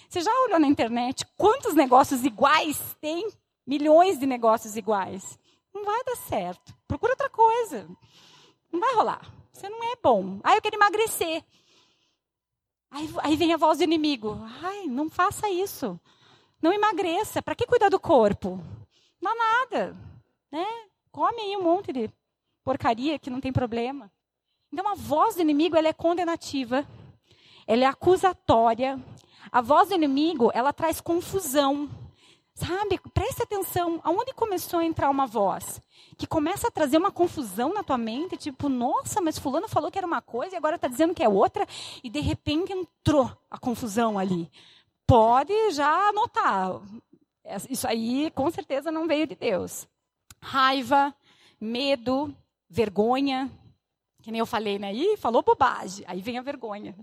você 0.08 0.20
já 0.20 0.32
olhou 0.40 0.58
na 0.58 0.66
internet 0.66 1.24
quantos 1.36 1.74
negócios 1.74 2.24
iguais 2.24 2.96
tem? 3.00 3.30
Milhões 3.64 4.18
de 4.18 4.26
negócios 4.26 4.76
iguais. 4.76 5.38
Não 5.72 5.84
vai 5.84 6.02
dar 6.02 6.16
certo. 6.16 6.74
Procura 6.88 7.12
outra 7.12 7.30
coisa. 7.30 7.88
Não 8.72 8.80
vai 8.80 8.96
rolar. 8.96 9.32
Você 9.52 9.68
não 9.68 9.92
é 9.92 9.94
bom. 10.02 10.40
Ah, 10.42 10.56
eu 10.56 10.60
quero 10.60 10.74
emagrecer. 10.74 11.44
Aí, 12.90 13.08
aí 13.18 13.36
vem 13.36 13.54
a 13.54 13.56
voz 13.56 13.78
do 13.78 13.84
inimigo. 13.84 14.36
Ai, 14.60 14.88
não 14.88 15.08
faça 15.08 15.48
isso. 15.48 16.00
Não 16.60 16.72
emagreça. 16.72 17.40
Para 17.40 17.54
que 17.54 17.64
cuidar 17.64 17.90
do 17.90 18.00
corpo? 18.00 18.60
Não 19.20 19.32
dá 19.32 19.44
nada. 19.44 19.96
Né? 20.50 20.66
Come 21.12 21.42
aí 21.42 21.56
um 21.56 21.62
monte 21.62 21.92
de 21.92 22.10
porcaria 22.64 23.20
que 23.20 23.30
não 23.30 23.40
tem 23.40 23.52
problema. 23.52 24.10
Então 24.72 24.88
a 24.88 24.94
voz 24.94 25.34
do 25.34 25.42
inimigo 25.42 25.76
ela 25.76 25.88
é 25.88 25.92
condenativa. 25.92 26.86
Ela 27.66 27.84
é 27.84 27.86
acusatória. 27.86 28.98
A 29.50 29.60
voz 29.60 29.90
do 29.90 29.94
inimigo, 29.94 30.50
ela 30.54 30.72
traz 30.72 31.00
confusão. 31.00 31.90
Sabe? 32.54 32.98
Preste 33.12 33.42
atenção. 33.42 34.00
Aonde 34.02 34.32
começou 34.32 34.80
a 34.80 34.84
entrar 34.84 35.10
uma 35.10 35.26
voz? 35.26 35.80
Que 36.16 36.26
começa 36.26 36.68
a 36.68 36.70
trazer 36.70 36.96
uma 36.96 37.10
confusão 37.10 37.74
na 37.74 37.82
tua 37.82 37.98
mente, 37.98 38.36
tipo, 38.36 38.68
nossa, 38.68 39.20
mas 39.20 39.38
fulano 39.38 39.68
falou 39.68 39.90
que 39.90 39.98
era 39.98 40.06
uma 40.06 40.22
coisa 40.22 40.54
e 40.54 40.58
agora 40.58 40.76
está 40.76 40.88
dizendo 40.88 41.14
que 41.14 41.22
é 41.22 41.28
outra, 41.28 41.66
e 42.02 42.10
de 42.10 42.20
repente 42.20 42.72
entrou 42.72 43.30
a 43.50 43.58
confusão 43.58 44.18
ali. 44.18 44.50
Pode 45.06 45.52
já 45.72 46.08
anotar. 46.08 46.80
Isso 47.68 47.86
aí 47.88 48.30
com 48.34 48.50
certeza 48.50 48.90
não 48.90 49.06
veio 49.06 49.26
de 49.26 49.34
Deus. 49.34 49.86
Raiva, 50.40 51.14
medo, 51.60 52.34
vergonha. 52.68 53.50
Que 54.22 54.30
nem 54.30 54.38
eu 54.38 54.46
falei, 54.46 54.78
né? 54.78 54.94
Ih, 54.94 55.16
falou 55.16 55.42
bobagem. 55.42 56.04
Aí 56.08 56.22
vem 56.22 56.38
a 56.38 56.42
vergonha. 56.42 56.96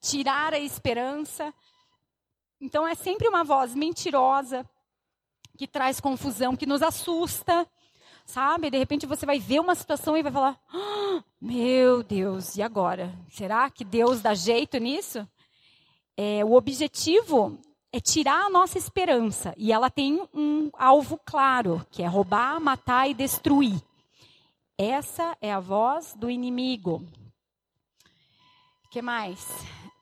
Tirar 0.00 0.52
a 0.52 0.58
esperança, 0.58 1.52
então 2.60 2.86
é 2.86 2.94
sempre 2.94 3.28
uma 3.28 3.44
voz 3.44 3.74
mentirosa, 3.74 4.68
que 5.56 5.66
traz 5.66 6.00
confusão, 6.00 6.56
que 6.56 6.66
nos 6.66 6.82
assusta, 6.82 7.66
sabe? 8.24 8.70
De 8.70 8.78
repente 8.78 9.06
você 9.06 9.24
vai 9.24 9.38
ver 9.38 9.60
uma 9.60 9.74
situação 9.74 10.16
e 10.16 10.22
vai 10.22 10.32
falar: 10.32 10.60
oh, 10.72 11.22
Meu 11.40 12.02
Deus, 12.02 12.56
e 12.56 12.62
agora? 12.62 13.14
Será 13.30 13.70
que 13.70 13.84
Deus 13.84 14.20
dá 14.20 14.34
jeito 14.34 14.78
nisso? 14.78 15.26
É, 16.16 16.44
o 16.44 16.54
objetivo 16.54 17.58
é 17.92 18.00
tirar 18.00 18.46
a 18.46 18.50
nossa 18.50 18.76
esperança. 18.76 19.54
E 19.56 19.72
ela 19.72 19.88
tem 19.88 20.20
um 20.34 20.70
alvo 20.74 21.18
claro, 21.24 21.86
que 21.90 22.02
é 22.02 22.06
roubar, 22.06 22.60
matar 22.60 23.08
e 23.08 23.14
destruir. 23.14 23.80
Essa 24.80 25.36
é 25.40 25.52
a 25.52 25.58
voz 25.58 26.14
do 26.14 26.30
inimigo. 26.30 27.02
O 28.84 28.88
que 28.88 29.02
mais? 29.02 29.44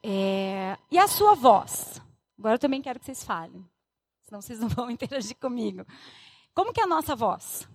É, 0.03 0.77
e 0.91 0.99
a 0.99 1.09
sua 1.09 1.35
voz? 1.35 1.99
Agora 2.39 2.57
eu 2.57 2.59
também 2.59 2.83
quero 2.83 3.01
que 3.01 3.07
vocês 3.07 3.24
falem. 3.24 3.66
Senão 4.24 4.43
vocês 4.43 4.61
não 4.61 4.68
vão 4.68 4.91
interagir 4.91 5.39
comigo. 5.39 5.87
Como 6.55 6.74
que 6.74 6.81
é 6.83 6.85
a 6.85 6.87
nossa 6.87 7.16
voz? 7.16 7.66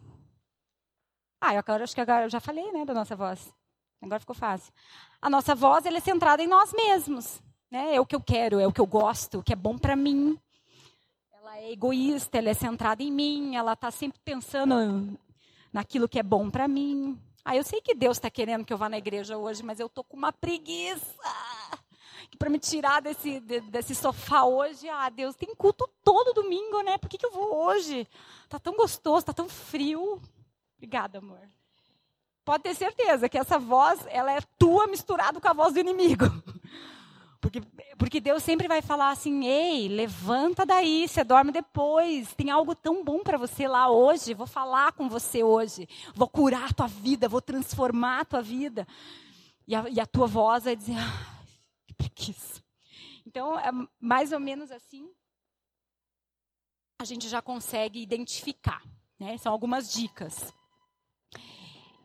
Ah, 1.42 1.56
eu 1.56 1.64
acho 1.84 1.96
que 1.96 2.02
agora 2.02 2.26
eu 2.26 2.30
já 2.30 2.40
falei, 2.40 2.72
né, 2.72 2.86
da 2.86 2.94
nossa 2.94 3.16
voz. 3.16 3.52
Agora 4.00 4.20
ficou 4.20 4.36
fácil. 4.36 4.72
A 5.20 5.28
nossa 5.28 5.56
voz 5.56 5.88
ela 5.88 5.98
é 5.98 6.02
centrada 6.02 6.44
em 6.44 6.48
nós 6.48 6.72
mesmos. 6.72 7.42
Né? 7.72 7.96
É 7.96 8.00
o 8.00 8.06
que 8.06 8.16
eu 8.16 8.22
quero, 8.22 8.60
é 8.60 8.68
o 8.68 8.72
que 8.72 8.82
eu 8.82 8.86
gosto, 8.86 9.40
o 9.40 9.44
que 9.44 9.54
é 9.54 9.56
bom 9.56 9.76
para 9.76 9.96
mim. 9.96 10.40
Ela 11.34 11.58
é 11.58 11.72
egoísta, 11.72 12.38
ela 12.38 12.50
é 12.50 12.54
centrada 12.54 13.02
em 13.02 13.12
mim, 13.12 13.56
ela 13.56 13.74
está 13.74 13.90
sempre 13.90 14.20
pensando 14.24 15.18
naquilo 15.72 16.10
que 16.10 16.20
é 16.20 16.24
bom 16.24 16.50
para 16.50 16.68
mim. 16.68 17.20
Ah, 17.44 17.56
eu 17.56 17.64
sei 17.64 17.82
que 17.82 17.96
Deus 17.96 18.18
está 18.18 18.30
querendo 18.30 18.66
que 18.66 18.72
eu 18.72 18.78
vá 18.78 18.88
na 18.88 18.98
igreja 18.98 19.38
hoje, 19.38 19.64
mas 19.64 19.80
eu 19.80 19.90
tô 19.90 20.04
com 20.04 20.16
uma 20.16 20.32
preguiça 20.32 21.06
para 22.38 22.50
me 22.50 22.60
tirar 22.60 23.02
desse, 23.02 23.40
desse 23.40 23.94
sofá 23.94 24.44
hoje. 24.44 24.90
Ah, 24.90 25.10
Deus, 25.10 25.36
tem 25.36 25.54
culto 25.56 25.88
todo 26.04 26.34
domingo, 26.34 26.82
né? 26.82 26.98
Por 26.98 27.10
que, 27.10 27.18
que 27.18 27.26
eu 27.26 27.32
vou 27.32 27.66
hoje? 27.66 28.08
Tá 28.50 28.60
tão 28.60 28.76
gostoso, 28.76 29.26
tá 29.26 29.34
tão 29.34 29.48
frio. 29.48 30.22
Obrigada, 30.78 31.20
amor. 31.20 31.42
Pode 32.44 32.64
ter 32.64 32.76
certeza 32.76 33.30
que 33.30 33.38
essa 33.38 33.60
voz, 33.60 34.06
ela 34.10 34.32
é 34.34 34.42
tua 34.58 34.88
misturada 34.88 35.40
com 35.40 35.48
a 35.48 35.54
voz 35.54 35.74
do 35.74 35.80
inimigo. 35.80 36.26
Porque, 37.42 37.60
porque 37.98 38.22
Deus 38.22 38.44
sempre 38.44 38.68
vai 38.68 38.84
falar 38.84 39.10
assim: 39.10 39.46
ei, 39.46 39.88
levanta 39.88 40.64
daí, 40.64 41.08
você 41.08 41.24
dorme 41.24 41.52
depois. 41.52 42.34
Tem 42.36 42.52
algo 42.52 42.76
tão 42.76 43.04
bom 43.04 43.24
para 43.24 43.38
você 43.38 43.68
lá 43.68 43.90
hoje. 43.90 44.36
Vou 44.36 44.46
falar 44.46 44.92
com 44.92 45.10
você 45.10 45.44
hoje. 45.44 45.90
Vou 46.14 46.30
curar 46.30 46.70
a 46.70 46.74
tua 46.74 46.88
vida, 46.88 47.28
vou 47.28 47.42
transformar 47.42 48.20
a 48.20 48.26
tua 48.26 48.42
vida. 48.44 48.88
E 49.68 49.74
a, 49.74 49.90
e 49.90 50.00
a 50.00 50.06
tua 50.06 50.28
voz 50.28 50.66
vai 50.66 50.76
dizer: 50.76 50.96
ah, 50.96 51.94
preguiça. 51.98 52.62
Então, 53.26 53.58
é 53.58 53.72
mais 54.00 54.32
ou 54.32 54.40
menos 54.40 54.72
assim, 54.72 55.10
a 57.00 57.06
gente 57.06 57.28
já 57.28 57.42
consegue 57.42 58.00
identificar. 58.02 58.84
Né? 59.18 59.38
São 59.40 59.52
algumas 59.52 59.92
dicas. 59.92 60.54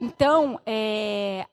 Então, 0.01 0.61
é, 0.65 1.47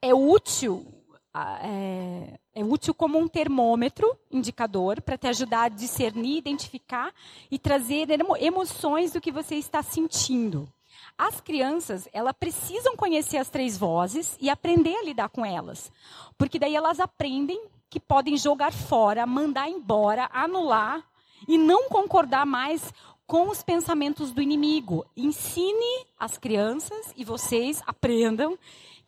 é 0.00 0.14
útil 0.14 1.01
é, 1.34 2.38
é 2.54 2.64
útil 2.64 2.92
como 2.92 3.18
um 3.18 3.26
termômetro, 3.26 4.16
indicador, 4.30 5.00
para 5.00 5.16
te 5.16 5.26
ajudar 5.28 5.64
a 5.64 5.68
discernir, 5.68 6.38
identificar 6.38 7.12
e 7.50 7.58
trazer 7.58 8.08
emoções 8.40 9.12
do 9.12 9.20
que 9.20 9.32
você 9.32 9.54
está 9.56 9.82
sentindo. 9.82 10.68
As 11.16 11.40
crianças, 11.40 12.08
elas 12.12 12.34
precisam 12.38 12.96
conhecer 12.96 13.36
as 13.36 13.48
três 13.48 13.78
vozes 13.78 14.36
e 14.40 14.50
aprender 14.50 14.94
a 14.96 15.04
lidar 15.04 15.28
com 15.28 15.44
elas. 15.44 15.90
Porque 16.36 16.58
daí 16.58 16.74
elas 16.74 17.00
aprendem 17.00 17.66
que 17.88 18.00
podem 18.00 18.36
jogar 18.36 18.72
fora, 18.72 19.26
mandar 19.26 19.68
embora, 19.68 20.28
anular 20.32 21.02
e 21.46 21.58
não 21.58 21.88
concordar 21.88 22.46
mais 22.46 22.92
com 23.26 23.48
os 23.48 23.62
pensamentos 23.62 24.32
do 24.32 24.42
inimigo. 24.42 25.06
Ensine 25.16 26.06
as 26.18 26.36
crianças 26.38 27.12
e 27.16 27.24
vocês 27.24 27.82
aprendam 27.86 28.58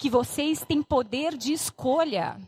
que 0.04 0.10
vocês 0.10 0.62
têm 0.62 0.82
poder 0.82 1.34
de 1.34 1.54
escolha. 1.54 2.38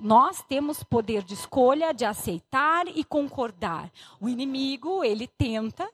Nós 0.00 0.42
temos 0.42 0.82
poder 0.82 1.22
de 1.22 1.34
escolha, 1.34 1.92
de 1.92 2.02
aceitar 2.02 2.88
e 2.88 3.04
concordar. 3.04 3.92
O 4.18 4.26
inimigo, 4.26 5.04
ele 5.04 5.26
tenta, 5.26 5.86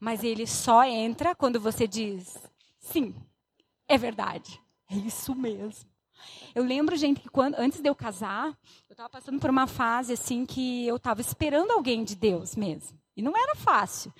mas 0.00 0.24
ele 0.24 0.48
só 0.48 0.82
entra 0.82 1.32
quando 1.32 1.60
você 1.60 1.86
diz: 1.86 2.36
sim, 2.80 3.14
é 3.86 3.96
verdade, 3.96 4.60
é 4.90 4.96
isso 4.96 5.32
mesmo. 5.32 5.88
Eu 6.56 6.64
lembro, 6.64 6.96
gente, 6.96 7.20
que 7.20 7.28
quando, 7.28 7.54
antes 7.54 7.80
de 7.80 7.88
eu 7.88 7.94
casar, 7.94 8.48
eu 8.88 8.94
estava 8.94 9.08
passando 9.08 9.38
por 9.38 9.48
uma 9.48 9.68
fase 9.68 10.14
assim 10.14 10.44
que 10.44 10.88
eu 10.88 10.96
estava 10.96 11.20
esperando 11.20 11.70
alguém 11.70 12.02
de 12.02 12.16
Deus 12.16 12.56
mesmo. 12.56 12.98
E 13.16 13.22
não 13.22 13.36
era 13.36 13.54
fácil, 13.54 14.12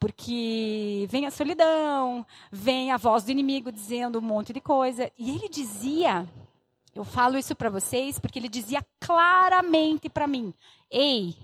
porque 0.00 1.06
vem 1.08 1.26
a 1.26 1.30
solidão, 1.30 2.26
vem 2.50 2.90
a 2.90 2.96
voz 2.96 3.22
do 3.22 3.30
inimigo 3.30 3.70
dizendo 3.70 4.18
um 4.18 4.22
monte 4.22 4.52
de 4.52 4.60
coisa. 4.60 5.12
E 5.16 5.30
ele 5.30 5.48
dizia 5.48 6.26
eu 6.94 7.04
falo 7.04 7.38
isso 7.38 7.54
para 7.54 7.70
vocês 7.70 8.18
porque 8.18 8.38
ele 8.38 8.48
dizia 8.48 8.84
claramente 8.98 10.08
para 10.08 10.26
mim: 10.26 10.52
Ei, 10.90 11.36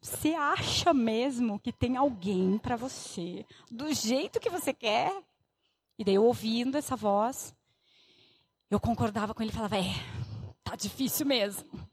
você 0.00 0.34
acha 0.34 0.94
mesmo 0.94 1.58
que 1.58 1.72
tem 1.72 1.96
alguém 1.96 2.58
para 2.58 2.76
você 2.76 3.44
do 3.70 3.92
jeito 3.92 4.38
que 4.38 4.50
você 4.50 4.72
quer? 4.72 5.12
E 5.98 6.04
daí 6.04 6.14
eu 6.14 6.24
ouvindo 6.24 6.78
essa 6.78 6.94
voz, 6.94 7.52
eu 8.70 8.78
concordava 8.78 9.34
com 9.34 9.42
ele 9.42 9.50
e 9.50 9.54
falava: 9.54 9.76
É, 9.76 9.94
tá 10.62 10.76
difícil 10.76 11.26
mesmo. 11.26 11.87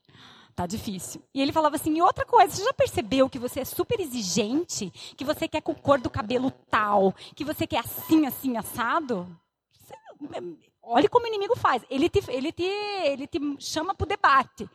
Tá 0.56 0.66
difícil. 0.66 1.22
E 1.34 1.42
ele 1.42 1.52
falava 1.52 1.76
assim: 1.76 1.98
e 1.98 2.02
outra 2.02 2.26
coisa, 2.26 2.56
você 2.56 2.64
já 2.64 2.74
percebeu 2.74 3.30
que 3.30 3.38
você 3.38 3.60
é 3.60 3.66
super 3.66 4.00
exigente? 4.00 4.90
Que 5.18 5.26
você 5.26 5.48
quer 5.48 5.62
com 5.62 5.76
cor 5.76 6.00
do 6.00 6.10
cabelo 6.10 6.50
tal? 6.72 7.14
Que 7.36 7.44
você 7.44 7.68
quer 7.68 7.80
assim, 7.80 8.26
assim, 8.26 8.56
assado? 8.56 9.28
Olha 10.82 11.10
como 11.10 11.26
o 11.26 11.28
inimigo 11.28 11.58
faz. 11.58 11.84
Ele 11.90 12.08
te, 12.10 12.24
ele 12.30 12.54
te, 12.54 12.64
ele 12.64 13.28
te 13.28 13.40
chama 13.60 13.94
para 13.94 14.06
o 14.06 14.08
debate. 14.08 14.70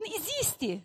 Existe. 0.00 0.84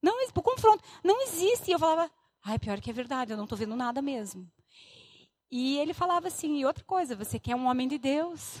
Não, 0.00 0.14
para 0.28 0.40
o 0.40 0.42
confronto. 0.42 0.84
Não 1.02 1.20
existe. 1.22 1.70
E 1.70 1.72
eu 1.72 1.78
falava, 1.78 2.08
ai, 2.44 2.58
pior 2.58 2.80
que 2.80 2.90
é 2.90 2.92
verdade, 2.92 3.32
eu 3.32 3.36
não 3.36 3.44
estou 3.44 3.58
vendo 3.58 3.74
nada 3.74 4.00
mesmo. 4.00 4.48
E 5.50 5.78
ele 5.78 5.94
falava 5.94 6.28
assim, 6.28 6.58
e 6.58 6.66
outra 6.66 6.84
coisa, 6.84 7.16
você 7.16 7.38
quer 7.38 7.56
um 7.56 7.66
homem 7.66 7.88
de 7.88 7.98
Deus? 7.98 8.58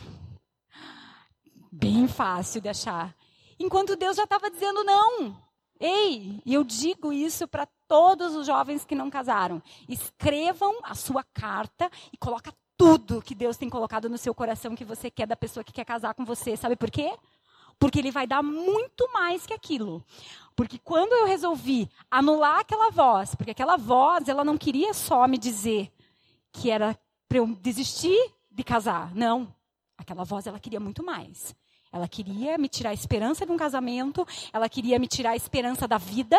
Bem 1.70 2.08
fácil 2.08 2.60
de 2.60 2.68
achar. 2.68 3.14
Enquanto 3.58 3.96
Deus 3.96 4.16
já 4.16 4.24
estava 4.24 4.50
dizendo 4.50 4.84
não. 4.84 5.36
Ei, 5.80 6.42
e 6.44 6.54
eu 6.54 6.64
digo 6.64 7.12
isso 7.12 7.46
para 7.46 7.66
todos 7.86 8.34
os 8.34 8.46
jovens 8.46 8.84
que 8.84 8.94
não 8.94 9.08
casaram. 9.08 9.62
Escrevam 9.88 10.78
a 10.82 10.94
sua 10.94 11.22
carta 11.22 11.90
e 12.12 12.16
coloca 12.16 12.52
tudo 12.76 13.22
que 13.22 13.34
Deus 13.34 13.56
tem 13.56 13.68
colocado 13.68 14.08
no 14.08 14.18
seu 14.18 14.34
coração 14.34 14.76
que 14.76 14.84
você 14.84 15.10
quer 15.10 15.26
da 15.26 15.36
pessoa 15.36 15.64
que 15.64 15.72
quer 15.72 15.84
casar 15.84 16.14
com 16.14 16.24
você. 16.24 16.56
Sabe 16.56 16.76
por 16.76 16.90
quê? 16.90 17.16
Porque 17.78 17.98
ele 17.98 18.10
vai 18.10 18.26
dar 18.26 18.42
muito 18.42 19.12
mais 19.12 19.46
que 19.46 19.54
aquilo. 19.54 20.04
Porque 20.56 20.78
quando 20.78 21.12
eu 21.12 21.26
resolvi 21.26 21.88
anular 22.10 22.60
aquela 22.60 22.90
voz, 22.90 23.34
porque 23.34 23.52
aquela 23.52 23.76
voz, 23.76 24.28
ela 24.28 24.44
não 24.44 24.58
queria 24.58 24.92
só 24.92 25.26
me 25.28 25.38
dizer 25.38 25.92
que 26.52 26.70
era 26.70 26.98
para 27.28 27.38
eu 27.38 27.46
desistir 27.46 28.18
de 28.50 28.64
casar. 28.64 29.14
Não. 29.14 29.54
Aquela 29.96 30.24
voz, 30.24 30.46
ela 30.46 30.58
queria 30.58 30.80
muito 30.80 31.04
mais. 31.04 31.54
Ela 31.92 32.08
queria 32.08 32.58
me 32.58 32.68
tirar 32.68 32.90
a 32.90 32.94
esperança 32.94 33.46
de 33.46 33.52
um 33.52 33.56
casamento, 33.56 34.26
ela 34.52 34.68
queria 34.68 34.98
me 34.98 35.06
tirar 35.06 35.30
a 35.30 35.36
esperança 35.36 35.88
da 35.88 35.98
vida, 35.98 36.38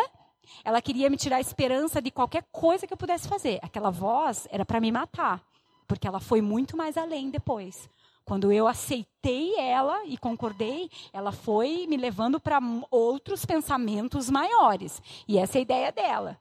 ela 0.64 0.80
queria 0.80 1.10
me 1.10 1.16
tirar 1.16 1.36
a 1.36 1.40
esperança 1.40 2.00
de 2.00 2.10
qualquer 2.10 2.44
coisa 2.52 2.86
que 2.86 2.92
eu 2.92 2.96
pudesse 2.96 3.28
fazer. 3.28 3.58
Aquela 3.62 3.90
voz 3.90 4.46
era 4.50 4.64
para 4.64 4.80
me 4.80 4.90
matar 4.90 5.42
porque 5.90 6.06
ela 6.06 6.20
foi 6.20 6.40
muito 6.40 6.76
mais 6.76 6.96
além 6.96 7.30
depois. 7.30 7.90
Quando 8.24 8.52
eu 8.52 8.68
aceitei 8.68 9.58
ela 9.58 10.06
e 10.06 10.16
concordei, 10.16 10.88
ela 11.12 11.32
foi 11.32 11.84
me 11.88 11.96
levando 11.96 12.38
para 12.38 12.60
outros 12.92 13.44
pensamentos 13.44 14.30
maiores. 14.30 15.02
E 15.26 15.36
essa 15.36 15.58
é 15.58 15.58
a 15.58 15.62
ideia 15.62 15.90
dela. 15.90 16.40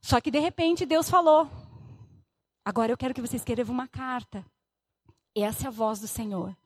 Só 0.00 0.20
que 0.20 0.30
de 0.30 0.38
repente 0.38 0.86
Deus 0.86 1.10
falou: 1.10 1.50
Agora 2.64 2.92
eu 2.92 2.96
quero 2.96 3.12
que 3.12 3.20
você 3.20 3.34
escreva 3.34 3.72
uma 3.72 3.88
carta. 3.88 4.46
Essa 5.34 5.64
é 5.64 5.66
a 5.66 5.72
voz 5.72 5.98
do 5.98 6.06
Senhor. 6.06 6.56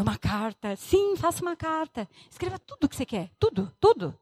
Uma 0.00 0.16
carta. 0.16 0.76
Sim, 0.76 1.16
faça 1.16 1.42
uma 1.42 1.56
carta. 1.56 2.08
Escreva 2.30 2.58
tudo 2.58 2.84
o 2.84 2.88
que 2.88 2.96
você 2.96 3.04
quer. 3.04 3.30
Tudo, 3.38 3.72
tudo. 3.80 4.16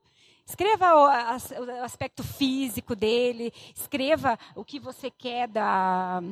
Escreva 0.46 0.94
o, 0.94 1.04
o 1.04 1.84
aspecto 1.84 2.24
físico 2.24 2.96
dele. 2.96 3.52
Escreva 3.74 4.38
o 4.54 4.64
que 4.64 4.80
você 4.80 5.10
quer 5.10 5.48
da 5.48 6.22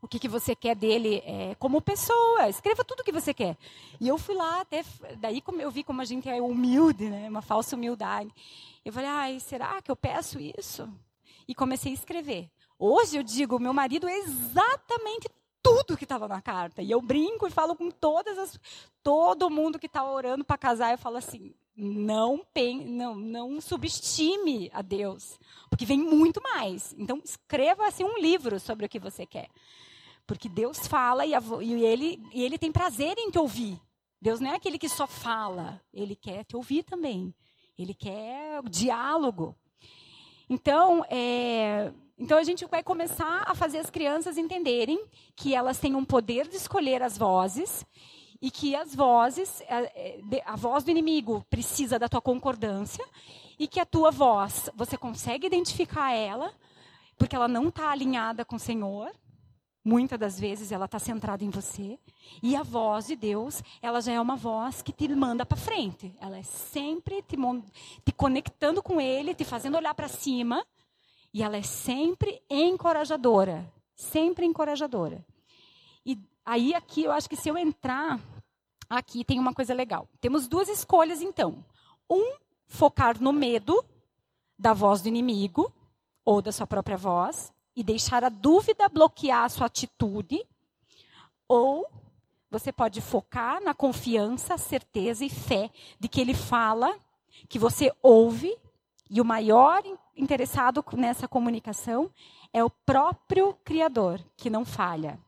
o 0.00 0.06
que, 0.06 0.18
que 0.20 0.28
você 0.28 0.54
quer 0.54 0.76
dele 0.76 1.22
é, 1.24 1.56
como 1.56 1.80
pessoa. 1.80 2.48
Escreva 2.48 2.84
tudo 2.84 3.00
o 3.00 3.04
que 3.04 3.10
você 3.10 3.34
quer. 3.34 3.56
E 4.00 4.06
eu 4.06 4.16
fui 4.16 4.34
lá 4.34 4.60
até. 4.60 4.84
Daí 5.18 5.40
como 5.40 5.60
eu 5.60 5.70
vi 5.70 5.82
como 5.82 6.00
a 6.00 6.04
gente 6.04 6.28
é 6.28 6.40
humilde, 6.40 7.10
né? 7.10 7.28
Uma 7.28 7.42
falsa 7.42 7.74
humildade. 7.74 8.32
Eu 8.84 8.92
falei, 8.92 9.08
ai, 9.08 9.40
será 9.40 9.82
que 9.82 9.90
eu 9.90 9.96
peço 9.96 10.38
isso? 10.38 10.88
E 11.48 11.54
comecei 11.54 11.90
a 11.90 11.94
escrever. 11.94 12.48
Hoje 12.78 13.16
eu 13.16 13.24
digo, 13.24 13.58
meu 13.58 13.74
marido 13.74 14.08
é 14.08 14.18
exatamente 14.18 15.28
tudo 15.68 15.96
que 15.96 16.04
estava 16.04 16.26
na 16.26 16.40
carta. 16.40 16.82
E 16.82 16.90
eu 16.90 17.00
brinco 17.00 17.46
e 17.46 17.50
falo 17.50 17.76
com 17.76 17.90
todas 17.90 18.38
as, 18.38 18.58
todo 19.02 19.50
mundo 19.50 19.78
que 19.78 19.86
está 19.86 20.04
orando 20.04 20.44
para 20.44 20.56
casar, 20.56 20.92
eu 20.92 20.98
falo 20.98 21.16
assim: 21.16 21.54
não, 21.76 22.40
não, 22.86 23.14
não 23.14 23.60
subestime 23.60 24.70
a 24.72 24.82
Deus, 24.82 25.38
porque 25.68 25.84
vem 25.84 25.98
muito 25.98 26.42
mais. 26.42 26.94
Então 26.98 27.20
escreva 27.24 27.86
assim 27.86 28.04
um 28.04 28.18
livro 28.18 28.58
sobre 28.58 28.86
o 28.86 28.88
que 28.88 28.98
você 28.98 29.26
quer. 29.26 29.48
Porque 30.26 30.48
Deus 30.48 30.86
fala 30.86 31.24
e, 31.24 31.34
a, 31.34 31.42
e, 31.60 31.84
ele, 31.84 32.22
e 32.32 32.42
ele 32.42 32.58
tem 32.58 32.72
prazer 32.72 33.16
em 33.18 33.30
te 33.30 33.38
ouvir. 33.38 33.80
Deus 34.20 34.40
não 34.40 34.50
é 34.50 34.56
aquele 34.56 34.78
que 34.78 34.88
só 34.88 35.06
fala, 35.06 35.80
ele 35.92 36.16
quer 36.16 36.44
te 36.44 36.56
ouvir 36.56 36.82
também. 36.82 37.32
Ele 37.78 37.94
quer 37.94 38.60
diálogo. 38.68 39.54
Então, 40.50 41.04
é, 41.08 41.92
então 42.18 42.36
a 42.36 42.42
gente 42.42 42.64
vai 42.66 42.82
começar 42.82 43.44
a 43.46 43.54
fazer 43.54 43.78
as 43.78 43.90
crianças 43.90 44.36
entenderem 44.36 45.04
que 45.36 45.54
elas 45.54 45.78
têm 45.78 45.94
um 45.94 46.04
poder 46.04 46.48
de 46.48 46.56
escolher 46.56 47.02
as 47.02 47.16
vozes 47.16 47.84
e 48.40 48.50
que 48.50 48.74
as 48.74 48.94
vozes, 48.94 49.62
a, 49.68 49.82
é, 49.82 50.20
a 50.44 50.56
voz 50.56 50.84
do 50.84 50.90
inimigo 50.90 51.44
precisa 51.48 51.98
da 51.98 52.08
tua 52.08 52.20
concordância 52.20 53.04
e 53.58 53.66
que 53.66 53.80
a 53.80 53.86
tua 53.86 54.10
voz, 54.10 54.70
você 54.74 54.96
consegue 54.96 55.46
identificar 55.46 56.12
ela, 56.12 56.52
porque 57.16 57.34
ela 57.34 57.48
não 57.48 57.68
está 57.68 57.90
alinhada 57.90 58.44
com 58.44 58.56
o 58.56 58.60
Senhor, 58.60 59.12
Muitas 59.88 60.18
das 60.18 60.38
vezes 60.38 60.70
ela 60.70 60.84
está 60.84 60.98
centrada 60.98 61.42
em 61.42 61.48
você. 61.48 61.98
E 62.42 62.54
a 62.54 62.62
voz 62.62 63.06
de 63.06 63.16
Deus, 63.16 63.62
ela 63.80 64.02
já 64.02 64.12
é 64.12 64.20
uma 64.20 64.36
voz 64.36 64.82
que 64.82 64.92
te 64.92 65.08
manda 65.08 65.46
para 65.46 65.56
frente. 65.56 66.14
Ela 66.20 66.36
é 66.36 66.42
sempre 66.42 67.22
te, 67.22 67.38
te 68.04 68.12
conectando 68.12 68.82
com 68.82 69.00
Ele, 69.00 69.34
te 69.34 69.44
fazendo 69.44 69.78
olhar 69.78 69.94
para 69.94 70.06
cima. 70.06 70.62
E 71.32 71.42
ela 71.42 71.56
é 71.56 71.62
sempre 71.62 72.42
encorajadora. 72.48 73.70
Sempre 73.94 74.46
encorajadora. 74.46 75.24
E 76.04 76.18
aí 76.44 76.74
aqui, 76.74 77.04
eu 77.04 77.12
acho 77.12 77.28
que 77.28 77.36
se 77.36 77.48
eu 77.48 77.58
entrar 77.58 78.20
aqui, 78.88 79.24
tem 79.24 79.38
uma 79.38 79.52
coisa 79.52 79.74
legal. 79.74 80.08
Temos 80.20 80.48
duas 80.48 80.68
escolhas, 80.68 81.20
então. 81.20 81.64
Um, 82.08 82.36
focar 82.66 83.20
no 83.20 83.32
medo 83.32 83.84
da 84.58 84.72
voz 84.72 85.02
do 85.02 85.08
inimigo 85.08 85.72
ou 86.24 86.42
da 86.42 86.52
sua 86.52 86.66
própria 86.66 86.96
voz 86.96 87.52
e 87.78 87.82
deixar 87.82 88.24
a 88.24 88.28
dúvida 88.28 88.88
bloquear 88.88 89.44
a 89.44 89.48
sua 89.48 89.66
atitude, 89.66 90.44
ou 91.46 91.86
você 92.50 92.72
pode 92.72 93.00
focar 93.00 93.62
na 93.62 93.72
confiança, 93.72 94.58
certeza 94.58 95.24
e 95.24 95.30
fé 95.30 95.70
de 96.00 96.08
que 96.08 96.20
ele 96.20 96.34
fala, 96.34 96.98
que 97.48 97.58
você 97.58 97.94
ouve, 98.02 98.52
e 99.10 99.20
o 99.20 99.24
maior 99.24 99.82
interessado 100.16 100.84
nessa 100.94 101.26
comunicação 101.26 102.10
é 102.52 102.62
o 102.62 102.70
próprio 102.70 103.54
Criador, 103.64 104.20
que 104.36 104.50
não 104.50 104.64
falha. 104.64 105.18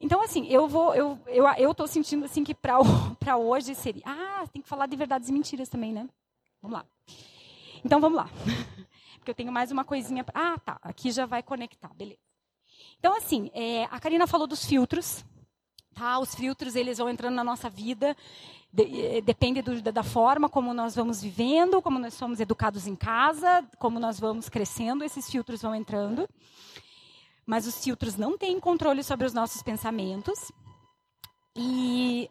Então, 0.00 0.20
assim, 0.22 0.46
eu 0.48 0.68
vou, 0.68 0.94
eu, 0.94 1.18
eu, 1.26 1.46
eu 1.56 1.86
sentindo 1.86 2.24
assim 2.24 2.44
que 2.44 2.54
para 2.54 2.78
hoje 3.38 3.74
seria, 3.74 4.02
ah, 4.04 4.44
tem 4.52 4.60
que 4.60 4.68
falar 4.68 4.86
de 4.86 4.96
verdades 4.96 5.28
e 5.28 5.32
mentiras 5.32 5.68
também, 5.68 5.92
né? 5.92 6.08
Vamos 6.60 6.78
lá. 6.78 6.86
Então, 7.84 8.00
vamos 8.00 8.16
lá. 8.16 8.28
porque 9.24 9.30
eu 9.30 9.34
tenho 9.34 9.50
mais 9.50 9.70
uma 9.70 9.84
coisinha. 9.84 10.24
Ah, 10.34 10.58
tá. 10.58 10.78
Aqui 10.82 11.10
já 11.10 11.24
vai 11.24 11.42
conectar, 11.42 11.92
beleza. 11.94 12.20
Então, 12.98 13.16
assim, 13.16 13.50
é, 13.54 13.84
a 13.84 13.98
Karina 13.98 14.26
falou 14.26 14.46
dos 14.46 14.64
filtros, 14.64 15.24
Tá? 15.94 16.18
Os 16.18 16.34
filtros 16.34 16.74
eles 16.74 16.98
vão 16.98 17.08
entrando 17.08 17.34
na 17.34 17.44
nossa 17.44 17.70
vida, 17.70 18.16
de, 18.72 18.82
eh, 18.82 19.20
depende 19.20 19.62
do, 19.62 19.80
da 19.80 20.02
forma 20.02 20.48
como 20.48 20.74
nós 20.74 20.94
vamos 20.94 21.22
vivendo, 21.22 21.80
como 21.80 21.98
nós 21.98 22.14
somos 22.14 22.40
educados 22.40 22.86
em 22.86 22.96
casa, 22.96 23.64
como 23.78 24.00
nós 24.00 24.18
vamos 24.18 24.48
crescendo, 24.48 25.04
esses 25.04 25.30
filtros 25.30 25.62
vão 25.62 25.74
entrando. 25.74 26.28
Mas 27.46 27.66
os 27.66 27.82
filtros 27.82 28.16
não 28.16 28.36
têm 28.36 28.58
controle 28.58 29.04
sobre 29.04 29.26
os 29.26 29.32
nossos 29.32 29.62
pensamentos. 29.62 30.50
E 31.56 32.28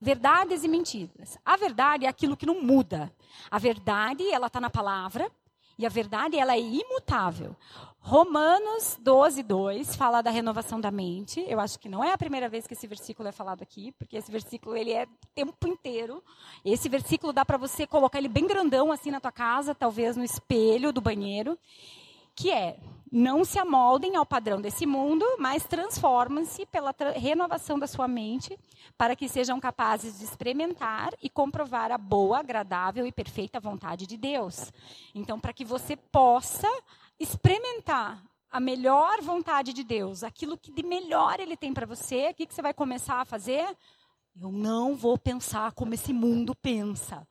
verdades 0.00 0.64
e 0.64 0.68
mentiras. 0.68 1.38
A 1.44 1.56
verdade 1.56 2.06
é 2.06 2.08
aquilo 2.08 2.36
que 2.36 2.44
não 2.44 2.60
muda. 2.60 3.10
A 3.50 3.58
verdade, 3.58 4.28
ela 4.30 4.48
está 4.48 4.60
na 4.60 4.68
palavra, 4.68 5.30
e 5.78 5.86
a 5.86 5.88
verdade, 5.88 6.38
ela 6.38 6.54
é 6.54 6.60
imutável. 6.60 7.56
Romanos 8.04 8.98
12, 9.00 9.44
2 9.44 9.94
fala 9.94 10.22
da 10.22 10.30
renovação 10.30 10.80
da 10.80 10.90
mente. 10.90 11.44
Eu 11.48 11.60
acho 11.60 11.78
que 11.78 11.88
não 11.88 12.02
é 12.02 12.12
a 12.12 12.18
primeira 12.18 12.48
vez 12.48 12.66
que 12.66 12.74
esse 12.74 12.86
versículo 12.86 13.28
é 13.28 13.32
falado 13.32 13.62
aqui, 13.62 13.92
porque 13.92 14.16
esse 14.16 14.30
versículo 14.30 14.76
ele 14.76 14.92
é 14.92 15.06
tempo 15.34 15.68
inteiro. 15.68 16.22
Esse 16.64 16.88
versículo 16.88 17.32
dá 17.32 17.44
para 17.44 17.56
você 17.56 17.86
colocar 17.86 18.18
ele 18.18 18.28
bem 18.28 18.44
grandão 18.44 18.90
assim 18.90 19.12
na 19.12 19.20
tua 19.20 19.30
casa, 19.30 19.72
talvez 19.72 20.16
no 20.16 20.24
espelho 20.24 20.92
do 20.92 21.00
banheiro, 21.00 21.56
que 22.34 22.50
é: 22.50 22.78
não 23.10 23.44
se 23.44 23.58
amoldem 23.58 24.16
ao 24.16 24.24
padrão 24.24 24.58
desse 24.58 24.86
mundo, 24.86 25.24
mas 25.38 25.64
transformem-se 25.64 26.64
pela 26.66 26.94
renovação 27.14 27.78
da 27.78 27.86
sua 27.86 28.08
mente, 28.08 28.58
para 28.96 29.14
que 29.14 29.28
sejam 29.28 29.60
capazes 29.60 30.18
de 30.18 30.24
experimentar 30.24 31.12
e 31.22 31.28
comprovar 31.28 31.92
a 31.92 31.98
boa, 31.98 32.38
agradável 32.38 33.06
e 33.06 33.12
perfeita 33.12 33.60
vontade 33.60 34.06
de 34.06 34.16
Deus. 34.16 34.72
Então, 35.14 35.38
para 35.38 35.52
que 35.52 35.64
você 35.64 35.94
possa 35.94 36.68
experimentar 37.20 38.22
a 38.50 38.58
melhor 38.58 39.20
vontade 39.20 39.72
de 39.72 39.84
Deus, 39.84 40.22
aquilo 40.22 40.56
que 40.56 40.72
de 40.72 40.82
melhor 40.82 41.38
Ele 41.38 41.56
tem 41.56 41.72
para 41.72 41.86
você, 41.86 42.30
o 42.30 42.34
que, 42.34 42.46
que 42.46 42.54
você 42.54 42.62
vai 42.62 42.72
começar 42.72 43.20
a 43.20 43.24
fazer? 43.24 43.76
Eu 44.40 44.50
não 44.50 44.94
vou 44.94 45.18
pensar 45.18 45.72
como 45.72 45.92
esse 45.92 46.12
mundo 46.12 46.54
pensa. 46.54 47.26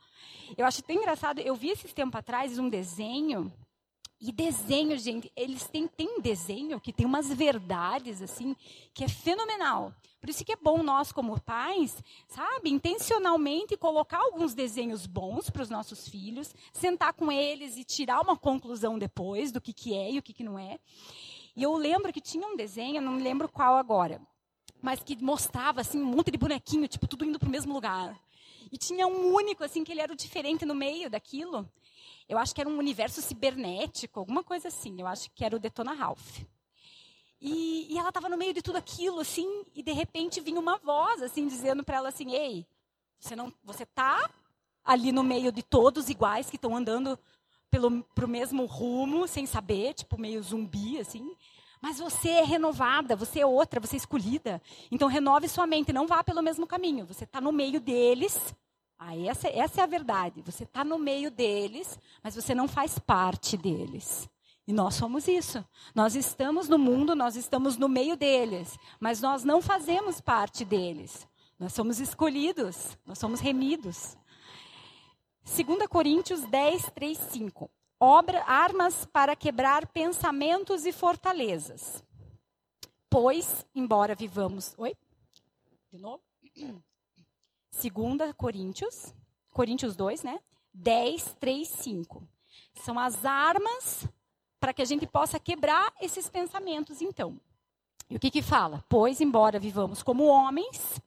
Eu 0.56 0.66
acho 0.66 0.84
tão 0.84 0.96
engraçado, 0.96 1.40
eu 1.40 1.56
vi 1.56 1.70
esses 1.70 1.92
tempos 1.92 2.20
atrás 2.20 2.60
um 2.60 2.70
desenho 2.70 3.52
e 4.22 4.32
desenho, 4.32 4.96
gente, 5.00 5.32
eles 5.36 5.68
têm, 5.68 5.88
têm 5.88 6.22
desenho 6.22 6.80
que 6.80 6.94
tem 6.94 7.08
umas 7.08 7.34
verdades, 7.34 8.22
assim, 8.22 8.56
que 8.94 9.04
é 9.04 9.08
fenomenal. 9.08 9.92
Por 10.20 10.30
isso 10.30 10.46
que 10.46 10.52
é 10.52 10.56
bom 10.56 10.84
nós, 10.84 11.12
como 11.12 11.42
pais, 11.42 12.04
sabe, 12.28 12.70
intencionalmente 12.70 13.76
colocar 13.76 14.20
alguns 14.20 14.54
desenhos 14.54 15.08
bons 15.08 15.50
para 15.50 15.64
os 15.64 15.72
nossos 15.72 16.08
filhos, 16.08 16.54
sentar 16.72 17.14
com 17.14 17.32
eles 17.32 17.76
e 17.78 17.84
tirar 17.84 18.22
uma 18.22 18.38
conclusão 18.38 19.00
depois 19.00 19.52
do 19.52 19.60
que, 19.60 19.74
que 19.74 19.96
é 19.96 20.12
e 20.12 20.20
o 20.20 20.22
que, 20.22 20.34
que 20.34 20.44
não 20.44 20.60
é. 20.60 20.78
E 21.56 21.64
eu 21.64 21.76
lembro 21.76 22.14
que 22.14 22.22
tinha 22.22 22.48
um 22.48 22.56
desenho, 22.56 23.02
não 23.02 23.14
me 23.14 23.24
lembro 23.24 23.50
qual 23.50 23.76
agora, 23.76 24.22
mas 24.80 25.02
que 25.02 25.22
mostrava, 25.24 25.82
assim, 25.82 26.00
um 26.00 26.06
monte 26.06 26.30
de 26.30 26.38
bonequinho, 26.38 26.88
tipo, 26.88 27.08
tudo 27.08 27.26
indo 27.26 27.40
para 27.40 27.50
o 27.50 27.52
mesmo 27.52 27.74
lugar. 27.74 28.16
E 28.72 28.78
tinha 28.78 29.08
um 29.08 29.34
único, 29.34 29.64
assim, 29.64 29.84
que 29.84 29.92
ele 29.92 30.02
era 30.02 30.14
o 30.14 30.16
diferente 30.16 30.64
no 30.64 30.76
meio 30.76 31.10
daquilo. 31.10 31.68
Eu 32.32 32.38
acho 32.38 32.56
que 32.56 32.62
era 32.62 32.70
um 32.70 32.78
universo 32.78 33.22
cibernético, 33.22 34.18
alguma 34.18 34.42
coisa 34.42 34.70
assim. 34.70 35.02
Eu 35.02 35.06
acho 35.06 35.30
que 35.32 35.44
era 35.44 35.54
o 35.54 35.60
Detona 35.60 35.92
Ralph. 35.92 36.40
E, 37.42 37.88
e 37.90 37.98
ela 37.98 38.08
estava 38.08 38.30
no 38.30 38.38
meio 38.38 38.54
de 38.54 38.62
tudo 38.62 38.78
aquilo, 38.78 39.20
assim, 39.20 39.66
e 39.76 39.84
de 39.84 39.92
repente 39.92 40.40
vinha 40.40 40.58
uma 40.58 40.78
voz, 40.78 41.22
assim, 41.22 41.46
dizendo 41.46 41.84
para 41.84 41.98
ela 41.98 42.08
assim: 42.08 42.32
Ei, 42.32 42.66
você 43.20 43.36
não, 43.36 43.52
você 43.62 43.86
tá 43.86 44.30
ali 44.82 45.12
no 45.12 45.24
meio 45.24 45.52
de 45.52 45.62
todos 45.62 46.08
iguais 46.08 46.50
que 46.50 46.56
estão 46.56 46.74
andando 46.74 47.20
pelo 47.70 48.02
pro 48.16 48.30
mesmo 48.30 48.66
rumo, 48.66 49.28
sem 49.28 49.46
saber, 49.46 49.94
tipo 49.94 50.18
meio 50.18 50.42
zumbi, 50.42 51.00
assim. 51.00 51.36
Mas 51.82 52.00
você 52.00 52.30
é 52.30 52.46
renovada, 52.46 53.14
você 53.14 53.42
é 53.42 53.46
outra, 53.46 53.82
você 53.82 53.98
é 53.98 53.98
escolhida. 53.98 54.62
Então 54.90 55.10
renove 55.10 55.50
sua 55.50 55.68
mente, 55.68 55.92
não 55.92 56.08
vá 56.08 56.24
pelo 56.24 56.42
mesmo 56.42 56.66
caminho. 56.66 57.06
Você 57.08 57.26
está 57.26 57.42
no 57.42 57.52
meio 57.52 57.82
deles, 57.82 58.56
ah, 59.04 59.18
essa, 59.18 59.48
essa 59.48 59.82
é 59.82 59.84
a 59.84 59.88
verdade. 59.88 60.44
Você 60.44 60.64
está 60.64 60.86
no 60.86 61.00
meio 61.00 61.32
deles, 61.32 61.98
mas 62.24 62.36
você 62.36 62.54
não 62.54 62.68
faz 62.68 63.00
parte 63.00 63.58
deles. 63.58 64.30
E 64.68 64.72
nós 64.72 64.94
somos 64.94 65.28
isso. 65.28 65.66
Nós 65.96 66.16
estamos 66.16 66.70
no 66.70 66.78
mundo, 66.78 67.16
nós 67.16 67.36
estamos 67.36 67.78
no 67.78 67.90
meio 67.90 68.16
deles, 68.16 68.78
mas 69.00 69.20
nós 69.20 69.44
não 69.44 69.60
fazemos 69.60 70.22
parte 70.22 70.64
deles. 70.64 71.28
Nós 71.58 71.74
somos 71.74 72.00
escolhidos, 72.00 72.96
nós 73.04 73.18
somos 73.18 73.40
remidos. 73.40 74.16
2 75.46 75.88
Coríntios 75.88 76.42
10, 76.42 76.92
3, 76.94 77.18
5. 77.18 77.72
Obra, 78.00 78.44
armas 78.44 79.04
para 79.08 79.36
quebrar 79.36 79.88
pensamentos 79.88 80.86
e 80.86 80.92
fortalezas. 80.92 82.04
Pois, 83.10 83.66
embora 83.74 84.14
vivamos. 84.14 84.76
Oi? 84.78 84.96
De 85.92 85.98
novo? 85.98 86.22
2 87.72 88.34
Coríntios, 88.36 89.14
Coríntios 89.50 89.96
2, 89.96 90.24
né? 90.24 90.40
10, 90.74 91.36
3, 91.40 91.68
5. 91.68 92.24
São 92.76 92.98
as 92.98 93.26
armas 93.26 94.08
para 94.60 94.74
que 94.74 94.82
a 94.82 94.86
gente 94.86 95.08
possa 95.08 95.40
quebrar 95.40 95.94
esses 96.02 96.30
pensamentos, 96.30 97.02
então. 97.02 97.40
E 98.10 98.16
o 98.16 98.20
que 98.20 98.30
que 98.30 98.42
fala? 98.42 98.84
Pois, 98.88 99.22
embora 99.22 99.60
vivamos 99.60 100.04
como 100.04 100.26
homens, 100.26 101.02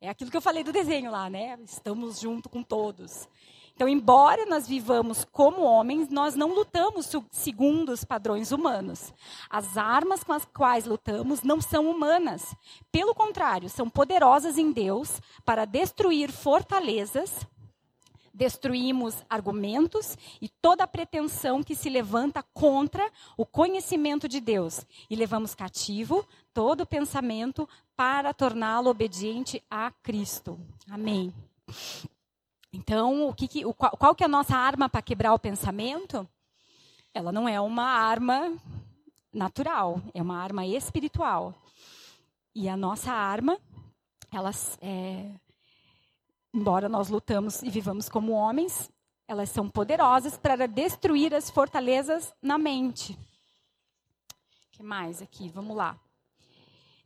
é 0.00 0.08
aquilo 0.08 0.30
que 0.30 0.36
eu 0.36 0.42
falei 0.42 0.62
do 0.62 0.72
desenho 0.72 1.10
lá, 1.10 1.28
né? 1.30 1.58
Estamos 1.64 2.20
junto 2.20 2.48
com 2.48 2.62
todos. 2.62 3.26
Então, 3.74 3.88
embora 3.88 4.46
nós 4.46 4.68
vivamos 4.68 5.24
como 5.24 5.62
homens, 5.62 6.08
nós 6.08 6.36
não 6.36 6.54
lutamos 6.54 7.10
segundo 7.32 7.90
os 7.90 8.04
padrões 8.04 8.52
humanos. 8.52 9.12
As 9.50 9.76
armas 9.76 10.22
com 10.22 10.32
as 10.32 10.44
quais 10.44 10.86
lutamos 10.86 11.42
não 11.42 11.60
são 11.60 11.90
humanas. 11.90 12.54
Pelo 12.92 13.14
contrário, 13.14 13.68
são 13.68 13.90
poderosas 13.90 14.58
em 14.58 14.70
Deus 14.70 15.20
para 15.44 15.64
destruir 15.64 16.30
fortalezas, 16.30 17.44
destruímos 18.32 19.24
argumentos 19.28 20.16
e 20.40 20.48
toda 20.48 20.86
pretensão 20.86 21.60
que 21.60 21.74
se 21.74 21.88
levanta 21.88 22.44
contra 22.54 23.10
o 23.36 23.44
conhecimento 23.44 24.28
de 24.28 24.40
Deus 24.40 24.86
e 25.10 25.16
levamos 25.16 25.52
cativo 25.52 26.24
todo 26.52 26.86
pensamento 26.86 27.68
para 27.96 28.32
torná-lo 28.32 28.88
obediente 28.88 29.60
a 29.68 29.90
Cristo. 30.02 30.60
Amém. 30.88 31.34
Então, 32.74 33.28
o 33.28 33.32
que, 33.32 33.46
que 33.46 33.64
o, 33.64 33.72
qual, 33.72 33.96
qual 33.96 34.14
que 34.14 34.24
é 34.24 34.26
a 34.26 34.28
nossa 34.28 34.56
arma 34.56 34.88
para 34.88 35.00
quebrar 35.00 35.32
o 35.32 35.38
pensamento? 35.38 36.28
Ela 37.14 37.30
não 37.30 37.48
é 37.48 37.60
uma 37.60 37.84
arma 37.84 38.52
natural, 39.32 40.00
é 40.12 40.20
uma 40.20 40.42
arma 40.42 40.66
espiritual. 40.66 41.54
E 42.52 42.68
a 42.68 42.76
nossa 42.76 43.12
arma, 43.12 43.58
elas, 44.32 44.76
é, 44.82 45.30
embora 46.52 46.88
nós 46.88 47.08
lutamos 47.08 47.62
e 47.62 47.70
vivamos 47.70 48.08
como 48.08 48.32
homens, 48.32 48.90
elas 49.28 49.50
são 49.50 49.70
poderosas 49.70 50.36
para 50.36 50.66
destruir 50.66 51.32
as 51.32 51.48
fortalezas 51.50 52.34
na 52.42 52.58
mente. 52.58 53.12
O 53.12 53.16
que 54.72 54.82
mais 54.82 55.22
aqui? 55.22 55.48
Vamos 55.48 55.76
lá. 55.76 55.96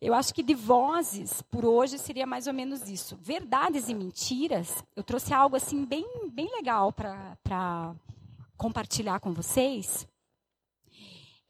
Eu 0.01 0.15
acho 0.15 0.33
que 0.33 0.45
de 0.45 0.55
vozes, 0.55 1.43
por 1.43 1.65
hoje, 1.65 1.99
seria 1.99 2.27
mais 2.27 2.47
ou 2.47 2.55
menos 2.55 2.89
isso. 2.89 3.17
Verdades 3.21 3.89
e 3.89 3.95
mentiras, 3.95 4.85
eu 4.95 5.03
trouxe 5.03 5.35
algo 5.35 5.57
assim 5.57 5.85
bem, 5.85 6.07
bem 6.31 6.49
legal 6.53 6.93
para 6.93 7.95
compartilhar 8.57 9.19
com 9.19 9.33
vocês, 9.33 10.07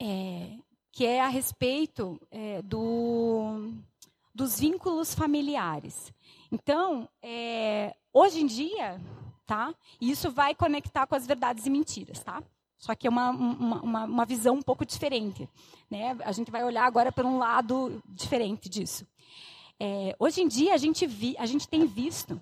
é, 0.01 0.57
que 0.93 1.05
é 1.05 1.21
a 1.21 1.29
respeito 1.29 2.19
é, 2.31 2.63
do, 2.63 3.71
dos 4.35 4.59
vínculos 4.59 5.15
familiares. 5.15 6.13
Então, 6.51 7.07
é, 7.23 7.95
hoje 8.13 8.41
em 8.41 8.47
dia, 8.47 8.99
tá? 9.47 9.75
Isso 10.01 10.31
vai 10.31 10.55
conectar 10.55 11.07
com 11.07 11.15
as 11.15 11.27
verdades 11.27 11.67
e 11.67 11.71
mentiras, 11.71 12.23
tá? 12.23 12.43
Só 12.79 12.95
que 12.95 13.07
é 13.07 13.11
uma, 13.11 13.31
uma, 13.31 14.05
uma, 14.05 14.25
visão 14.25 14.55
um 14.55 14.63
pouco 14.63 14.87
diferente. 14.87 15.49
Né? 15.91 16.17
A 16.25 16.31
gente 16.33 16.51
vai 16.51 16.65
olhar 16.65 16.85
agora 16.85 17.11
por 17.11 17.27
um 17.27 17.37
lado 17.39 18.01
diferente 18.07 18.69
disso. 18.69 19.05
É, 19.81 20.15
hoje 20.19 20.41
em 20.43 20.49
dia, 20.49 20.75
a 20.75 20.77
gente, 20.77 21.07
vi, 21.07 21.37
a 21.39 21.47
gente 21.47 21.69
tem 21.69 21.87
visto 21.87 22.41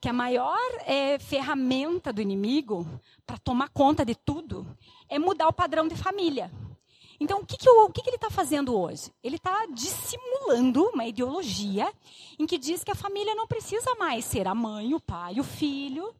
que 0.00 0.08
a 0.08 0.12
maior 0.12 0.58
é, 0.86 1.18
ferramenta 1.18 2.12
do 2.12 2.20
inimigo 2.20 2.86
para 3.26 3.38
tomar 3.38 3.68
conta 3.68 4.04
de 4.04 4.14
tudo 4.14 4.66
é 5.08 5.18
mudar 5.18 5.48
o 5.48 5.52
padrão 5.52 5.86
de 5.86 5.96
família. 5.96 6.50
Então, 7.20 7.40
o 7.40 7.46
que, 7.46 7.56
que, 7.56 7.68
o, 7.68 7.84
o 7.84 7.90
que, 7.92 8.02
que 8.02 8.08
ele 8.08 8.16
está 8.16 8.30
fazendo 8.30 8.78
hoje? 8.78 9.12
Ele 9.22 9.36
está 9.36 9.66
dissimulando 9.66 10.84
uma 10.92 11.06
ideologia 11.06 11.92
em 12.38 12.46
que 12.46 12.58
diz 12.58 12.82
que 12.82 12.90
a 12.90 12.94
família 12.94 13.34
não 13.34 13.46
precisa 13.46 13.94
mais 13.94 14.24
ser 14.24 14.48
a 14.48 14.54
mãe, 14.54 14.94
o 14.94 15.00
pai, 15.00 15.38
o 15.38 15.44
filho, 15.44 16.14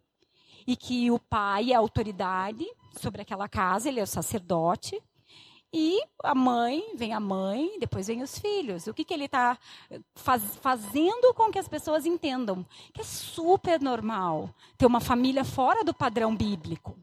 e 0.67 0.77
que 0.77 1.11
o 1.11 1.19
pai 1.19 1.73
é 1.73 1.75
autoridade 1.75 2.67
sobre 2.93 3.23
aquela 3.23 3.49
casa, 3.49 3.89
ele 3.89 4.01
é 4.01 4.03
o 4.03 4.07
sacerdote, 4.07 5.03
e 5.77 6.01
a 6.23 6.37
mãe, 6.37 6.95
vem 6.95 7.13
a 7.13 7.19
mãe, 7.19 7.81
depois 7.81 8.07
vem 8.07 8.23
os 8.23 8.39
filhos. 8.39 8.87
O 8.87 8.95
que, 8.95 9.05
que 9.05 9.13
ele 9.13 9.25
está 9.25 9.59
faz, 10.15 10.41
fazendo 10.59 11.35
com 11.35 11.51
que 11.51 11.59
as 11.59 11.67
pessoas 11.67 12.07
entendam? 12.07 12.65
Que 12.93 13.01
é 13.01 13.05
super 13.05 13.81
normal 13.81 14.55
ter 14.79 14.87
uma 14.87 15.01
família 15.01 15.45
fora 15.45 15.83
do 15.83 15.93
padrão 15.93 16.37
bíblico. 16.37 16.97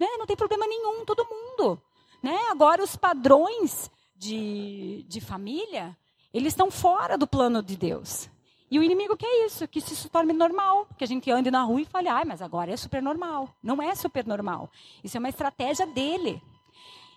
Né? 0.00 0.06
Não 0.16 0.24
tem 0.24 0.36
problema 0.36 0.66
nenhum, 0.66 1.04
todo 1.04 1.28
mundo. 1.28 1.78
Né? 2.22 2.34
Agora, 2.50 2.82
os 2.82 2.96
padrões 2.96 3.90
de, 4.16 5.04
de 5.06 5.20
família, 5.20 5.94
eles 6.32 6.54
estão 6.54 6.70
fora 6.70 7.18
do 7.18 7.26
plano 7.26 7.62
de 7.62 7.76
Deus. 7.76 8.30
E 8.74 8.78
o 8.80 8.82
inimigo 8.82 9.16
quer 9.16 9.46
isso, 9.46 9.68
que 9.68 9.78
isso 9.78 9.94
se 9.94 10.08
torne 10.08 10.32
normal, 10.32 10.88
que 10.98 11.04
a 11.04 11.06
gente 11.06 11.30
ande 11.30 11.48
na 11.48 11.62
rua 11.62 11.82
e 11.82 11.84
fale, 11.84 12.08
ai, 12.08 12.24
mas 12.24 12.42
agora 12.42 12.72
é 12.72 12.76
super 12.76 13.00
normal. 13.00 13.48
Não 13.62 13.80
é 13.80 13.94
super 13.94 14.26
normal. 14.26 14.68
Isso 15.04 15.16
é 15.16 15.20
uma 15.20 15.28
estratégia 15.28 15.86
dele. 15.86 16.42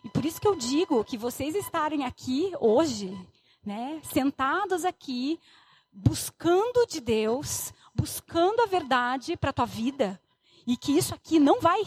E 0.03 0.09
por 0.09 0.23
isso 0.23 0.39
que 0.39 0.47
eu 0.47 0.55
digo 0.55 1.03
que 1.03 1.17
vocês 1.17 1.55
estarem 1.55 2.05
aqui 2.05 2.53
hoje, 2.59 3.11
né, 3.65 3.99
sentados 4.03 4.85
aqui, 4.85 5.39
buscando 5.91 6.85
de 6.85 7.01
Deus, 7.01 7.73
buscando 7.91 8.61
a 8.61 8.67
verdade 8.67 9.35
para 9.35 9.49
a 9.49 9.53
tua 9.53 9.65
vida, 9.65 10.21
e 10.67 10.77
que 10.77 10.95
isso 10.95 11.15
aqui 11.15 11.39
não 11.39 11.59
vai 11.59 11.81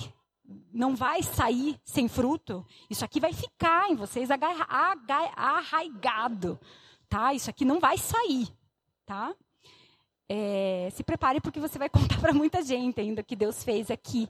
não 0.72 0.96
vai 0.96 1.22
sair 1.22 1.80
sem 1.84 2.08
fruto. 2.08 2.66
Isso 2.90 3.04
aqui 3.04 3.20
vai 3.20 3.32
ficar 3.32 3.88
em 3.88 3.94
vocês 3.94 4.30
arraigado, 5.36 6.58
tá? 7.08 7.32
Isso 7.32 7.48
aqui 7.48 7.64
não 7.64 7.78
vai 7.78 7.96
sair, 7.96 8.48
tá? 9.06 9.32
É, 10.32 10.88
se 10.92 11.02
prepare 11.02 11.40
porque 11.40 11.58
você 11.58 11.76
vai 11.76 11.88
contar 11.90 12.20
para 12.20 12.32
muita 12.32 12.62
gente 12.62 13.00
ainda 13.00 13.20
o 13.20 13.24
que 13.24 13.34
Deus 13.34 13.64
fez 13.64 13.90
aqui. 13.90 14.28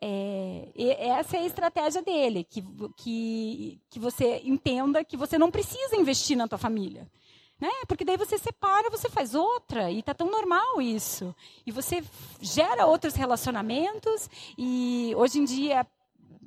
É, 0.00 0.70
essa 1.08 1.36
é 1.36 1.40
a 1.40 1.46
estratégia 1.46 2.02
dele, 2.02 2.44
que, 2.44 2.62
que, 2.96 3.80
que 3.90 3.98
você 3.98 4.42
entenda 4.44 5.02
que 5.02 5.16
você 5.16 5.36
não 5.36 5.50
precisa 5.50 5.96
investir 5.96 6.36
na 6.36 6.46
tua 6.46 6.58
família. 6.58 7.10
Né? 7.58 7.70
Porque 7.88 8.04
daí 8.04 8.16
você 8.16 8.38
separa, 8.38 8.88
você 8.88 9.08
faz 9.08 9.34
outra, 9.34 9.90
e 9.90 9.98
está 9.98 10.14
tão 10.14 10.30
normal 10.30 10.80
isso. 10.80 11.34
E 11.66 11.72
você 11.72 12.04
gera 12.40 12.86
outros 12.86 13.14
relacionamentos, 13.14 14.30
e 14.56 15.12
hoje 15.16 15.40
em 15.40 15.44
dia 15.44 15.84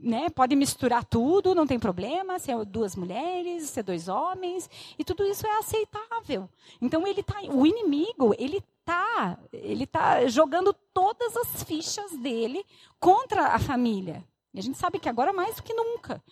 né, 0.01 0.29
pode 0.29 0.55
misturar 0.55 1.03
tudo, 1.03 1.53
não 1.53 1.67
tem 1.67 1.79
problema, 1.79 2.39
ser 2.39 2.63
duas 2.65 2.95
mulheres, 2.95 3.69
ser 3.69 3.83
dois 3.83 4.07
homens, 4.07 4.69
e 4.97 5.03
tudo 5.03 5.25
isso 5.25 5.45
é 5.45 5.57
aceitável. 5.57 6.49
Então 6.81 7.05
ele 7.05 7.21
tá, 7.21 7.41
o 7.49 7.65
inimigo, 7.65 8.33
ele 8.37 8.63
tá, 8.85 9.37
ele 9.51 9.85
tá 9.85 10.25
jogando 10.27 10.73
todas 10.93 11.35
as 11.37 11.63
fichas 11.63 12.11
dele 12.17 12.65
contra 12.99 13.47
a 13.47 13.59
família. 13.59 14.23
E 14.53 14.59
a 14.59 14.63
gente 14.63 14.77
sabe 14.77 14.99
que 14.99 15.09
agora 15.09 15.31
mais 15.31 15.57
do 15.57 15.63
que 15.63 15.73
nunca. 15.73 16.23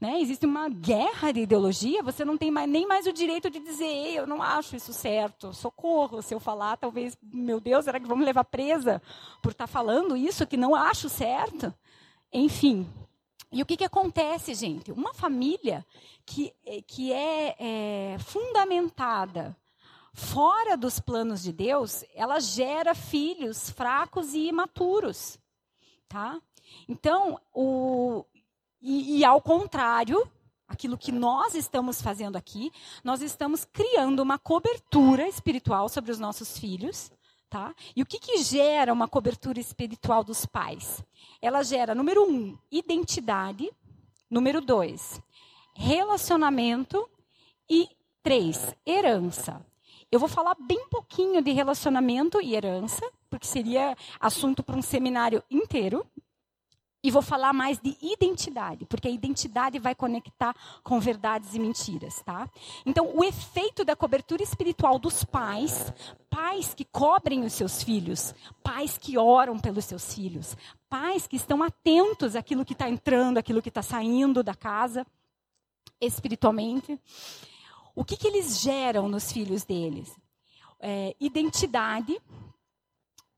Né? 0.00 0.20
Existe 0.20 0.44
uma 0.44 0.68
guerra 0.68 1.32
de 1.32 1.40
ideologia, 1.40 2.02
você 2.02 2.24
não 2.24 2.36
tem 2.36 2.50
mais, 2.50 2.68
nem 2.68 2.86
mais 2.86 3.06
o 3.06 3.12
direito 3.12 3.48
de 3.48 3.58
dizer, 3.58 4.14
eu 4.14 4.26
não 4.26 4.42
acho 4.42 4.76
isso 4.76 4.92
certo, 4.92 5.52
socorro, 5.52 6.20
se 6.20 6.34
eu 6.34 6.40
falar, 6.40 6.76
talvez, 6.76 7.16
meu 7.22 7.58
Deus, 7.58 7.84
será 7.84 7.98
que 7.98 8.06
vamos 8.06 8.26
levar 8.26 8.44
presa 8.44 9.00
por 9.40 9.52
estar 9.52 9.66
tá 9.66 9.72
falando 9.72 10.16
isso 10.16 10.46
que 10.46 10.56
não 10.56 10.74
acho 10.74 11.08
certo? 11.08 11.72
Enfim. 12.32 12.86
E 13.54 13.62
o 13.62 13.66
que, 13.66 13.76
que 13.76 13.84
acontece, 13.84 14.52
gente? 14.52 14.90
Uma 14.90 15.14
família 15.14 15.86
que, 16.26 16.52
que 16.88 17.12
é, 17.12 17.54
é 17.56 18.18
fundamentada 18.18 19.56
fora 20.12 20.76
dos 20.76 20.98
planos 20.98 21.40
de 21.40 21.52
Deus, 21.52 22.04
ela 22.16 22.40
gera 22.40 22.96
filhos 22.96 23.70
fracos 23.70 24.34
e 24.34 24.48
imaturos. 24.48 25.38
Tá? 26.08 26.42
Então, 26.88 27.40
o, 27.52 28.24
e, 28.82 29.18
e 29.18 29.24
ao 29.24 29.40
contrário, 29.40 30.28
aquilo 30.66 30.98
que 30.98 31.12
nós 31.12 31.54
estamos 31.54 32.02
fazendo 32.02 32.34
aqui, 32.34 32.72
nós 33.04 33.22
estamos 33.22 33.64
criando 33.64 34.18
uma 34.18 34.36
cobertura 34.36 35.28
espiritual 35.28 35.88
sobre 35.88 36.10
os 36.10 36.18
nossos 36.18 36.58
filhos. 36.58 37.12
Tá? 37.54 37.72
E 37.94 38.02
o 38.02 38.04
que, 38.04 38.18
que 38.18 38.38
gera 38.38 38.92
uma 38.92 39.06
cobertura 39.06 39.60
espiritual 39.60 40.24
dos 40.24 40.44
pais? 40.44 41.04
Ela 41.40 41.62
gera, 41.62 41.94
número 41.94 42.28
um, 42.28 42.58
identidade. 42.68 43.70
Número 44.28 44.60
dois, 44.60 45.22
relacionamento. 45.72 47.08
E 47.70 47.88
três, 48.24 48.74
herança. 48.84 49.64
Eu 50.10 50.18
vou 50.18 50.28
falar 50.28 50.56
bem 50.66 50.84
pouquinho 50.88 51.40
de 51.40 51.52
relacionamento 51.52 52.40
e 52.40 52.56
herança, 52.56 53.08
porque 53.30 53.46
seria 53.46 53.96
assunto 54.18 54.60
para 54.60 54.76
um 54.76 54.82
seminário 54.82 55.40
inteiro. 55.48 56.04
E 57.04 57.10
vou 57.10 57.20
falar 57.20 57.52
mais 57.52 57.78
de 57.78 57.94
identidade, 58.00 58.86
porque 58.86 59.06
a 59.06 59.10
identidade 59.10 59.78
vai 59.78 59.94
conectar 59.94 60.56
com 60.82 60.98
verdades 60.98 61.54
e 61.54 61.58
mentiras, 61.58 62.22
tá? 62.24 62.48
Então, 62.86 63.14
o 63.14 63.22
efeito 63.22 63.84
da 63.84 63.94
cobertura 63.94 64.42
espiritual 64.42 64.98
dos 64.98 65.22
pais, 65.22 65.92
pais 66.30 66.72
que 66.72 66.82
cobrem 66.82 67.44
os 67.44 67.52
seus 67.52 67.82
filhos, 67.82 68.34
pais 68.62 68.96
que 68.96 69.18
oram 69.18 69.58
pelos 69.58 69.84
seus 69.84 70.14
filhos, 70.14 70.56
pais 70.88 71.26
que 71.26 71.36
estão 71.36 71.62
atentos 71.62 72.34
àquilo 72.34 72.64
que 72.64 72.72
está 72.72 72.88
entrando, 72.88 73.36
àquilo 73.36 73.60
que 73.60 73.68
está 73.68 73.82
saindo 73.82 74.42
da 74.42 74.54
casa, 74.54 75.06
espiritualmente. 76.00 76.98
O 77.94 78.02
que, 78.02 78.16
que 78.16 78.26
eles 78.26 78.60
geram 78.60 79.10
nos 79.10 79.30
filhos 79.30 79.62
deles? 79.62 80.18
É, 80.80 81.14
identidade. 81.20 82.18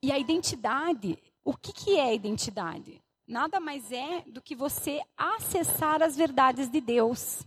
E 0.01 0.13
a 0.13 0.19
identidade, 0.21 1.19
o 1.45 1.57
que, 1.57 1.73
que 1.73 1.99
é 1.99 2.15
identidade? 2.15 3.03
Nada 3.27 3.59
mais 3.59 3.91
é 3.91 4.23
do 4.27 4.41
que 4.41 4.55
você 4.55 5.01
acessar 5.17 6.03
as 6.03 6.17
verdades 6.17 6.71
de 6.71 6.81
Deus. 6.81 7.45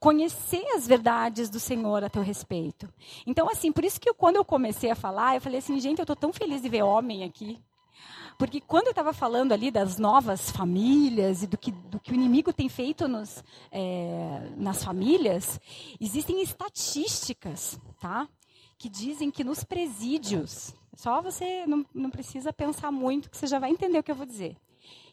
Conhecer 0.00 0.64
as 0.74 0.86
verdades 0.86 1.48
do 1.48 1.60
Senhor 1.60 2.02
a 2.02 2.10
teu 2.10 2.22
respeito. 2.22 2.92
Então, 3.26 3.48
assim, 3.48 3.70
por 3.70 3.84
isso 3.84 4.00
que 4.00 4.08
eu, 4.08 4.14
quando 4.14 4.36
eu 4.36 4.44
comecei 4.44 4.90
a 4.90 4.96
falar, 4.96 5.36
eu 5.36 5.40
falei 5.40 5.58
assim, 5.58 5.78
gente, 5.78 5.98
eu 5.98 6.02
estou 6.02 6.16
tão 6.16 6.32
feliz 6.32 6.62
de 6.62 6.68
ver 6.68 6.82
homem 6.82 7.22
aqui. 7.22 7.60
Porque 8.36 8.60
quando 8.60 8.86
eu 8.86 8.90
estava 8.90 9.12
falando 9.12 9.52
ali 9.52 9.70
das 9.70 9.98
novas 9.98 10.50
famílias 10.50 11.42
e 11.42 11.46
do 11.46 11.58
que, 11.58 11.72
do 11.72 11.98
que 11.98 12.12
o 12.12 12.14
inimigo 12.14 12.52
tem 12.52 12.68
feito 12.68 13.08
nos, 13.08 13.42
é, 13.70 14.50
nas 14.56 14.84
famílias, 14.84 15.60
existem 16.00 16.40
estatísticas, 16.42 17.78
tá? 18.00 18.28
Que 18.78 18.88
dizem 18.88 19.30
que 19.30 19.42
nos 19.42 19.64
presídios, 19.64 20.72
só 20.94 21.20
você 21.20 21.66
não, 21.66 21.84
não 21.92 22.10
precisa 22.10 22.52
pensar 22.52 22.92
muito, 22.92 23.28
que 23.28 23.36
você 23.36 23.46
já 23.46 23.58
vai 23.58 23.70
entender 23.70 23.98
o 23.98 24.02
que 24.04 24.10
eu 24.10 24.16
vou 24.16 24.26
dizer 24.26 24.56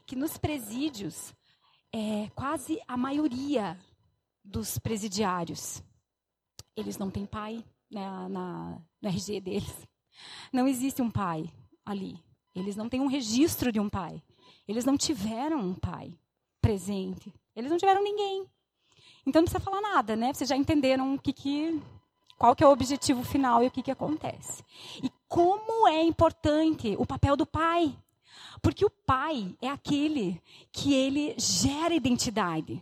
que 0.06 0.16
nos 0.16 0.38
presídios, 0.38 1.34
é, 1.94 2.30
quase 2.36 2.80
a 2.88 2.96
maioria 2.96 3.78
dos 4.44 4.78
presidiários, 4.78 5.82
eles 6.76 6.98
não 6.98 7.10
têm 7.10 7.26
pai 7.26 7.64
né, 7.90 8.28
na, 8.30 8.82
no 9.02 9.10
RG 9.10 9.40
deles. 9.42 9.88
Não 10.52 10.68
existe 10.68 11.02
um 11.02 11.10
pai 11.10 11.52
ali. 11.86 12.20
Eles 12.54 12.76
não 12.76 12.88
têm 12.88 13.02
um 13.02 13.08
registro 13.08 13.72
de 13.72 13.80
um 13.80 13.90
pai. 13.90 14.22
Eles 14.68 14.86
não 14.86 14.98
tiveram 14.98 15.60
um 15.60 15.74
pai 15.74 16.18
presente. 16.62 17.34
Eles 17.56 17.70
não 17.70 17.78
tiveram 17.78 18.04
ninguém. 18.04 18.50
Então 19.26 19.42
não 19.42 19.46
precisa 19.46 19.60
falar 19.60 19.82
nada, 19.82 20.16
né? 20.16 20.34
Vocês 20.34 20.50
já 20.50 20.56
entenderam 20.56 21.16
o 21.16 21.20
que, 21.20 21.34
que 21.34 21.82
qual 22.38 22.56
que 22.56 22.64
é 22.64 22.68
o 22.68 22.72
objetivo 22.72 23.24
final 23.24 23.64
e 23.64 23.68
o 23.68 23.72
que, 23.72 23.82
que 23.82 23.92
acontece. 23.92 24.64
E 25.02 25.10
como 25.28 25.88
é 25.88 26.04
importante 26.04 26.96
o 26.98 27.06
papel 27.06 27.36
do 27.36 27.46
pai 27.46 27.98
porque 28.62 28.86
o 28.86 28.90
pai 28.90 29.56
é 29.62 29.70
aquele 29.70 30.42
que 30.72 30.94
ele 30.94 31.36
gera 31.38 31.94
identidade. 31.94 32.82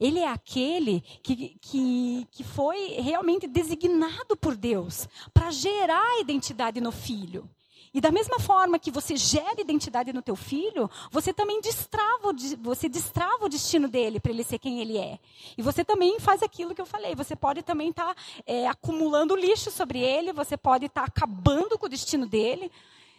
Ele 0.00 0.20
é 0.20 0.28
aquele 0.28 1.00
que, 1.22 1.58
que, 1.60 2.28
que 2.30 2.44
foi 2.44 3.00
realmente 3.00 3.48
designado 3.48 4.36
por 4.36 4.56
Deus 4.56 5.08
para 5.34 5.50
gerar 5.50 6.20
identidade 6.20 6.80
no 6.80 6.92
filho. 6.92 7.48
E 7.92 8.00
da 8.00 8.10
mesma 8.10 8.38
forma 8.38 8.78
que 8.78 8.90
você 8.90 9.16
gera 9.16 9.60
identidade 9.60 10.12
no 10.12 10.22
teu 10.22 10.36
filho, 10.36 10.90
você 11.10 11.32
também 11.32 11.60
destrava, 11.60 12.32
você 12.60 12.88
destrava 12.88 13.46
o 13.46 13.48
destino 13.48 13.88
dele 13.88 14.20
para 14.20 14.30
ele 14.30 14.44
ser 14.44 14.58
quem 14.58 14.80
ele 14.80 14.98
é. 14.98 15.18
E 15.56 15.62
você 15.62 15.84
também 15.84 16.20
faz 16.20 16.42
aquilo 16.42 16.74
que 16.74 16.80
eu 16.80 16.86
falei. 16.86 17.14
Você 17.14 17.34
pode 17.34 17.62
também 17.62 17.90
estar 17.90 18.14
tá, 18.14 18.20
é, 18.46 18.68
acumulando 18.68 19.34
lixo 19.34 19.70
sobre 19.70 20.00
ele, 20.00 20.32
você 20.32 20.56
pode 20.56 20.86
estar 20.86 21.02
tá 21.02 21.06
acabando 21.06 21.78
com 21.78 21.86
o 21.86 21.88
destino 21.88 22.26
dele 22.26 22.70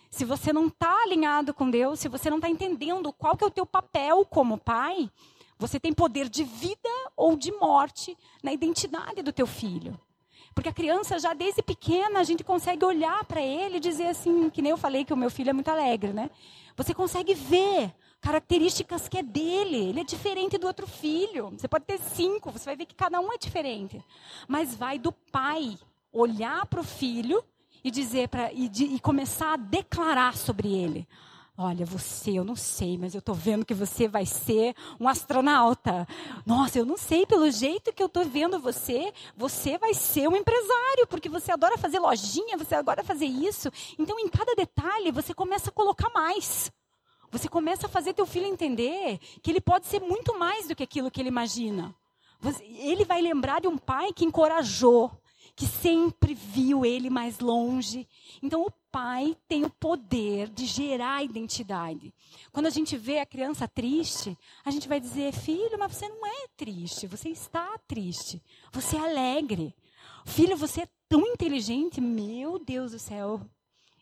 se 0.10 0.26
você 0.26 0.52
não 0.52 0.68
está 0.68 1.04
alinhado 1.04 1.54
com 1.54 1.70
Deus, 1.70 2.00
se 2.00 2.08
você 2.08 2.30
não 2.30 2.38
está 2.38 2.50
entendendo 2.50 3.14
qual 3.14 3.38
que 3.38 3.44
é 3.44 3.48
o 3.48 3.52
teu 3.52 3.66
papel 3.66 4.26
como 4.26 4.58
pai, 4.58 5.10
você 5.58 5.80
tem 5.80 5.94
poder 5.94 6.30
de 6.30 6.44
vida 6.44 6.90
ou 7.16 7.36
de 7.36 7.52
morte 7.52 8.18
na 8.42 8.52
identidade 8.52 9.22
do 9.22 9.34
teu 9.34 9.46
filho. 9.46 10.00
Porque 10.56 10.70
a 10.70 10.74
criança, 10.74 11.20
já 11.20 11.34
desde 11.34 11.62
pequena, 11.62 12.20
a 12.20 12.24
gente 12.24 12.44
consegue 12.44 12.84
olhar 12.84 13.24
para 13.26 13.42
ele 13.42 13.78
e 13.78 13.80
dizer 13.80 14.08
assim, 14.08 14.50
que 14.50 14.62
nem 14.62 14.72
eu 14.72 14.78
falei 14.78 15.06
que 15.06 15.14
o 15.14 15.18
meu 15.18 15.30
filho 15.30 15.52
é 15.52 15.54
muito 15.54 15.70
alegre, 15.70 16.12
né? 16.12 16.30
Você 16.76 16.94
consegue 16.94 17.34
ver 17.34 17.94
características 18.22 19.08
que 19.08 19.18
é 19.18 19.24
dele. 19.24 19.90
Ele 19.90 20.02
é 20.02 20.04
diferente 20.04 20.58
do 20.58 20.68
outro 20.68 20.88
filho. 20.88 21.52
Você 21.52 21.68
pode 21.68 21.86
ter 21.86 22.00
cinco, 22.00 22.52
você 22.52 22.66
vai 22.66 22.76
ver 22.76 22.86
que 22.86 22.96
cada 22.96 23.20
um 23.20 23.32
é 23.32 23.38
diferente. 23.38 24.04
Mas 24.48 24.76
vai 24.76 24.98
do 24.98 25.12
pai 25.12 25.78
olhar 26.12 26.66
para 26.66 26.82
o 26.82 26.84
filho 26.84 27.44
e 27.84 27.92
dizer 27.92 28.28
para 28.30 28.52
e, 28.54 28.70
e 28.96 29.00
começar 29.00 29.54
a 29.54 29.58
declarar 29.58 30.36
sobre 30.36 30.74
ele. 30.74 31.08
Olha, 31.62 31.86
você, 31.86 32.32
eu 32.40 32.46
não 32.46 32.56
sei, 32.56 32.98
mas 32.98 33.14
eu 33.14 33.20
estou 33.20 33.36
vendo 33.36 33.66
que 33.66 33.74
você 33.74 34.08
vai 34.08 34.26
ser 34.26 34.74
um 34.98 35.10
astronauta. 35.10 36.08
Nossa, 36.46 36.80
eu 36.80 36.86
não 36.86 36.96
sei, 36.96 37.26
pelo 37.26 37.52
jeito 37.52 37.92
que 37.92 38.02
eu 38.02 38.08
estou 38.08 38.24
vendo 38.24 38.62
você, 38.62 39.12
você 39.36 39.78
vai 39.78 39.94
ser 39.94 40.30
um 40.30 40.38
empresário, 40.38 41.06
porque 41.10 41.28
você 41.28 41.52
adora 41.52 41.78
fazer 41.78 42.00
lojinha, 42.00 42.58
você 42.58 42.76
adora 42.76 43.04
fazer 43.04 43.26
isso. 43.26 43.70
Então, 43.98 44.18
em 44.18 44.30
cada 44.30 44.56
detalhe, 44.56 45.12
você 45.12 45.34
começa 45.34 45.70
a 45.70 45.74
colocar 45.74 46.10
mais. 46.12 46.72
Você 47.30 47.50
começa 47.50 47.88
a 47.88 47.90
fazer 47.90 48.14
teu 48.14 48.26
filho 48.26 48.46
entender 48.46 49.20
que 49.42 49.52
ele 49.52 49.60
pode 49.60 49.86
ser 49.86 50.00
muito 50.00 50.40
mais 50.40 50.66
do 50.66 50.74
que 50.74 50.84
aquilo 50.84 51.12
que 51.12 51.20
ele 51.20 51.28
imagina. 51.28 51.94
Ele 52.62 53.04
vai 53.04 53.22
lembrar 53.22 53.60
de 53.60 53.68
um 53.68 53.78
pai 53.78 54.14
que 54.14 54.24
encorajou, 54.24 55.12
que 55.60 55.68
sempre 55.68 56.34
viu 56.34 56.86
ele 56.86 57.10
mais 57.10 57.40
longe. 57.40 58.08
Então, 58.42 58.62
o 58.64 58.72
pai 58.90 59.36
tem 59.46 59.66
o 59.66 59.70
poder 59.70 60.48
de 60.48 60.66
gerar 60.66 61.22
identidade. 61.22 62.14
Quando 62.54 62.68
a 62.68 62.70
gente 62.70 62.96
vê 62.96 63.20
a 63.20 63.26
criança 63.26 63.68
triste, 63.68 64.38
a 64.64 64.72
gente 64.72 64.88
vai 64.88 65.02
dizer: 65.02 65.34
filho, 65.34 65.78
mas 65.78 65.98
você 65.98 66.08
não 66.08 66.26
é 66.26 66.48
triste, 66.56 67.08
você 67.08 67.28
está 67.28 67.78
triste, 67.86 68.42
você 68.72 68.96
é 68.96 69.02
alegre. 69.02 69.76
Filho, 70.26 70.56
você 70.56 70.84
é 70.84 70.88
tão 71.10 71.28
inteligente, 71.28 72.00
meu 72.00 72.58
Deus 72.58 72.94
do 72.94 73.00
céu. 73.00 73.42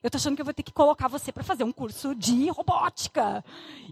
Eu 0.04 0.12
tô 0.12 0.18
achando 0.18 0.36
que 0.36 0.41
eu 0.41 0.45
vou 0.45 0.54
ter 0.54 0.64
que 0.64 0.72
colocar 0.72 1.08
você 1.08 1.32
para 1.32 1.43
fazer 1.43 1.64
um 1.64 1.72
curso 1.72 2.14
de 2.14 2.50
robótica 2.50 3.43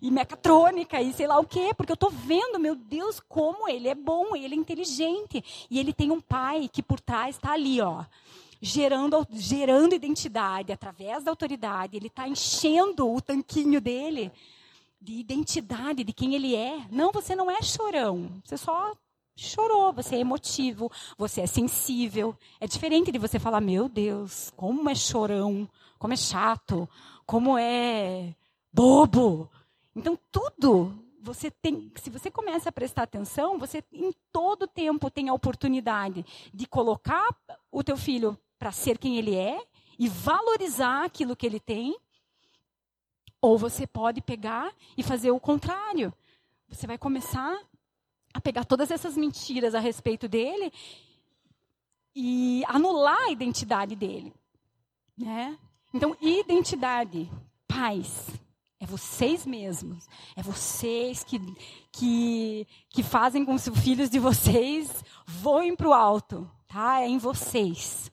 e 0.01 0.11
mecatrônica 0.11 1.01
e 1.01 1.11
sei 1.11 1.25
lá 1.25 1.39
o 1.39 1.45
quê, 1.45 1.73
porque 1.75 1.91
eu 1.91 1.97
tô 1.97 2.09
vendo, 2.09 2.59
meu 2.59 2.75
Deus, 2.75 3.19
como 3.19 3.67
ele 3.67 3.87
é 3.87 3.95
bom, 3.95 4.35
ele 4.35 4.53
é 4.53 4.57
inteligente 4.57 5.43
e 5.69 5.79
ele 5.79 5.93
tem 5.93 6.11
um 6.11 6.21
pai 6.21 6.69
que 6.71 6.83
por 6.83 6.99
trás 6.99 7.35
está 7.35 7.53
ali, 7.53 7.81
ó, 7.81 8.03
gerando 8.61 9.25
gerando 9.31 9.95
identidade 9.95 10.71
através 10.71 11.23
da 11.23 11.31
autoridade. 11.31 11.97
Ele 11.97 12.07
está 12.07 12.27
enchendo 12.27 13.11
o 13.11 13.19
tanquinho 13.19 13.81
dele 13.81 14.31
de 15.01 15.13
identidade 15.13 16.03
de 16.03 16.13
quem 16.13 16.35
ele 16.35 16.55
é. 16.55 16.85
Não, 16.91 17.11
você 17.11 17.35
não 17.35 17.49
é 17.49 17.61
chorão. 17.61 18.31
Você 18.43 18.57
só 18.57 18.93
chorou, 19.35 19.91
você 19.91 20.15
é 20.15 20.19
emotivo, 20.19 20.91
você 21.17 21.41
é 21.41 21.47
sensível. 21.47 22.35
É 22.59 22.67
diferente 22.67 23.11
de 23.11 23.19
você 23.19 23.37
falar, 23.37 23.59
meu 23.59 23.89
Deus, 23.89 24.51
como 24.55 24.89
é 24.89 24.95
chorão 24.95 25.67
como 26.05 26.13
é 26.13 26.17
chato, 26.17 26.87
como 27.25 27.57
é 27.57 28.35
bobo. 28.71 29.49
Então, 29.95 30.15
tudo 30.31 31.03
você 31.19 31.49
tem, 31.49 31.91
se 31.95 32.11
você 32.11 32.29
começa 32.29 32.69
a 32.69 32.71
prestar 32.71 33.01
atenção, 33.01 33.57
você 33.57 33.83
em 33.91 34.13
todo 34.31 34.67
tempo 34.67 35.09
tem 35.09 35.29
a 35.29 35.33
oportunidade 35.33 36.23
de 36.53 36.67
colocar 36.67 37.35
o 37.71 37.83
teu 37.83 37.97
filho 37.97 38.37
para 38.59 38.71
ser 38.71 38.99
quem 38.99 39.17
ele 39.17 39.33
é 39.33 39.59
e 39.97 40.07
valorizar 40.07 41.05
aquilo 41.05 41.35
que 41.35 41.47
ele 41.47 41.59
tem. 41.59 41.97
Ou 43.41 43.57
você 43.57 43.87
pode 43.87 44.21
pegar 44.21 44.71
e 44.95 45.01
fazer 45.01 45.31
o 45.31 45.39
contrário. 45.39 46.13
Você 46.69 46.85
vai 46.85 46.99
começar 46.99 47.59
a 48.31 48.39
pegar 48.39 48.63
todas 48.63 48.91
essas 48.91 49.17
mentiras 49.17 49.73
a 49.73 49.79
respeito 49.79 50.27
dele 50.27 50.71
e 52.13 52.63
anular 52.67 53.23
a 53.23 53.31
identidade 53.31 53.95
dele, 53.95 54.31
né? 55.17 55.57
Então, 55.95 56.13
identidade, 56.19 57.31
paz, 57.65 58.29
é 58.81 58.85
vocês 58.85 59.45
mesmos. 59.45 60.05
É 60.35 60.43
vocês 60.43 61.23
que, 61.23 61.39
que, 61.89 62.67
que 62.89 63.01
fazem 63.01 63.45
com 63.45 63.57
que 63.57 63.69
os 63.69 63.79
filhos 63.79 64.09
de 64.09 64.19
vocês 64.19 64.91
voem 65.25 65.73
para 65.73 65.87
o 65.87 65.93
alto. 65.93 66.51
Tá? 66.67 66.99
É 66.99 67.07
em 67.07 67.17
vocês. 67.17 68.11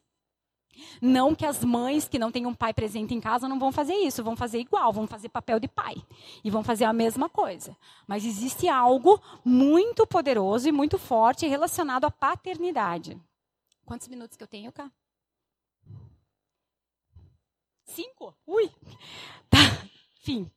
Não 1.00 1.34
que 1.34 1.44
as 1.44 1.64
mães 1.64 2.06
que 2.06 2.20
não 2.20 2.30
têm 2.30 2.46
um 2.46 2.54
pai 2.54 2.72
presente 2.72 3.14
em 3.14 3.20
casa 3.20 3.48
não 3.48 3.58
vão 3.58 3.72
fazer 3.72 3.94
isso, 3.94 4.22
vão 4.22 4.36
fazer 4.36 4.60
igual, 4.60 4.92
vão 4.92 5.08
fazer 5.08 5.28
papel 5.28 5.58
de 5.58 5.66
pai 5.66 5.96
e 6.44 6.50
vão 6.50 6.62
fazer 6.62 6.84
a 6.84 6.92
mesma 6.92 7.28
coisa. 7.28 7.76
Mas 8.06 8.24
existe 8.24 8.68
algo 8.68 9.20
muito 9.44 10.06
poderoso 10.06 10.68
e 10.68 10.72
muito 10.72 10.98
forte 10.98 11.48
relacionado 11.48 12.04
à 12.04 12.12
paternidade. 12.12 13.20
Quantos 13.84 14.06
minutos 14.06 14.36
que 14.36 14.44
eu 14.44 14.48
tenho, 14.48 14.70
cá? 14.70 14.88
Cinco? 17.92 18.34
Ui! 18.46 18.70
Tá, 19.50 19.58
fim. 20.20 20.50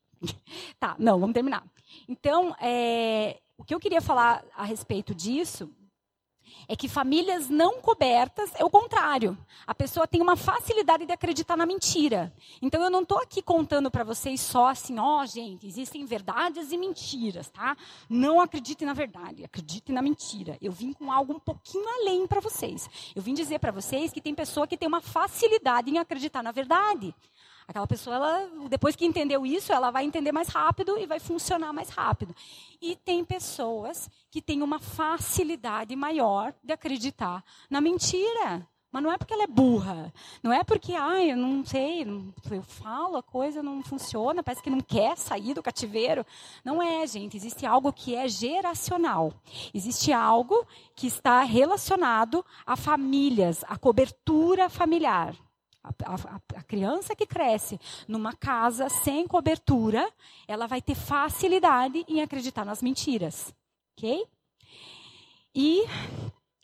Tá, 0.80 0.96
não, 0.98 1.20
vamos 1.20 1.34
terminar. 1.34 1.64
Então, 2.08 2.56
é, 2.62 3.42
o 3.58 3.64
que 3.64 3.76
eu 3.76 3.80
queria 3.80 4.02
falar 4.02 4.46
a 4.56 4.64
respeito 4.64 5.14
disso 5.14 5.70
é 6.68 6.76
que 6.76 6.88
famílias 6.88 7.50
não 7.50 7.82
cobertas 7.82 8.52
é 8.56 8.64
o 8.64 8.70
contrário. 8.70 9.38
A 9.66 9.74
pessoa 9.74 10.08
tem 10.08 10.22
uma 10.22 10.36
facilidade 10.36 11.06
de 11.06 11.12
acreditar 11.12 11.56
na 11.56 11.66
mentira. 11.66 12.34
Então 12.62 12.84
eu 12.84 12.90
não 12.90 13.02
estou 13.02 13.20
aqui 13.20 13.42
contando 13.42 13.92
para 13.92 14.04
vocês 14.04 14.42
só 14.42 14.68
assim, 14.68 15.00
ó, 15.00 15.22
oh, 15.22 15.26
gente, 15.26 15.68
existem 15.68 16.06
verdades 16.06 16.72
e 16.72 16.78
mentiras, 16.78 17.50
tá? 17.50 17.76
Não 18.10 18.40
acreditem 18.40 18.88
na 18.88 18.94
verdade, 18.94 19.44
acreditem 19.44 19.94
na 19.94 20.02
mentira. 20.02 20.58
Eu 20.62 20.72
vim 20.72 20.94
com 20.94 21.12
algo 21.12 21.34
um 21.34 21.40
pouquinho 21.40 21.88
além 21.88 22.28
para 22.28 22.40
vocês. 22.40 22.90
Eu 23.16 23.22
vim 23.22 23.34
dizer 23.34 23.60
para 23.60 23.72
vocês 23.72 24.12
que 24.12 24.22
tem 24.22 24.34
pessoa 24.34 24.68
que 24.68 24.78
tem 24.78 24.88
uma 24.88 25.02
facilidade 25.02 25.90
em 25.90 25.98
acreditar 25.98 26.44
na 26.44 26.52
verdade. 26.52 27.14
Aquela 27.68 27.88
pessoa, 27.88 28.16
ela, 28.16 28.50
depois 28.70 28.96
que 28.96 29.06
entendeu 29.06 29.46
isso, 29.46 29.74
ela 29.74 29.90
vai 29.90 30.06
entender 30.06 30.32
mais 30.32 30.50
rápido 30.50 30.98
e 31.00 31.06
vai 31.06 31.20
funcionar 31.20 31.74
mais 31.74 31.90
rápido. 31.90 32.36
E 32.80 32.96
tem 32.96 33.26
pessoas 33.26 34.10
que 34.30 34.42
têm 34.42 34.62
uma 34.62 34.80
facilidade 34.80 35.96
maior 35.96 36.54
de 36.64 36.74
acreditar 36.74 37.44
na 37.70 37.82
mentira. 37.82 38.68
Mas 38.96 39.04
não 39.04 39.12
é 39.12 39.18
porque 39.18 39.34
ela 39.34 39.44
é 39.44 39.48
burra. 39.48 40.14
Não 40.42 40.54
é 40.54 40.64
porque, 40.64 40.94
ai, 40.94 41.32
eu 41.32 41.36
não 41.36 41.66
sei, 41.66 42.04
eu 42.50 42.64
falo, 42.64 43.18
a 43.18 43.24
coisa 43.24 43.62
não 43.62 43.84
funciona, 43.84 44.42
parece 44.42 44.64
que 44.64 44.70
não 44.70 44.80
quer 44.80 45.18
sair 45.18 45.54
do 45.54 45.62
cativeiro. 45.62 46.26
Não 46.64 46.82
é, 46.82 47.06
gente. 47.06 47.36
Existe 47.36 47.66
algo 47.66 47.92
que 47.92 48.16
é 48.16 48.26
geracional. 48.30 49.34
Existe 49.74 50.14
algo 50.14 50.66
que 50.96 51.08
está 51.08 51.42
relacionado 51.42 52.46
a 52.66 52.78
famílias, 52.78 53.66
a 53.68 53.78
cobertura 53.78 54.70
familiar. 54.70 55.36
A, 56.04 56.14
a, 56.14 56.60
a, 56.60 56.64
criança 56.64 57.16
que 57.16 57.28
cresce 57.28 57.80
numa 58.08 58.34
casa 58.34 58.90
sem 58.90 59.28
cobertura, 59.28 60.12
ela 60.48 60.66
vai 60.66 60.82
ter 60.82 60.96
facilidade 60.96 62.04
em 62.08 62.22
acreditar 62.22 62.66
nas 62.66 62.82
mentiras. 62.82 63.54
Ok? 63.96 64.26
E 65.54 65.86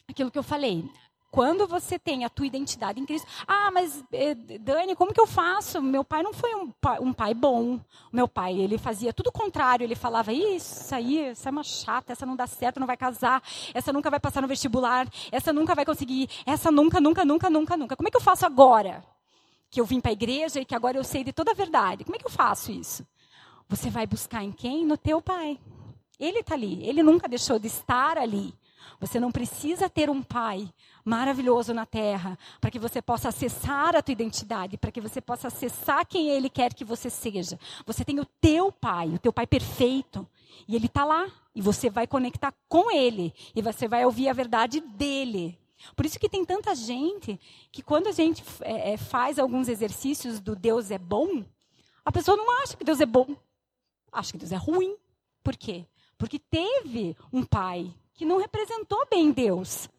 aquilo 0.09 0.31
que 0.31 0.39
eu 0.39 0.43
falei, 0.43 0.89
quando 1.31 1.65
você 1.65 1.97
tem 1.97 2.25
a 2.25 2.29
tua 2.29 2.45
identidade 2.45 2.99
em 2.99 3.05
Cristo. 3.05 3.25
Ah, 3.47 3.71
mas 3.71 4.03
eh, 4.11 4.35
Dani, 4.35 4.95
como 4.95 5.13
que 5.13 5.21
eu 5.21 5.25
faço? 5.25 5.81
Meu 5.81 6.03
pai 6.03 6.21
não 6.21 6.33
foi 6.33 6.53
um 6.53 6.69
pai, 6.69 6.99
um 6.99 7.13
pai 7.13 7.33
bom. 7.33 7.79
Meu 8.11 8.27
pai, 8.27 8.59
ele 8.59 8.77
fazia 8.77 9.13
tudo 9.13 9.27
o 9.27 9.31
contrário. 9.31 9.85
Ele 9.85 9.95
falava, 9.95 10.33
isso 10.33 10.93
aí, 10.93 11.19
essa 11.19 11.47
é 11.47 11.51
uma 11.51 11.63
chata, 11.63 12.11
essa 12.11 12.25
não 12.25 12.35
dá 12.35 12.45
certo, 12.45 12.81
não 12.81 12.87
vai 12.87 12.97
casar, 12.97 13.41
essa 13.73 13.93
nunca 13.93 14.09
vai 14.09 14.19
passar 14.19 14.41
no 14.41 14.47
vestibular, 14.47 15.07
essa 15.31 15.53
nunca 15.53 15.73
vai 15.73 15.85
conseguir, 15.85 16.29
essa 16.45 16.69
nunca, 16.69 16.99
nunca, 16.99 17.23
nunca, 17.23 17.49
nunca, 17.49 17.77
nunca. 17.77 17.95
Como 17.95 18.09
é 18.09 18.11
que 18.11 18.17
eu 18.17 18.21
faço 18.21 18.45
agora? 18.45 19.01
Que 19.71 19.81
eu 19.81 19.85
vim 19.85 19.99
para 19.99 20.11
a 20.11 20.13
igreja 20.13 20.59
e 20.59 20.65
que 20.65 20.75
agora 20.75 20.97
eu 20.97 21.03
sei 21.03 21.23
de 21.23 21.33
toda 21.33 21.51
a 21.51 21.55
verdade. 21.55 22.03
Como 22.03 22.15
é 22.15 22.19
que 22.19 22.27
eu 22.27 22.31
faço 22.31 22.71
isso? 22.71 23.03
Você 23.67 23.89
vai 23.89 24.05
buscar 24.05 24.43
em 24.43 24.51
quem? 24.51 24.85
No 24.85 24.97
teu 24.97 25.21
pai. 25.21 25.57
Ele 26.19 26.39
está 26.39 26.53
ali. 26.53 26.85
Ele 26.85 27.01
nunca 27.01 27.27
deixou 27.27 27.57
de 27.57 27.67
estar 27.67 28.17
ali. 28.17 28.53
Você 28.99 29.19
não 29.19 29.31
precisa 29.31 29.89
ter 29.89 30.09
um 30.09 30.21
pai 30.21 30.69
maravilhoso 31.03 31.73
na 31.73 31.85
terra 31.85 32.37
para 32.59 32.69
que 32.69 32.77
você 32.77 33.01
possa 33.01 33.29
acessar 33.29 33.95
a 33.95 34.01
tua 34.01 34.11
identidade, 34.11 34.77
para 34.77 34.91
que 34.91 35.01
você 35.01 35.19
possa 35.19 35.47
acessar 35.47 36.05
quem 36.05 36.29
ele 36.29 36.49
quer 36.49 36.73
que 36.73 36.85
você 36.85 37.09
seja. 37.09 37.59
Você 37.85 38.05
tem 38.05 38.19
o 38.19 38.25
teu 38.39 38.71
pai, 38.71 39.09
o 39.09 39.19
teu 39.19 39.33
pai 39.33 39.47
perfeito, 39.47 40.27
e 40.67 40.75
ele 40.75 40.85
está 40.85 41.03
lá. 41.03 41.27
E 41.53 41.61
você 41.61 41.89
vai 41.89 42.07
conectar 42.07 42.53
com 42.69 42.91
ele 42.91 43.33
e 43.53 43.61
você 43.61 43.87
vai 43.87 44.05
ouvir 44.05 44.29
a 44.29 44.33
verdade 44.33 44.79
dele. 44.79 45.57
Por 45.95 46.05
isso 46.05 46.19
que 46.19 46.29
tem 46.29 46.45
tanta 46.45 46.73
gente 46.75 47.39
que 47.71 47.81
quando 47.81 48.07
a 48.07 48.11
gente 48.11 48.43
é, 48.61 48.93
é 48.93 48.97
faz 48.97 49.39
alguns 49.39 49.67
exercícios 49.67 50.39
do 50.39 50.55
Deus 50.55 50.91
é 50.91 50.97
bom, 50.97 51.43
a 52.03 52.11
pessoa 52.11 52.37
não 52.37 52.61
acha 52.61 52.75
que 52.75 52.83
Deus 52.83 52.99
é 52.99 53.05
bom, 53.05 53.35
acha 54.11 54.31
que 54.31 54.37
Deus 54.37 54.51
é 54.51 54.57
ruim. 54.57 54.95
Por 55.43 55.55
quê? 55.55 55.85
Porque 56.17 56.37
teve 56.37 57.15
um 57.31 57.43
pai 57.43 57.93
que 58.13 58.25
não 58.25 58.37
representou 58.37 59.05
bem 59.09 59.31
Deus, 59.31 59.89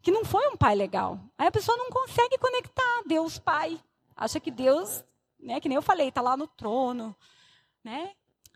que 0.00 0.10
não 0.10 0.24
foi 0.24 0.46
um 0.48 0.56
pai 0.56 0.74
legal. 0.74 1.20
Aí 1.36 1.46
a 1.46 1.52
pessoa 1.52 1.76
não 1.76 1.90
consegue 1.90 2.38
conectar 2.38 3.02
Deus 3.06 3.38
Pai. 3.38 3.78
Acha 4.16 4.40
que 4.40 4.50
Deus, 4.50 5.04
né, 5.38 5.60
que 5.60 5.68
nem 5.68 5.76
eu 5.76 5.82
falei, 5.82 6.08
está 6.08 6.22
lá 6.22 6.36
no 6.36 6.46
trono, 6.46 7.14
né? 7.84 8.12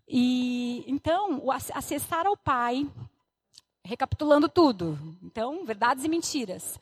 E 0.08 0.84
então, 0.86 1.42
acessar 1.74 2.26
ao 2.26 2.36
Pai, 2.36 2.88
recapitulando 3.84 4.48
tudo. 4.48 4.98
Então, 5.22 5.64
verdades 5.64 6.04
e 6.04 6.08
mentiras. 6.08 6.78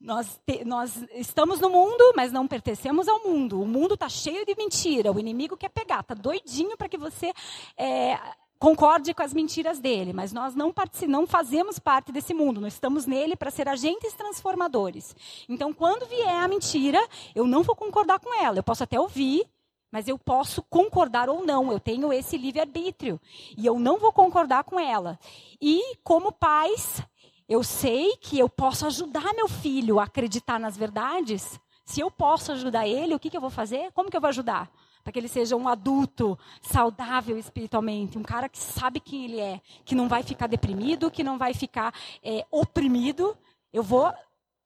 Nós, 0.00 0.40
te, 0.46 0.64
nós, 0.64 1.04
estamos 1.14 1.60
no 1.60 1.70
mundo, 1.70 2.12
mas 2.14 2.30
não 2.30 2.46
pertencemos 2.46 3.08
ao 3.08 3.24
mundo. 3.24 3.60
O 3.60 3.66
mundo 3.66 3.94
está 3.94 4.08
cheio 4.08 4.46
de 4.46 4.54
mentira. 4.54 5.12
O 5.12 5.18
inimigo 5.18 5.56
quer 5.56 5.70
pegar, 5.70 6.00
está 6.00 6.14
doidinho 6.14 6.76
para 6.76 6.88
que 6.88 6.96
você 6.96 7.32
é, 7.76 8.16
concorde 8.58 9.14
com 9.14 9.22
as 9.22 9.32
mentiras 9.32 9.78
dele, 9.78 10.12
mas 10.12 10.32
nós 10.32 10.54
não, 10.54 10.74
não 11.06 11.26
fazemos 11.26 11.78
parte 11.78 12.10
desse 12.10 12.34
mundo, 12.34 12.60
nós 12.60 12.74
estamos 12.74 13.06
nele 13.06 13.36
para 13.36 13.50
ser 13.50 13.68
agentes 13.68 14.12
transformadores. 14.14 15.14
Então, 15.48 15.72
quando 15.72 16.06
vier 16.06 16.28
a 16.28 16.48
mentira, 16.48 17.00
eu 17.34 17.46
não 17.46 17.62
vou 17.62 17.76
concordar 17.76 18.18
com 18.18 18.34
ela. 18.34 18.58
Eu 18.58 18.62
posso 18.62 18.82
até 18.82 18.98
ouvir, 18.98 19.48
mas 19.90 20.08
eu 20.08 20.18
posso 20.18 20.62
concordar 20.62 21.28
ou 21.28 21.44
não. 21.44 21.72
Eu 21.72 21.80
tenho 21.80 22.12
esse 22.12 22.36
livre-arbítrio. 22.36 23.20
E 23.56 23.64
eu 23.66 23.78
não 23.78 23.98
vou 23.98 24.12
concordar 24.12 24.64
com 24.64 24.78
ela. 24.78 25.18
E, 25.60 25.96
como 26.04 26.32
pais, 26.32 27.02
eu 27.48 27.62
sei 27.62 28.16
que 28.16 28.38
eu 28.38 28.48
posso 28.48 28.86
ajudar 28.86 29.34
meu 29.34 29.48
filho 29.48 29.98
a 29.98 30.04
acreditar 30.04 30.58
nas 30.58 30.76
verdades. 30.76 31.58
Se 31.84 32.00
eu 32.00 32.10
posso 32.10 32.52
ajudar 32.52 32.86
ele, 32.86 33.14
o 33.14 33.18
que, 33.18 33.30
que 33.30 33.36
eu 33.36 33.40
vou 33.40 33.50
fazer? 33.50 33.90
Como 33.92 34.10
que 34.10 34.16
eu 34.16 34.20
vou 34.20 34.28
ajudar? 34.28 34.70
para 35.08 35.12
que 35.12 35.20
ele 35.20 35.28
seja 35.28 35.56
um 35.56 35.66
adulto 35.66 36.38
saudável 36.60 37.38
espiritualmente, 37.38 38.18
um 38.18 38.22
cara 38.22 38.46
que 38.46 38.58
sabe 38.58 39.00
quem 39.00 39.24
ele 39.24 39.40
é, 39.40 39.58
que 39.82 39.94
não 39.94 40.06
vai 40.06 40.22
ficar 40.22 40.46
deprimido, 40.46 41.10
que 41.10 41.24
não 41.24 41.38
vai 41.38 41.54
ficar 41.54 41.94
é, 42.22 42.44
oprimido. 42.50 43.34
Eu 43.72 43.82
vou 43.82 44.12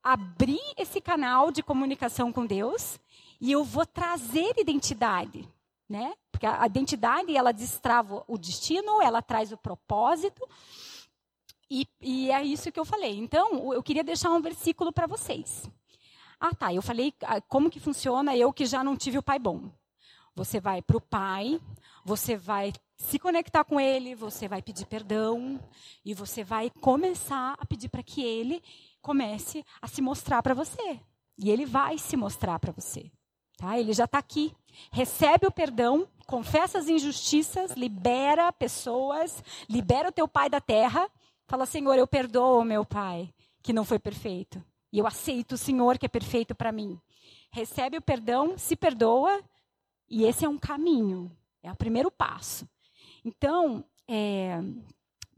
abrir 0.02 0.60
esse 0.76 1.00
canal 1.00 1.52
de 1.52 1.62
comunicação 1.62 2.32
com 2.32 2.44
Deus 2.44 2.98
e 3.43 3.51
eu 3.51 3.64
vou 3.64 3.84
trazer 3.84 4.55
identidade, 4.57 5.49
né? 5.88 6.14
Porque 6.30 6.47
a 6.47 6.64
identidade 6.64 7.36
ela 7.36 7.51
destrava 7.51 8.22
o 8.28 8.38
destino, 8.38 9.03
ela 9.03 9.20
traz 9.20 9.51
o 9.51 9.57
propósito. 9.57 10.49
E, 11.68 11.88
e 12.01 12.30
é 12.30 12.40
isso 12.45 12.70
que 12.70 12.78
eu 12.78 12.84
falei. 12.84 13.18
Então, 13.18 13.74
eu 13.74 13.82
queria 13.82 14.05
deixar 14.05 14.30
um 14.30 14.40
versículo 14.40 14.93
para 14.93 15.09
vocês. 15.09 15.68
Ah, 16.38 16.55
tá. 16.55 16.72
Eu 16.72 16.82
falei 16.82 17.12
ah, 17.22 17.40
como 17.40 17.68
que 17.68 17.80
funciona 17.80 18.36
eu 18.36 18.53
que 18.53 18.64
já 18.64 18.84
não 18.84 18.97
tive 18.97 19.18
o 19.18 19.22
pai 19.24 19.40
bom. 19.40 19.72
Você 20.36 20.61
vai 20.61 20.80
para 20.80 20.97
o 20.97 21.01
pai, 21.01 21.61
você 22.05 22.36
vai 22.36 22.72
se 22.97 23.18
conectar 23.18 23.64
com 23.64 23.80
ele, 23.80 24.14
você 24.14 24.47
vai 24.47 24.62
pedir 24.62 24.86
perdão 24.86 25.59
e 26.05 26.14
você 26.14 26.45
vai 26.45 26.70
começar 26.80 27.57
a 27.59 27.66
pedir 27.66 27.88
para 27.88 28.05
que 28.05 28.22
ele 28.22 28.62
comece 29.01 29.66
a 29.80 29.88
se 29.88 30.01
mostrar 30.01 30.45
para 30.45 30.55
você. 30.55 31.01
E 31.36 31.51
ele 31.51 31.66
vai 31.66 31.99
se 31.99 32.16
mostrar 32.16 32.61
para 32.61 32.70
você. 32.70 33.11
Tá? 33.57 33.78
Ele 33.78 33.92
já 33.92 34.05
está 34.05 34.18
aqui. 34.18 34.55
Recebe 34.90 35.46
o 35.46 35.50
perdão, 35.50 36.09
confessa 36.26 36.78
as 36.78 36.88
injustiças, 36.88 37.72
libera 37.72 38.53
pessoas, 38.53 39.42
libera 39.68 40.09
o 40.09 40.12
teu 40.12 40.26
pai 40.26 40.48
da 40.48 40.61
terra. 40.61 41.09
Fala, 41.46 41.66
Senhor, 41.66 41.94
eu 41.96 42.07
perdoo 42.07 42.64
meu 42.64 42.84
pai, 42.84 43.32
que 43.62 43.72
não 43.72 43.84
foi 43.84 43.98
perfeito. 43.98 44.62
E 44.92 44.98
eu 44.98 45.07
aceito 45.07 45.53
o 45.53 45.59
Senhor, 45.59 45.98
que 45.98 46.07
é 46.07 46.09
perfeito 46.09 46.55
para 46.55 46.72
mim. 46.72 46.98
Recebe 47.50 47.98
o 47.98 48.03
perdão, 48.03 48.57
se 48.57 48.74
perdoa, 48.74 49.42
e 50.09 50.24
esse 50.24 50.44
é 50.44 50.48
um 50.48 50.59
caminho. 50.59 51.30
É 51.62 51.70
o 51.70 51.76
primeiro 51.76 52.11
passo. 52.11 52.68
Então, 53.24 53.84
é, 54.09 54.61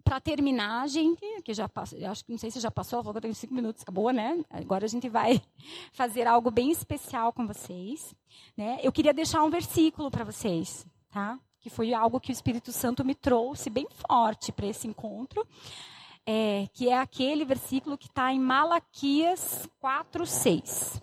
para 0.04 0.20
terminar, 0.20 0.86
gente, 0.88 1.24
que 1.42 1.54
já 1.54 1.68
passou, 1.68 1.98
acho 2.06 2.24
que 2.24 2.30
não 2.30 2.38
sei 2.38 2.50
se 2.50 2.60
já 2.60 2.70
passou, 2.70 3.00
falou 3.00 3.14
que 3.14 3.18
eu 3.18 3.22
tenho 3.22 3.34
cinco 3.34 3.54
minutos, 3.54 3.82
acabou, 3.82 4.10
né? 4.10 4.44
Agora 4.50 4.84
a 4.84 4.88
gente 4.88 5.08
vai 5.08 5.40
fazer 5.92 6.26
algo 6.26 6.50
bem 6.50 6.70
especial 6.70 7.32
com 7.32 7.46
vocês. 7.46 8.14
Né? 8.56 8.78
Eu 8.82 8.92
queria 8.92 9.14
deixar 9.14 9.42
um 9.42 9.50
versículo 9.50 10.10
para 10.10 10.24
vocês, 10.24 10.86
tá? 11.10 11.38
Que 11.58 11.70
foi 11.70 11.94
algo 11.94 12.20
que 12.20 12.30
o 12.30 12.32
Espírito 12.32 12.70
Santo 12.70 13.04
me 13.04 13.14
trouxe 13.14 13.70
bem 13.70 13.86
forte 14.06 14.52
para 14.52 14.66
esse 14.66 14.86
encontro. 14.86 15.46
É, 16.26 16.68
que 16.72 16.88
é 16.88 16.98
aquele 16.98 17.44
versículo 17.44 17.98
que 17.98 18.06
está 18.06 18.32
em 18.32 18.40
Malaquias 18.40 19.68
4, 19.80 20.24
6. 20.26 21.02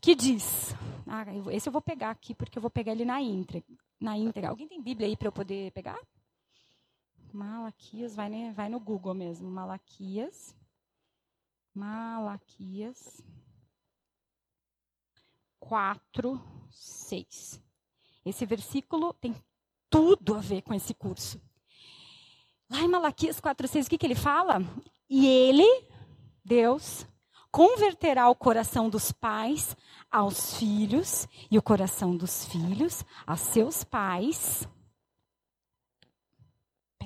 Que 0.00 0.14
diz. 0.14 0.74
Ah, 1.06 1.24
esse 1.50 1.68
eu 1.68 1.72
vou 1.72 1.82
pegar 1.82 2.10
aqui, 2.10 2.34
porque 2.34 2.58
eu 2.58 2.62
vou 2.62 2.70
pegar 2.70 2.92
ele 2.92 3.04
na 3.04 3.20
íntegra 3.20 3.64
na 4.00 4.16
íntegra. 4.16 4.50
Alguém 4.50 4.68
tem 4.68 4.80
Bíblia 4.80 5.08
aí 5.08 5.16
para 5.16 5.28
eu 5.28 5.32
poder 5.32 5.72
pegar? 5.72 5.98
Malaquias, 7.32 8.14
vai, 8.14 8.28
né, 8.28 8.52
vai 8.52 8.68
no 8.68 8.80
Google 8.80 9.14
mesmo. 9.14 9.50
Malaquias. 9.50 10.54
Malaquias 11.74 13.22
4, 15.60 16.40
6. 16.70 17.62
Esse 18.24 18.46
versículo 18.46 19.12
tem 19.12 19.34
tudo 19.90 20.34
a 20.34 20.40
ver 20.40 20.62
com 20.62 20.74
esse 20.74 20.94
curso. 20.94 21.40
Lá 22.70 22.80
em 22.80 22.88
Malaquias 22.88 23.40
4, 23.40 23.68
6, 23.68 23.86
o 23.86 23.90
que, 23.90 23.98
que 23.98 24.06
ele 24.06 24.14
fala? 24.14 24.60
E 25.08 25.26
ele, 25.26 25.86
Deus, 26.44 27.06
converterá 27.50 28.28
o 28.28 28.34
coração 28.34 28.90
dos 28.90 29.10
pais 29.12 29.76
aos 30.10 30.58
filhos 30.58 31.26
e 31.50 31.58
o 31.58 31.62
coração 31.62 32.16
dos 32.16 32.44
filhos 32.46 33.04
a 33.26 33.36
seus 33.36 33.84
pais. 33.84 34.68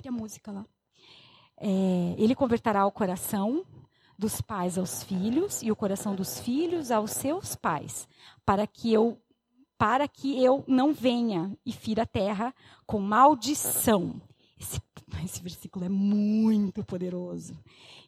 A 0.09 0.13
música 0.13 0.51
lá. 0.51 0.67
É, 1.59 2.15
ele 2.19 2.35
converterá 2.35 2.87
o 2.87 2.93
coração 2.93 3.65
dos 4.19 4.41
pais 4.41 4.79
aos 4.79 5.03
filhos 5.03 5.63
e 5.63 5.71
o 5.71 5.77
coração 5.77 6.15
dos 6.15 6.41
filhos 6.41 6.91
aos 6.91 7.13
seus 7.13 7.55
pais, 7.55 8.09
para 8.45 8.67
que 8.67 8.93
eu 8.93 9.19
para 9.79 10.07
que 10.07 10.41
eu 10.41 10.63
não 10.69 10.95
venha 10.95 11.59
e 11.67 11.73
fira 11.73 12.05
a 12.05 12.07
terra 12.07 12.55
com 12.87 13.01
maldição. 13.01 14.23
Esse, 14.57 14.81
esse 15.25 15.43
versículo 15.43 15.85
é 15.85 15.89
muito 15.89 16.85
poderoso. 16.85 17.53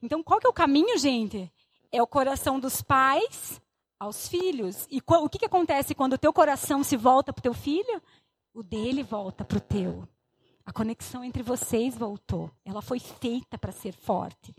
Então, 0.00 0.22
qual 0.22 0.38
que 0.38 0.46
é 0.46 0.50
o 0.50 0.52
caminho, 0.52 0.96
gente? 0.96 1.50
é 1.94 2.02
o 2.02 2.06
coração 2.08 2.58
dos 2.58 2.82
pais 2.82 3.62
aos 4.00 4.28
filhos. 4.28 4.86
E 4.90 5.00
o 5.06 5.28
que, 5.28 5.38
que 5.38 5.46
acontece 5.46 5.94
quando 5.94 6.14
o 6.14 6.18
teu 6.18 6.32
coração 6.32 6.82
se 6.82 6.96
volta 6.96 7.32
para 7.32 7.38
o 7.38 7.42
teu 7.42 7.54
filho? 7.54 8.02
O 8.52 8.64
dele 8.64 9.04
volta 9.04 9.44
para 9.44 9.58
o 9.58 9.60
teu. 9.60 10.08
A 10.66 10.72
conexão 10.72 11.22
entre 11.22 11.42
vocês 11.42 11.96
voltou. 11.96 12.50
Ela 12.64 12.80
foi 12.80 12.98
feita 12.98 13.58
para 13.58 13.72
ser 13.72 13.92
forte. 13.92 14.54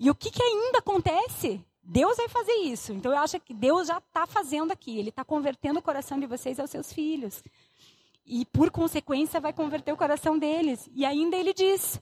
E 0.00 0.10
o 0.10 0.14
que, 0.14 0.30
que 0.30 0.42
ainda 0.42 0.78
acontece? 0.78 1.64
Deus 1.82 2.16
vai 2.16 2.28
fazer 2.28 2.54
isso. 2.54 2.92
Então 2.92 3.12
eu 3.12 3.18
acho 3.18 3.38
que 3.40 3.52
Deus 3.52 3.88
já 3.88 3.98
está 3.98 4.26
fazendo 4.26 4.72
aqui. 4.72 4.98
Ele 4.98 5.10
está 5.10 5.24
convertendo 5.24 5.78
o 5.78 5.82
coração 5.82 6.18
de 6.18 6.26
vocês 6.26 6.58
aos 6.58 6.70
seus 6.70 6.92
filhos. 6.92 7.42
E 8.26 8.46
por 8.46 8.70
consequência 8.70 9.40
vai 9.40 9.52
converter 9.52 9.92
o 9.92 9.96
coração 9.96 10.38
deles. 10.38 10.88
E 10.94 11.04
ainda 11.04 11.36
ele 11.36 11.52
diz 11.52 12.00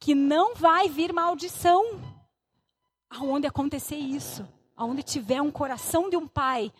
que 0.00 0.14
não 0.14 0.54
vai 0.54 0.88
vir 0.88 1.12
maldição 1.12 2.00
aonde 3.08 3.46
acontecer 3.46 3.96
isso, 3.96 4.48
aonde 4.74 5.02
tiver 5.02 5.42
um 5.42 5.50
coração 5.50 6.08
de 6.08 6.16
um 6.16 6.26
pai 6.26 6.72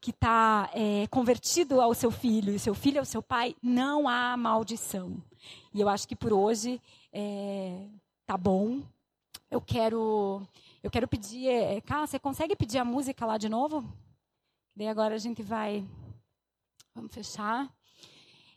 que 0.00 0.10
está 0.10 0.70
é, 0.74 1.06
convertido 1.08 1.80
ao 1.80 1.94
seu 1.94 2.10
filho 2.10 2.54
e 2.54 2.58
seu 2.58 2.74
filho 2.74 2.98
ao 2.98 3.04
seu 3.04 3.22
pai, 3.22 3.54
não 3.62 4.08
há 4.08 4.36
maldição. 4.36 5.16
E 5.74 5.80
eu 5.80 5.88
acho 5.88 6.06
que 6.06 6.14
por 6.14 6.32
hoje 6.32 6.80
é, 7.12 7.88
tá 8.24 8.38
bom. 8.38 8.80
Eu 9.50 9.60
quero, 9.60 10.46
eu 10.80 10.90
quero 10.90 11.08
pedir, 11.08 11.48
é, 11.48 11.82
você 12.06 12.16
consegue 12.16 12.54
pedir 12.54 12.78
a 12.78 12.84
música 12.84 13.26
lá 13.26 13.36
de 13.36 13.48
novo? 13.48 13.84
Daí 14.76 14.86
agora 14.86 15.16
a 15.16 15.18
gente 15.18 15.42
vai, 15.42 15.84
vamos 16.94 17.12
fechar. 17.12 17.68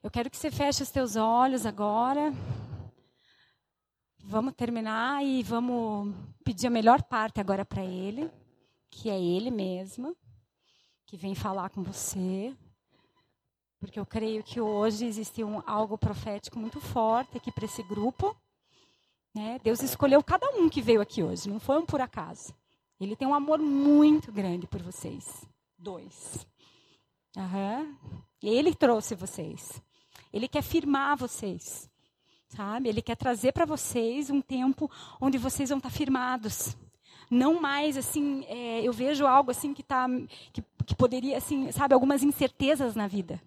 Eu 0.03 0.11
quero 0.11 0.29
que 0.29 0.37
você 0.37 0.51
feche 0.51 0.83
os 0.83 0.91
teus 0.91 1.15
olhos 1.15 1.65
agora. 1.65 2.31
Vamos 4.19 4.53
terminar 4.53 5.25
e 5.25 5.41
vamos 5.41 6.13
pedir 6.43 6.67
a 6.67 6.69
melhor 6.69 7.01
parte 7.01 7.41
agora 7.41 7.65
para 7.65 7.83
ele, 7.83 8.29
que 8.91 9.09
é 9.09 9.19
ele 9.19 9.49
mesmo, 9.49 10.15
que 11.03 11.17
vem 11.17 11.33
falar 11.33 11.71
com 11.71 11.81
você. 11.81 12.55
Porque 13.79 13.99
eu 13.99 14.05
creio 14.05 14.43
que 14.43 14.59
hoje 14.59 15.05
existe 15.05 15.43
um, 15.43 15.61
algo 15.65 15.97
profético 15.97 16.59
muito 16.59 16.79
forte 16.79 17.37
aqui 17.37 17.51
para 17.51 17.65
esse 17.65 17.83
grupo. 17.83 18.35
Né? 19.33 19.59
Deus 19.63 19.81
escolheu 19.81 20.23
cada 20.23 20.49
um 20.51 20.67
que 20.67 20.81
veio 20.81 21.01
aqui 21.01 21.21
hoje, 21.21 21.49
não 21.49 21.59
foi 21.59 21.77
um 21.77 21.85
por 21.85 22.01
acaso. 22.01 22.53
Ele 22.99 23.15
tem 23.15 23.27
um 23.27 23.33
amor 23.33 23.59
muito 23.59 24.31
grande 24.31 24.65
por 24.65 24.81
vocês. 24.81 25.45
Dois. 25.77 26.47
Uhum. 27.35 27.95
Ele 28.41 28.73
trouxe 28.73 29.13
vocês. 29.13 29.81
Ele 30.33 30.47
quer 30.47 30.63
firmar 30.63 31.15
vocês 31.15 31.87
sabe? 32.49 32.89
Ele 32.89 33.01
quer 33.01 33.15
trazer 33.15 33.51
para 33.51 33.65
vocês 33.65 34.29
um 34.29 34.41
tempo 34.41 34.89
onde 35.19 35.37
vocês 35.37 35.69
vão 35.69 35.77
estar 35.77 35.89
tá 35.89 35.95
firmados. 35.95 36.75
Não 37.29 37.59
mais 37.59 37.97
assim, 37.97 38.45
é, 38.45 38.81
eu 38.81 38.93
vejo 38.93 39.25
algo 39.25 39.51
assim 39.51 39.73
que 39.73 39.83
tá, 39.83 40.07
que, 40.53 40.63
que 40.85 40.95
poderia 40.95 41.37
assim, 41.37 41.71
sabe, 41.71 41.93
algumas 41.93 42.23
incertezas 42.23 42.95
na 42.95 43.07
vida. 43.07 43.41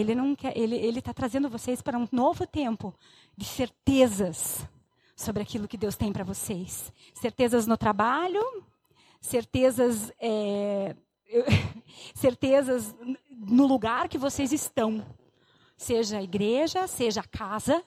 Ele 0.00 0.14
não 0.14 0.34
quer, 0.36 0.56
ele 0.56 0.98
está 0.98 1.12
trazendo 1.12 1.48
vocês 1.48 1.82
para 1.82 1.98
um 1.98 2.06
novo 2.12 2.46
tempo 2.46 2.94
de 3.36 3.44
certezas 3.44 4.64
sobre 5.16 5.42
aquilo 5.42 5.66
que 5.66 5.76
Deus 5.76 5.96
tem 5.96 6.12
para 6.12 6.22
vocês. 6.22 6.92
Certezas 7.12 7.66
no 7.66 7.76
trabalho, 7.76 8.40
certezas 9.20 10.12
é, 10.20 10.94
certezas 12.14 12.94
no 13.28 13.66
lugar 13.66 14.08
que 14.08 14.16
vocês 14.16 14.52
estão, 14.52 15.04
seja 15.76 16.18
a 16.18 16.22
igreja, 16.22 16.86
seja 16.86 17.20
a 17.20 17.24
casa, 17.24 17.82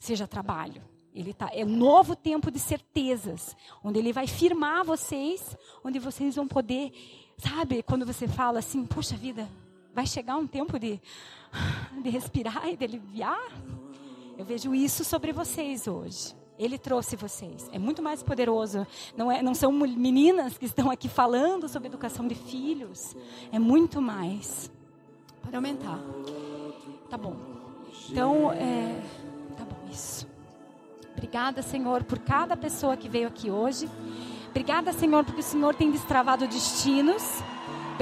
seja 0.00 0.26
trabalho. 0.26 0.82
Ele 1.14 1.32
tá, 1.32 1.48
é 1.52 1.64
um 1.64 1.76
novo 1.76 2.16
tempo 2.16 2.50
de 2.50 2.58
certezas, 2.58 3.56
onde 3.84 4.00
ele 4.00 4.12
vai 4.12 4.26
firmar 4.26 4.84
vocês, 4.84 5.56
onde 5.84 6.00
vocês 6.00 6.34
vão 6.34 6.48
poder, 6.48 6.92
sabe, 7.38 7.84
quando 7.84 8.04
você 8.04 8.26
fala 8.26 8.58
assim, 8.58 8.84
puxa 8.84 9.14
vida, 9.14 9.48
vai 9.94 10.06
chegar 10.06 10.36
um 10.36 10.46
tempo 10.46 10.78
de, 10.78 11.00
de 12.02 12.10
respirar 12.10 12.68
e 12.68 12.76
de 12.76 12.84
aliviar. 12.84 13.52
Eu 14.36 14.44
vejo 14.44 14.74
isso 14.74 15.04
sobre 15.04 15.32
vocês 15.32 15.86
hoje. 15.86 16.34
Ele 16.58 16.78
trouxe 16.78 17.16
vocês. 17.16 17.68
É 17.72 17.78
muito 17.78 18.02
mais 18.02 18.22
poderoso. 18.22 18.86
Não, 19.16 19.30
é, 19.30 19.42
não 19.42 19.54
são 19.54 19.72
meninas 19.72 20.56
que 20.58 20.66
estão 20.66 20.90
aqui 20.90 21.08
falando 21.08 21.68
sobre 21.68 21.88
educação 21.88 22.26
de 22.28 22.34
filhos. 22.34 23.16
É 23.50 23.58
muito 23.58 24.00
mais. 24.00 24.70
Pode 25.42 25.56
aumentar. 25.56 25.98
Tá 27.08 27.18
bom. 27.18 27.36
Então, 28.10 28.52
é, 28.52 29.00
isso. 29.92 30.26
Obrigada, 31.12 31.62
Senhor, 31.62 32.02
por 32.04 32.18
cada 32.18 32.56
pessoa 32.56 32.96
que 32.96 33.08
veio 33.08 33.28
aqui 33.28 33.50
hoje. 33.50 33.88
Obrigada, 34.48 34.92
Senhor, 34.92 35.24
porque 35.24 35.40
o 35.40 35.44
Senhor 35.44 35.74
tem 35.74 35.90
destravado 35.90 36.46
destinos. 36.48 37.22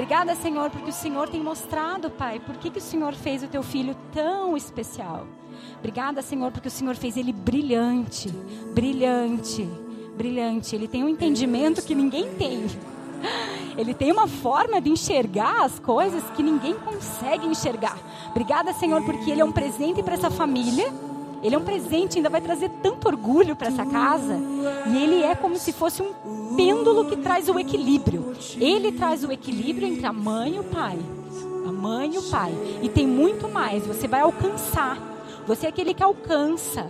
Obrigada, 0.01 0.35
Senhor, 0.35 0.71
porque 0.71 0.89
o 0.89 0.95
Senhor 0.95 1.29
tem 1.29 1.43
mostrado, 1.43 2.09
Pai, 2.09 2.41
por 2.41 2.57
que, 2.57 2.71
que 2.71 2.79
o 2.79 2.81
Senhor 2.81 3.13
fez 3.13 3.43
o 3.43 3.49
teu 3.49 3.63
filho 3.63 3.95
tão 4.15 4.57
especial. 4.57 5.27
Obrigada, 5.79 6.23
Senhor, 6.23 6.51
porque 6.51 6.69
o 6.69 6.71
Senhor 6.71 6.97
fez 6.97 7.19
ele 7.19 7.35
brilhante, 7.35 8.31
brilhante, 8.73 9.69
brilhante. 10.17 10.75
Ele 10.75 10.89
tem 10.89 11.05
um 11.05 11.09
entendimento 11.09 11.83
que 11.83 11.95
ninguém 11.95 12.35
tem. 12.35 12.65
Ele 13.77 13.93
tem 13.93 14.11
uma 14.11 14.27
forma 14.27 14.81
de 14.81 14.91
enxergar 14.91 15.65
as 15.65 15.79
coisas 15.79 16.25
que 16.35 16.43
ninguém 16.43 16.75
consegue 16.75 17.47
enxergar. 17.47 17.97
Obrigada, 18.31 18.73
Senhor, 18.73 19.03
porque 19.05 19.31
Ele 19.31 19.43
é 19.43 19.45
um 19.45 19.53
presente 19.53 20.03
para 20.03 20.15
essa 20.15 20.31
família. 20.31 20.91
Ele 21.43 21.55
é 21.55 21.59
um 21.59 21.65
presente, 21.65 22.19
ainda 22.19 22.29
vai 22.29 22.41
trazer 22.41 22.71
tanto 22.83 23.09
orgulho 23.09 23.57
para 23.57 23.69
essa 23.69 23.87
casa. 23.87 24.39
E 24.87 25.03
ele 25.03 25.23
é 25.23 25.35
como 25.35 25.57
se 25.57 25.73
fosse 25.73 26.03
um 26.03 26.55
pêndulo 26.55 27.07
que 27.07 27.17
traz 27.17 27.49
o 27.49 27.59
equilíbrio. 27.59 28.35
Ele 28.59 28.93
traz 28.93 29.25
o 29.25 29.33
equilíbrio 29.33 29.89
entre 29.89 30.07
a 30.07 30.13
mãe 30.13 30.57
e 30.57 30.59
o 30.59 30.65
pai. 30.65 30.99
A 31.67 31.73
mãe 31.73 32.15
e 32.15 32.19
o 32.19 32.23
pai. 32.23 32.53
E 32.83 32.89
tem 32.89 33.07
muito 33.07 33.49
mais. 33.49 33.87
Você 33.87 34.07
vai 34.07 34.21
alcançar. 34.21 34.99
Você 35.47 35.67
é 35.67 35.69
aquele 35.71 35.95
que 35.95 36.03
alcança. 36.03 36.87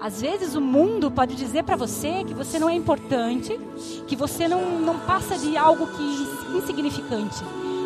Às 0.00 0.20
vezes 0.20 0.54
o 0.54 0.60
mundo 0.60 1.10
pode 1.10 1.34
dizer 1.34 1.64
para 1.64 1.76
você 1.76 2.24
que 2.24 2.34
você 2.34 2.58
não 2.58 2.68
é 2.68 2.74
importante, 2.74 3.58
que 4.06 4.16
você 4.16 4.46
não, 4.48 4.80
não 4.80 4.98
passa 5.00 5.38
de 5.38 5.56
algo 5.56 5.86
que 5.86 6.56
insignificante. 6.58 7.42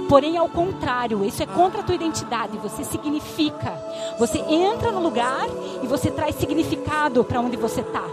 Porém, 0.09 0.39
ao 0.39 0.49
contrário, 0.49 1.23
isso 1.25 1.43
é 1.43 1.47
contra 1.47 1.81
a 1.81 1.85
tua 1.85 1.95
identidade. 1.95 2.57
Você 2.59 2.83
significa. 2.83 3.73
Você 4.19 4.39
entra 4.39 4.91
no 4.91 5.01
lugar 5.01 5.47
e 5.83 5.87
você 5.87 6.11
traz 6.11 6.35
significado 6.37 7.23
para 7.23 7.41
onde 7.41 7.57
você 7.57 7.83
está. 7.83 8.05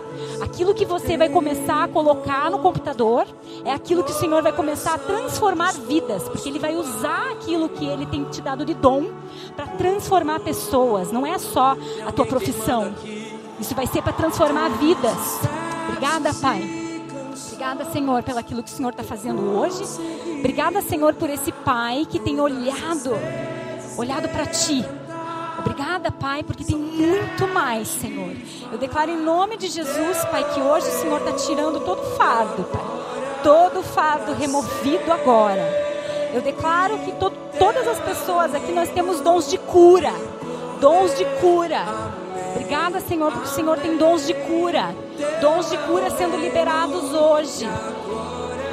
Aquilo 0.42 0.74
que 0.74 0.86
você 0.86 1.18
vai 1.18 1.30
começar 1.30 1.86
a 1.86 1.88
colocar 1.88 2.52
no 2.52 2.60
computador 2.60 3.26
é 3.64 3.72
aquilo 3.72 4.04
que 4.04 4.12
o 4.12 4.16
Senhor 4.16 4.44
vai 4.44 4.52
começar 4.52 4.96
a 4.96 4.98
transformar 4.98 5.72
vidas, 5.74 6.24
porque 6.28 6.50
Ele 6.50 6.60
vai 6.60 6.76
usar 6.76 7.32
aquilo 7.32 7.70
que 7.70 7.86
Ele 7.86 8.06
tem 8.06 8.24
te 8.26 8.42
dado 8.42 8.66
de 8.66 8.74
dom 8.74 9.12
para 9.56 9.68
transformar 9.68 10.42
pessoas. 10.42 11.12
Não 11.12 11.26
é 11.26 11.38
só 11.38 11.78
a 12.06 12.12
tua 12.12 12.26
profissão. 12.26 12.94
Isso 13.60 13.74
vai 13.74 13.88
ser 13.88 14.02
para 14.02 14.14
transformar 14.14 14.70
vidas. 14.72 15.40
Obrigada, 15.88 16.34
Pai. 16.34 16.85
Obrigada, 17.66 17.92
Senhor, 17.92 18.22
pelo 18.22 18.38
aquilo 18.38 18.62
que 18.62 18.70
o 18.70 18.72
Senhor 18.72 18.92
está 18.92 19.04
fazendo 19.04 19.42
hoje. 19.58 19.84
Obrigada, 20.38 20.84
Senhor, 20.84 21.16
por 21.16 21.32
esse 21.32 21.52
Pai 21.52 22.06
que 22.08 22.20
tem 22.20 22.40
olhado, 22.40 23.18
olhado 23.98 24.30
para 24.30 24.46
Ti. 24.46 24.86
Obrigada, 25.58 26.12
Pai, 26.12 26.44
porque 26.44 26.64
tem 26.64 26.78
muito 26.78 27.48
mais, 27.48 27.88
Senhor. 27.88 28.36
Eu 28.72 28.78
declaro 28.78 29.10
em 29.10 29.18
nome 29.18 29.58
de 29.58 29.68
Jesus, 29.68 30.24
Pai, 30.26 30.44
que 30.54 30.62
hoje 30.62 30.88
o 30.88 30.92
Senhor 30.92 31.18
está 31.18 31.32
tirando 31.34 31.80
todo 31.80 32.04
fardo, 32.16 32.66
Pai. 32.66 32.84
Todo 33.42 33.82
fardo 33.82 34.34
removido 34.34 35.12
agora. 35.12 35.68
Eu 36.36 36.44
declaro 36.44 37.00
que 37.00 37.14
to 37.14 37.32
todas 37.58 37.88
as 37.88 38.00
pessoas 38.00 38.54
aqui 38.54 38.72
nós 38.74 38.90
temos 38.90 39.22
dons 39.22 39.50
de 39.50 39.58
cura. 39.58 40.14
Dons 40.80 41.18
de 41.18 41.26
cura. 41.42 41.84
Obrigada, 42.52 43.00
Senhor, 43.00 43.32
porque 43.32 43.48
o 43.48 43.52
Senhor 43.52 43.80
tem 43.80 43.98
dons 43.98 44.28
de 44.28 44.36
cura. 44.36 44.94
Dons 45.40 45.70
de 45.70 45.78
cura 45.78 46.10
sendo 46.10 46.38
liberados 46.38 47.14
hoje. 47.14 47.66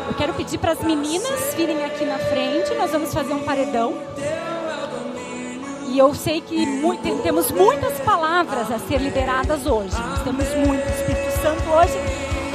Eu 0.09 0.15
quero 0.15 0.35
pedir 0.35 0.59
para 0.59 0.73
as 0.73 0.81
meninas 0.81 1.55
virem 1.55 1.85
aqui 1.85 2.05
na 2.05 2.19
frente. 2.19 2.75
Nós 2.75 2.91
vamos 2.91 3.15
fazer 3.15 3.33
um 3.33 3.43
paredão. 3.43 3.95
E 5.89 5.99
eu 5.99 6.15
sei 6.15 6.41
que 6.41 6.67
muito, 6.67 7.23
temos 7.23 7.51
muitas 7.51 8.01
palavras 8.01 8.71
a 8.73 8.79
ser 8.79 8.99
liberadas 8.99 9.67
hoje. 9.67 9.95
Nós 10.09 10.23
temos 10.23 10.49
muito. 10.55 10.85
O 10.85 10.91
Espírito 10.91 11.43
Santo 11.43 11.63
hoje, 11.71 11.97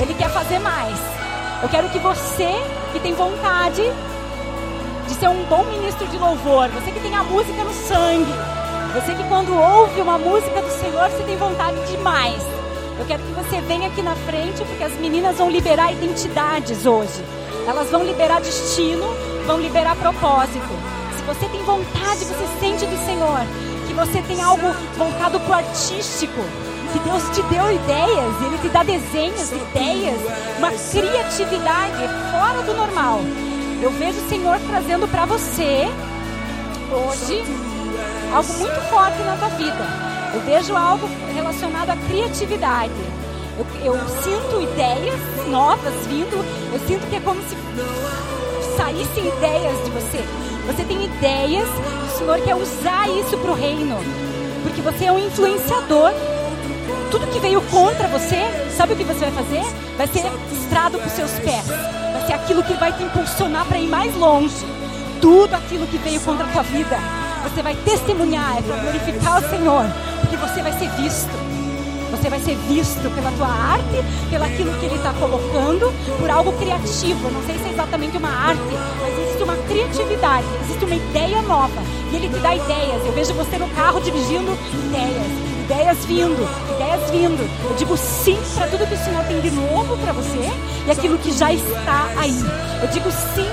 ele 0.01 0.13
quer 0.15 0.29
fazer 0.29 0.59
mais. 0.59 0.97
Eu 1.61 1.69
quero 1.69 1.89
que 1.89 1.99
você 1.99 2.51
que 2.91 2.99
tem 2.99 3.13
vontade 3.13 3.83
de 5.07 5.13
ser 5.13 5.29
um 5.29 5.43
bom 5.45 5.63
ministro 5.65 6.05
de 6.07 6.17
louvor, 6.17 6.67
você 6.69 6.91
que 6.91 6.99
tem 6.99 7.15
a 7.15 7.23
música 7.23 7.63
no 7.63 7.73
sangue, 7.73 8.33
você 8.93 9.15
que 9.15 9.23
quando 9.29 9.55
ouve 9.55 10.01
uma 10.01 10.17
música 10.17 10.61
do 10.61 10.69
Senhor, 10.69 11.09
você 11.09 11.23
tem 11.23 11.37
vontade 11.37 11.79
de 11.87 11.97
mais. 11.97 12.56
Eu 12.99 13.05
quero 13.05 13.21
que 13.21 13.31
você 13.33 13.61
venha 13.61 13.87
aqui 13.87 14.01
na 14.01 14.15
frente, 14.15 14.63
porque 14.65 14.83
as 14.83 14.93
meninas 14.93 15.37
vão 15.37 15.49
liberar 15.49 15.91
identidades 15.91 16.85
hoje. 16.85 17.23
Elas 17.67 17.89
vão 17.89 18.03
liberar 18.03 18.41
destino, 18.41 19.05
vão 19.45 19.59
liberar 19.59 19.95
propósito. 19.97 20.67
Se 21.15 21.21
você 21.23 21.47
tem 21.49 21.61
vontade, 21.63 22.25
você 22.25 22.47
sente 22.59 22.85
do 22.85 23.05
Senhor, 23.05 23.39
que 23.87 23.93
você 23.93 24.21
tem 24.23 24.41
algo 24.41 24.73
voltado 24.97 25.39
para 25.41 25.49
o 25.49 25.53
artístico, 25.53 26.41
que 26.91 26.99
Deus 26.99 27.23
te 27.35 27.41
deu 27.43 27.71
ideias, 27.71 28.41
Ele 28.41 28.57
te 28.61 28.69
dá 28.69 28.81
desenhos, 28.81 29.51
ideias, 29.51 30.19
uma 30.57 30.71
criatividade 30.71 32.07
fora 32.31 32.63
do 32.63 32.73
normal. 32.73 33.19
Eu 33.79 33.91
vejo 33.91 34.17
o 34.19 34.29
Senhor 34.29 34.57
trazendo 34.67 35.07
para 35.07 35.25
você 35.25 35.87
hoje 36.91 37.43
algo 38.33 38.53
muito 38.53 38.81
forte 38.89 39.21
na 39.23 39.37
tua 39.37 39.49
vida. 39.49 40.16
Eu 40.33 40.41
vejo 40.41 40.75
algo 40.75 41.09
relacionado 41.33 41.89
à 41.89 41.95
criatividade. 41.95 42.93
Eu, 43.57 43.65
eu, 43.83 43.99
sinto 44.23 44.61
ideias 44.61 45.19
novas 45.49 45.93
vindo. 46.07 46.37
Eu 46.71 46.79
sinto 46.87 47.07
que 47.09 47.15
é 47.15 47.19
como 47.19 47.41
se 47.41 47.55
saíssem 48.77 49.27
ideias 49.27 49.83
de 49.83 49.91
você. 49.91 50.23
Você 50.67 50.83
tem 50.83 51.05
ideias 51.05 51.67
o 51.67 52.19
Senhor 52.19 52.39
quer 52.41 52.55
usar 52.55 53.07
isso 53.09 53.37
para 53.37 53.51
o 53.51 53.53
reino. 53.53 53.95
Porque 54.63 54.81
você 54.81 55.05
é 55.05 55.11
um 55.11 55.19
influenciador. 55.19 56.11
Tudo 57.11 57.27
que 57.27 57.39
veio 57.39 57.61
contra 57.61 58.07
você, 58.07 58.43
sabe 58.75 58.93
o 58.93 58.95
que 58.95 59.03
você 59.03 59.29
vai 59.29 59.31
fazer? 59.31 59.63
Vai 59.97 60.07
ser 60.07 60.25
estrado 60.51 60.97
para 60.97 61.07
os 61.07 61.13
seus 61.13 61.31
pés. 61.39 61.67
Vai 61.67 62.25
ser 62.25 62.33
aquilo 62.33 62.63
que 62.63 62.73
vai 62.73 62.91
te 62.91 63.03
impulsionar 63.03 63.65
para 63.65 63.77
ir 63.77 63.87
mais 63.87 64.15
longe. 64.15 64.65
Tudo 65.21 65.53
aquilo 65.53 65.87
que 65.87 65.97
veio 65.97 66.19
contra 66.21 66.45
a 66.45 66.49
tua 66.49 66.63
vida 66.63 66.97
você 67.43 67.61
vai 67.61 67.75
testemunhar, 67.75 68.61
para 68.63 68.75
glorificar 68.77 69.39
o 69.39 69.49
Senhor, 69.49 69.85
porque 70.21 70.37
você 70.37 70.61
vai 70.61 70.71
ser 70.73 70.89
visto. 70.91 71.47
Você 72.11 72.29
vai 72.29 72.39
ser 72.39 72.55
visto 72.69 73.13
pela 73.13 73.31
tua 73.31 73.47
arte, 73.47 74.29
pelo 74.29 74.43
aquilo 74.45 74.73
que 74.79 74.85
Ele 74.85 74.95
está 74.95 75.11
colocando, 75.13 75.93
por 76.19 76.29
algo 76.29 76.53
criativo. 76.53 77.29
Não 77.29 77.43
sei 77.43 77.57
se 77.59 77.65
é 77.65 77.71
exatamente 77.73 78.17
uma 78.17 78.29
arte, 78.29 78.61
mas 79.01 79.19
existe 79.19 79.43
uma 79.43 79.55
criatividade, 79.67 80.45
existe 80.63 80.85
uma 80.85 80.95
ideia 80.95 81.41
nova. 81.41 81.81
E 82.11 82.15
Ele 82.15 82.29
te 82.29 82.39
dá 82.39 82.55
ideias. 82.55 83.05
Eu 83.05 83.11
vejo 83.11 83.33
você 83.33 83.57
no 83.57 83.67
carro 83.69 83.99
dirigindo 83.99 84.57
ideias, 84.87 85.27
ideias 85.65 86.05
vindo, 86.05 86.49
ideias 86.75 87.11
vindo. 87.11 87.49
Eu 87.69 87.75
digo 87.75 87.97
sim 87.97 88.39
para 88.55 88.67
tudo 88.67 88.87
que 88.87 88.93
o 88.93 89.03
Senhor 89.03 89.23
tem 89.25 89.41
de 89.41 89.51
novo 89.51 89.97
para 89.97 90.13
você 90.13 90.49
e 90.87 90.91
aquilo 90.91 91.17
que 91.17 91.31
já 91.31 91.51
está 91.51 92.07
aí. 92.17 92.39
Eu 92.81 92.87
digo 92.87 93.11
sim 93.11 93.47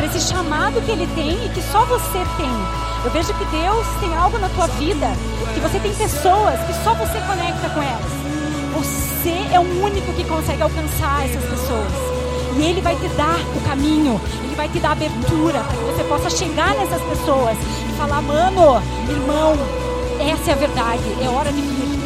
para 0.00 0.06
esse 0.06 0.32
chamado 0.32 0.80
que 0.80 0.90
Ele 0.90 1.06
tem 1.14 1.32
e 1.44 1.48
que 1.50 1.60
só 1.60 1.84
você 1.84 2.24
tem. 2.38 2.50
Eu 3.04 3.10
vejo 3.10 3.34
que 3.34 3.44
Deus 3.44 3.86
tem 4.00 4.16
algo 4.16 4.38
na 4.38 4.48
tua 4.48 4.66
vida, 4.66 5.06
que 5.52 5.60
você 5.60 5.78
tem 5.78 5.92
pessoas 5.92 6.58
que 6.60 6.72
só 6.82 6.94
você 6.94 7.20
conecta 7.20 7.68
com 7.68 7.82
elas. 7.82 8.12
Você 8.78 9.54
é 9.54 9.60
o 9.60 9.84
único 9.84 10.10
que 10.14 10.24
consegue 10.24 10.62
alcançar 10.62 11.26
essas 11.26 11.44
pessoas. 11.44 11.92
E 12.56 12.62
Ele 12.62 12.80
vai 12.80 12.96
te 12.96 13.08
dar 13.08 13.36
o 13.54 13.60
caminho, 13.68 14.18
Ele 14.42 14.54
vai 14.54 14.70
te 14.70 14.78
dar 14.78 14.92
abertura 14.92 15.60
para 15.60 15.76
que 15.76 15.84
você 15.84 16.04
possa 16.04 16.30
chegar 16.30 16.74
nessas 16.76 17.02
pessoas 17.02 17.58
e 17.58 17.92
falar: 17.98 18.22
mano, 18.22 18.82
irmão, 19.06 19.52
essa 20.18 20.50
é 20.50 20.54
a 20.54 20.56
verdade, 20.56 21.02
é 21.22 21.28
hora 21.28 21.52
de 21.52 21.60
vir. 21.60 22.00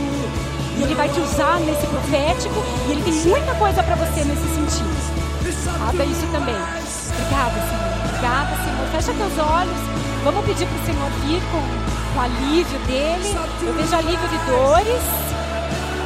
E 0.79 0.83
Ele 0.83 0.97
vai 0.97 1.09
te 1.09 1.21
usar 1.21 1.61
nesse 1.61 1.87
profético 1.87 2.61
e 2.89 2.91
Ele 2.91 3.03
tem 3.03 3.15
muita 3.31 3.55
coisa 3.55 3.85
para 3.85 3.95
você 3.95 4.25
nesse 4.25 4.49
sentido. 4.53 5.89
Abra 5.89 6.05
isso 6.05 6.27
também. 6.33 6.84
Obrigada, 7.25 7.57
Senhor. 7.69 8.05
Obrigada, 8.05 8.57
Senhor. 8.65 8.87
Fecha 8.93 9.13
teus 9.15 9.39
olhos. 9.39 9.81
Vamos 10.25 10.45
pedir 10.45 10.67
para 10.67 10.77
o 10.77 10.85
Senhor 10.85 11.11
vir 11.25 11.43
com, 11.51 11.95
o 12.17 12.21
alívio 12.21 12.79
dele. 12.87 13.35
Eu 13.63 13.75
vejo 13.75 13.97
alívio 13.97 14.29
de 14.29 14.39
dores. 14.47 15.03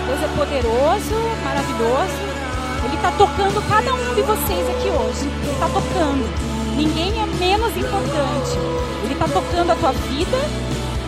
Deus 0.06 0.22
é 0.22 0.28
poderoso, 0.36 1.14
maravilhoso. 1.44 2.18
Ele 2.84 2.94
está 2.94 3.10
tocando 3.12 3.68
cada 3.68 3.92
um 3.92 4.14
de 4.14 4.22
vocês 4.22 4.68
aqui 4.70 4.88
hoje. 4.88 5.26
Ele 5.42 5.52
está 5.52 5.66
tocando. 5.66 6.24
Ninguém 6.76 7.20
é 7.20 7.26
menos 7.26 7.76
importante. 7.76 8.56
Ele 9.02 9.12
está 9.12 9.26
tocando 9.26 9.72
a 9.72 9.74
tua 9.74 9.92
vida. 9.92 10.38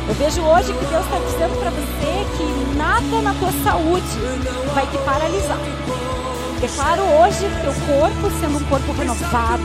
Eu 0.09 0.15
vejo 0.15 0.43
hoje 0.43 0.73
que 0.73 0.85
Deus 0.87 1.05
está 1.05 1.19
dizendo 1.19 1.59
para 1.61 1.71
você 1.71 2.27
que 2.37 2.77
nada 2.77 3.23
na 3.23 3.33
tua 3.35 3.53
saúde 3.63 4.19
vai 4.75 4.87
te 4.87 4.99
paralisar. 4.99 6.00
Declaro 6.61 7.03
hoje 7.03 7.49
teu 7.63 7.73
corpo 7.87 8.31
sendo 8.41 8.59
um 8.59 8.65
corpo 8.69 8.93
renovado, 8.93 9.63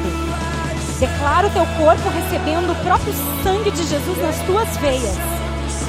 Declara 1.00 1.48
o 1.48 1.50
teu 1.50 1.66
corpo 1.78 2.08
recebendo 2.08 2.72
o 2.72 2.76
próprio 2.76 3.14
sangue 3.44 3.70
de 3.70 3.86
Jesus 3.86 4.18
nas 4.22 4.40
tuas 4.46 4.78
veias. 4.78 5.18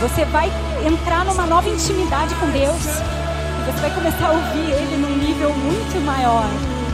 Você 0.00 0.24
vai 0.24 0.50
entrar 0.84 1.24
numa 1.24 1.46
nova 1.46 1.68
intimidade 1.68 2.34
com 2.34 2.50
Deus. 2.50 2.82
E 2.82 3.70
você 3.70 3.80
vai 3.82 3.94
começar 3.94 4.26
a 4.26 4.32
ouvir 4.32 4.72
Ele 4.72 4.96
num 4.96 5.16
nível 5.16 5.50
muito 5.54 6.04
maior. 6.04 6.44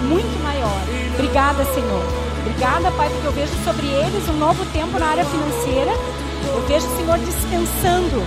Muito 0.03 0.43
maior. 0.45 0.79
Obrigada, 1.15 1.65
Senhor. 1.73 2.05
Obrigada, 2.41 2.91
Pai, 2.93 3.09
porque 3.09 3.27
eu 3.29 3.33
vejo 3.33 3.53
sobre 3.65 3.87
eles 3.87 4.29
um 4.29 4.37
novo 4.37 4.63
tempo 4.73 4.99
na 4.99 5.07
área 5.07 5.25
financeira. 5.25 5.93
Eu 6.53 6.61
vejo 6.69 6.87
o 6.87 6.97
Senhor 6.99 7.19
dispensando. 7.19 8.23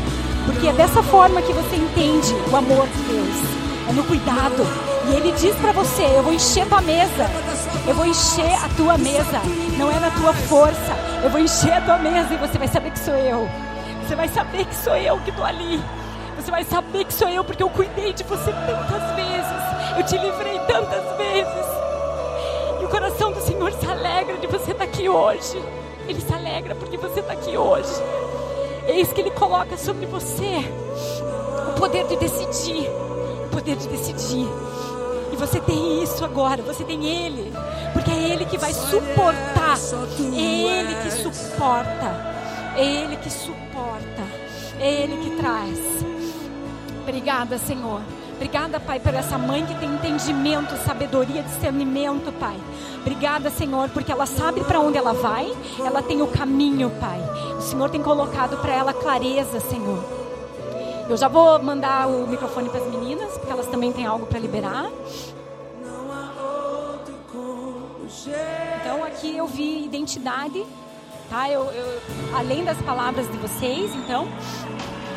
Porque 0.47 0.67
é 0.67 0.73
dessa 0.73 1.03
forma 1.03 1.43
que 1.43 1.53
você 1.53 1.75
entende 1.75 2.33
o 2.51 2.55
amor 2.55 2.87
de 2.87 3.03
Deus. 3.03 3.64
É 3.87 3.93
no 3.93 4.03
cuidado. 4.03 4.65
E 5.07 5.15
Ele 5.15 5.31
diz 5.33 5.55
para 5.57 5.71
você: 5.71 6.03
Eu 6.03 6.23
vou 6.23 6.33
encher 6.33 6.67
tua 6.67 6.81
mesa. 6.81 7.29
Eu 7.87 7.93
vou 7.93 8.05
encher 8.05 8.53
a 8.63 8.69
tua 8.75 8.97
mesa. 8.97 9.41
Não 9.77 9.91
é 9.91 9.99
na 9.99 10.09
tua 10.11 10.33
força. 10.33 10.93
Eu 11.23 11.29
vou 11.29 11.39
encher 11.39 11.73
a 11.73 11.81
tua 11.81 11.97
mesa 11.99 12.33
e 12.33 12.37
você 12.37 12.57
vai 12.57 12.67
saber 12.67 12.91
que 12.91 12.99
sou 12.99 13.13
eu. 13.15 13.47
Você 14.03 14.15
vai 14.15 14.27
saber 14.27 14.65
que 14.65 14.75
sou 14.75 14.95
eu 14.95 15.19
que 15.19 15.29
estou 15.29 15.45
ali. 15.45 15.81
Você 16.35 16.51
vai 16.51 16.63
saber 16.63 17.05
que 17.05 17.13
sou 17.13 17.29
eu 17.29 17.43
porque 17.43 17.63
eu 17.63 17.69
cuidei 17.69 18.13
de 18.13 18.23
você 18.23 18.51
tantas 18.51 19.15
vezes. 19.15 19.97
Eu 19.97 20.03
te 20.03 20.17
livrei 20.17 20.59
tantas 20.59 21.17
vezes. 21.17 21.65
E 22.81 22.85
o 22.85 22.89
coração 22.89 23.31
do 23.31 23.41
Senhor 23.41 23.71
se 23.71 23.85
alegra 23.85 24.37
de 24.37 24.47
você 24.47 24.71
estar 24.71 24.83
aqui 24.83 25.07
hoje. 25.07 25.61
Ele 26.07 26.21
se 26.21 26.33
alegra 26.33 26.75
porque 26.75 26.97
você 26.97 27.19
está 27.19 27.33
aqui 27.33 27.57
hoje. 27.57 27.93
Eis 28.87 29.11
que 29.11 29.21
Ele 29.21 29.31
coloca 29.31 29.77
sobre 29.77 30.05
você 30.05 30.63
o 31.69 31.79
poder 31.79 32.05
de 32.07 32.15
decidir. 32.17 32.87
Poder 33.55 33.77
de 33.77 33.87
decidir. 33.87 34.49
E 35.31 35.35
você 35.37 35.61
tem 35.61 36.03
isso 36.03 36.25
agora, 36.25 36.61
você 36.61 36.83
tem 36.83 37.05
Ele. 37.05 37.53
Porque 37.93 38.11
é 38.11 38.31
Ele 38.31 38.43
que 38.43 38.57
vai 38.57 38.73
suportar. 38.73 39.77
É 40.35 40.41
Ele 40.41 40.93
que 40.95 41.11
suporta. 41.11 42.35
É 42.75 42.83
Ele 42.83 43.15
que 43.15 43.29
suporta. 43.29 44.23
É 44.77 45.03
Ele 45.03 45.23
que 45.23 45.37
traz. 45.37 45.79
Obrigada, 47.01 47.57
Senhor. 47.57 48.01
Obrigada, 48.35 48.77
Pai, 48.77 48.99
por 48.99 49.13
essa 49.13 49.37
mãe 49.37 49.65
que 49.65 49.75
tem 49.75 49.87
entendimento, 49.89 50.75
sabedoria, 50.85 51.41
discernimento, 51.41 52.33
Pai. 52.33 52.57
Obrigada, 52.99 53.49
Senhor, 53.49 53.87
porque 53.87 54.11
ela 54.11 54.25
sabe 54.25 54.65
para 54.65 54.81
onde 54.81 54.97
ela 54.97 55.13
vai, 55.13 55.49
ela 55.79 56.03
tem 56.03 56.21
o 56.21 56.27
caminho, 56.27 56.89
Pai. 56.99 57.21
O 57.57 57.61
Senhor 57.61 57.89
tem 57.89 58.03
colocado 58.03 58.57
para 58.57 58.73
ela 58.73 58.93
clareza, 58.93 59.61
Senhor. 59.61 60.24
Eu 61.07 61.15
já 61.15 61.27
vou 61.27 61.61
mandar 61.61 62.07
o 62.07 62.27
microfone 62.27 62.67
para 62.67 62.79
as 62.79 62.87
meninas, 62.87 63.31
porque 63.37 63.51
elas 63.51 63.67
também 63.67 63.91
têm 63.91 64.07
algo 64.07 64.25
para 64.25 64.39
liberar. 64.39 64.89
Então 68.81 69.03
aqui 69.03 69.37
eu 69.37 69.45
vi 69.45 69.85
identidade, 69.85 70.65
tá? 71.29 71.47
Eu, 71.49 71.65
eu, 71.65 72.01
além 72.35 72.63
das 72.63 72.77
palavras 72.79 73.31
de 73.31 73.37
vocês, 73.37 73.93
então 73.93 74.27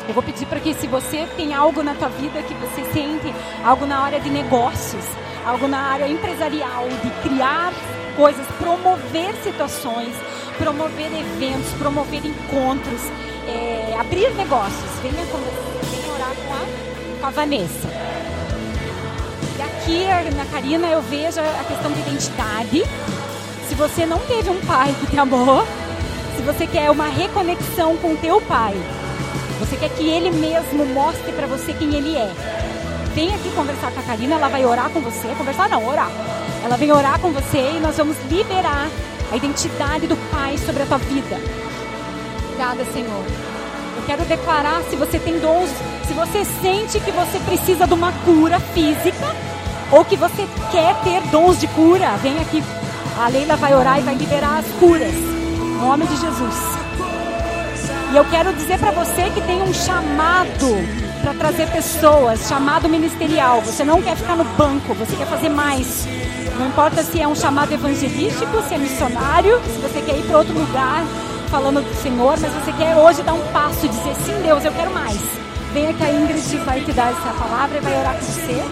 eu 0.07 0.13
vou 0.13 0.21
pedir 0.21 0.45
para 0.45 0.59
que 0.59 0.75
se 0.75 0.85
você 0.85 1.27
tem 1.35 1.55
algo 1.55 1.81
na 1.81 1.95
tua 1.95 2.09
vida 2.09 2.41
que 2.43 2.53
você 2.53 2.83
sente, 2.93 3.33
algo 3.65 3.87
na 3.87 3.99
área 3.99 4.19
de 4.19 4.29
negócios, 4.29 5.05
algo 5.43 5.67
na 5.67 5.79
área 5.79 6.07
empresarial, 6.07 6.87
de 6.87 7.27
criar 7.27 7.73
coisas, 8.15 8.45
promover 8.59 9.33
situações, 9.43 10.13
promover 10.57 11.07
eventos, 11.07 11.71
promover 11.79 12.23
encontros, 12.23 13.01
é, 13.47 13.97
abrir 13.99 14.29
negócios, 14.35 14.91
venha, 15.01 15.25
com 15.27 15.68
a, 17.29 17.31
Vanessa. 17.31 17.87
E 19.57 19.61
aqui 19.61 20.35
na 20.35 20.45
Karina 20.45 20.87
eu 20.87 21.01
vejo 21.01 21.39
a 21.39 21.63
questão 21.63 21.91
de 21.91 21.99
identidade. 22.01 22.83
Se 23.67 23.75
você 23.75 24.05
não 24.05 24.17
teve 24.19 24.49
um 24.49 24.59
pai 24.61 24.93
que 24.99 25.07
te 25.07 25.17
amou, 25.17 25.65
se 26.35 26.41
você 26.41 26.65
quer 26.65 26.89
uma 26.89 27.07
reconexão 27.07 27.95
com 27.97 28.15
teu 28.15 28.41
pai, 28.41 28.73
você 29.59 29.77
quer 29.77 29.89
que 29.89 30.09
ele 30.09 30.31
mesmo 30.31 30.85
mostre 30.87 31.31
para 31.33 31.47
você 31.47 31.71
quem 31.73 31.93
ele 31.95 32.15
é. 32.17 32.31
Vem 33.13 33.33
aqui 33.33 33.49
conversar 33.51 33.91
com 33.91 33.99
a 33.99 34.03
Karina, 34.03 34.35
ela 34.35 34.49
vai 34.49 34.65
orar 34.65 34.89
com 34.89 34.99
você. 34.99 35.27
Conversar 35.37 35.69
não, 35.69 35.85
orar. 35.87 36.09
Ela 36.63 36.77
vem 36.77 36.91
orar 36.91 37.19
com 37.19 37.31
você 37.31 37.73
e 37.75 37.79
nós 37.79 37.95
vamos 37.95 38.17
liberar 38.29 38.89
a 39.31 39.35
identidade 39.35 40.07
do 40.07 40.15
Pai 40.31 40.57
sobre 40.57 40.83
a 40.83 40.85
tua 40.85 40.97
vida. 40.97 41.37
Obrigada, 42.43 42.85
Senhor. 42.91 43.25
Eu 43.97 44.03
quero 44.05 44.23
declarar 44.25 44.81
se 44.89 44.95
você 44.95 45.19
tem 45.19 45.39
dons, 45.39 45.69
se 46.09 46.15
você 46.15 46.43
sente 46.43 46.99
que 46.99 47.11
você 47.11 47.39
precisa 47.45 47.85
de 47.85 47.93
uma 47.93 48.11
cura 48.25 48.59
física 48.59 49.35
ou 49.91 50.03
que 50.03 50.17
você 50.17 50.47
quer 50.71 50.95
ter 51.03 51.21
dons 51.29 51.59
de 51.59 51.67
cura, 51.67 52.17
vem 52.17 52.39
aqui. 52.39 52.63
A 53.19 53.27
Leila 53.27 53.55
vai 53.55 53.75
orar 53.75 53.99
e 53.99 54.01
vai 54.01 54.15
liberar 54.15 54.57
as 54.57 54.65
curas. 54.79 55.13
Em 55.13 55.77
nome 55.79 56.07
de 56.07 56.15
Jesus. 56.15 56.55
E 58.11 58.17
eu 58.17 58.25
quero 58.25 58.51
dizer 58.53 58.79
para 58.79 58.89
você 58.89 59.29
que 59.29 59.41
tem 59.41 59.61
um 59.61 59.71
chamado 59.71 60.83
para 61.21 61.35
trazer 61.35 61.67
pessoas, 61.67 62.47
chamado 62.47 62.89
ministerial. 62.89 63.61
Você 63.61 63.83
não 63.83 64.01
quer 64.01 64.15
ficar 64.15 64.35
no 64.35 64.45
banco, 64.45 64.95
você 64.95 65.15
quer 65.15 65.27
fazer 65.27 65.49
mais. 65.49 66.07
Não 66.57 66.69
importa 66.69 67.03
se 67.03 67.21
é 67.21 67.27
um 67.27 67.35
chamado 67.35 67.71
evangelístico, 67.71 68.63
se 68.67 68.73
é 68.73 68.79
missionário, 68.79 69.61
se 69.63 69.77
você 69.79 70.01
quer 70.01 70.17
ir 70.17 70.23
para 70.23 70.39
outro 70.39 70.57
lugar 70.57 71.05
falando 71.51 71.81
do 71.81 72.01
Senhor, 72.01 72.35
mas 72.39 72.51
você 72.51 72.71
quer 72.73 72.95
hoje 72.95 73.21
dar 73.21 73.33
um 73.33 73.45
passo 73.53 73.85
e 73.85 73.89
dizer: 73.89 74.15
sim, 74.25 74.41
Deus, 74.43 74.65
eu 74.65 74.71
quero 74.71 74.91
mais. 74.91 75.39
Venha 75.73 75.93
que 75.93 76.03
a 76.03 76.11
Ingrid 76.11 76.57
vai 76.65 76.81
te 76.81 76.91
dar 76.91 77.11
essa 77.11 77.31
palavra 77.33 77.77
e 77.77 77.81
vai 77.81 77.99
orar 77.99 78.15
com 78.15 78.25
você. 78.25 78.63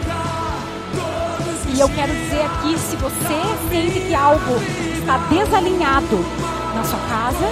E 1.75 1.79
eu 1.79 1.87
quero 1.89 2.11
dizer 2.11 2.41
aqui: 2.41 2.77
se 2.79 2.95
você 2.95 3.69
sente 3.69 3.99
que 3.99 4.15
algo 4.15 4.55
está 4.97 5.19
desalinhado 5.29 6.25
na 6.73 6.83
sua 6.83 6.99
casa, 7.07 7.45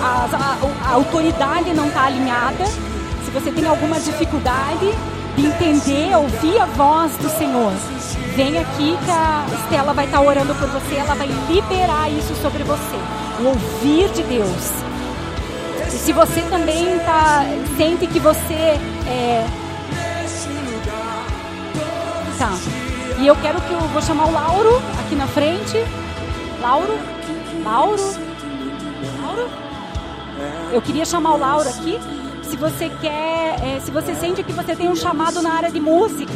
a, 0.00 0.28
a, 0.36 0.88
a 0.88 0.94
autoridade 0.94 1.74
não 1.74 1.88
está 1.88 2.04
alinhada, 2.04 2.64
se 3.24 3.30
você 3.32 3.50
tem 3.50 3.66
alguma 3.66 3.98
dificuldade 3.98 4.94
de 5.36 5.46
entender, 5.46 6.16
ouvir 6.16 6.60
a 6.60 6.66
voz 6.66 7.12
do 7.16 7.28
Senhor, 7.28 7.72
vem 8.36 8.56
aqui 8.56 8.96
que 9.04 9.10
a 9.10 9.46
Estela 9.52 9.92
vai 9.92 10.04
estar 10.04 10.18
tá 10.18 10.24
orando 10.24 10.54
por 10.54 10.68
você, 10.68 10.94
ela 10.94 11.14
vai 11.14 11.28
liberar 11.48 12.08
isso 12.08 12.34
sobre 12.40 12.62
você, 12.62 12.96
o 13.40 13.46
ouvir 13.48 14.08
de 14.12 14.22
Deus. 14.22 14.89
Se 15.98 16.12
você 16.12 16.42
também 16.42 16.98
tá, 17.00 17.44
sente 17.76 18.06
que 18.06 18.18
você 18.18 18.78
é, 19.06 19.46
tá. 22.38 22.52
E 23.18 23.26
eu 23.26 23.36
quero 23.36 23.60
que 23.60 23.72
eu 23.72 23.80
vou 23.80 24.00
chamar 24.00 24.26
o 24.26 24.32
Lauro 24.32 24.80
aqui 24.98 25.14
na 25.14 25.26
frente. 25.26 25.76
Lauro? 26.60 26.98
Lauro? 29.22 29.48
Eu 30.72 30.80
queria 30.80 31.04
chamar 31.04 31.34
o 31.34 31.38
Lauro 31.38 31.68
aqui. 31.68 31.98
Se 32.42 32.56
você 32.56 32.90
quer, 33.00 33.56
é, 33.62 33.80
se 33.80 33.90
você 33.90 34.14
sente 34.14 34.42
que 34.42 34.52
você 34.52 34.74
tem 34.74 34.88
um 34.88 34.96
chamado 34.96 35.42
na 35.42 35.52
área 35.52 35.70
de 35.70 35.78
música, 35.78 36.32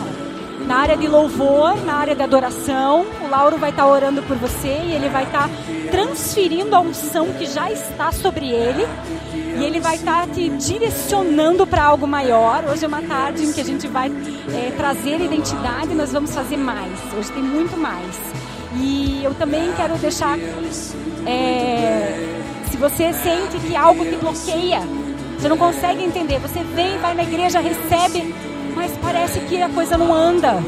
na 0.67 0.77
área 0.77 0.97
de 0.97 1.09
louvor, 1.09 1.77
na 1.85 1.95
área 1.95 2.15
de 2.15 2.23
adoração, 2.23 3.05
o 3.25 3.29
Lauro 3.29 3.59
vai 3.59 3.71
estar 3.71 3.87
orando 3.87 4.23
por 4.23 4.37
você 4.37 4.81
e 4.85 4.93
ele 4.93 5.09
vai 5.09 5.25
estar 5.25 5.49
transferindo 5.91 6.75
a 6.75 6.81
unção 6.81 7.33
que 7.33 7.47
já 7.47 7.71
está 7.71 8.13
sobre 8.13 8.51
ele 8.51 8.87
e 9.57 9.65
ele 9.65 9.81
vai 9.81 9.97
estar 9.97 10.27
te 10.29 10.49
direcionando 10.49 11.67
para 11.67 11.85
algo 11.85 12.07
maior. 12.07 12.65
Hoje 12.71 12.85
é 12.85 12.89
uma 12.89 13.03
tarde 13.03 13.45
em 13.45 13.53
que 13.53 13.61
a 13.61 13.65
gente 13.65 13.87
vai 13.87 14.09
é, 14.09 14.73
trazer 14.77 15.21
identidade 15.21 15.95
nós 15.95 16.13
vamos 16.13 16.35
fazer 16.35 16.57
mais. 16.57 16.93
Hoje 17.17 17.31
tem 17.33 17.43
muito 17.43 17.77
mais. 17.77 18.17
E 18.77 19.23
eu 19.23 19.35
também 19.35 19.73
quero 19.77 19.97
deixar 19.97 20.37
é, 21.27 22.35
se 22.71 22.77
você 22.77 23.13
sente 23.13 23.59
que 23.65 23.77
algo 23.77 24.05
te 24.05 24.17
bloqueia, 24.17 24.81
você 25.39 25.49
não 25.49 25.57
consegue 25.57 26.03
entender, 26.03 26.39
você 26.41 26.61
vem, 26.75 26.99
vai 26.99 27.15
na 27.15 27.23
igreja, 27.23 27.61
recebe, 27.61 28.35
mas 28.75 28.91
parece 29.01 29.39
que 29.41 29.63
a 29.63 29.69
coisa 29.69 29.97
não 29.97 30.13
anda. 30.13 30.61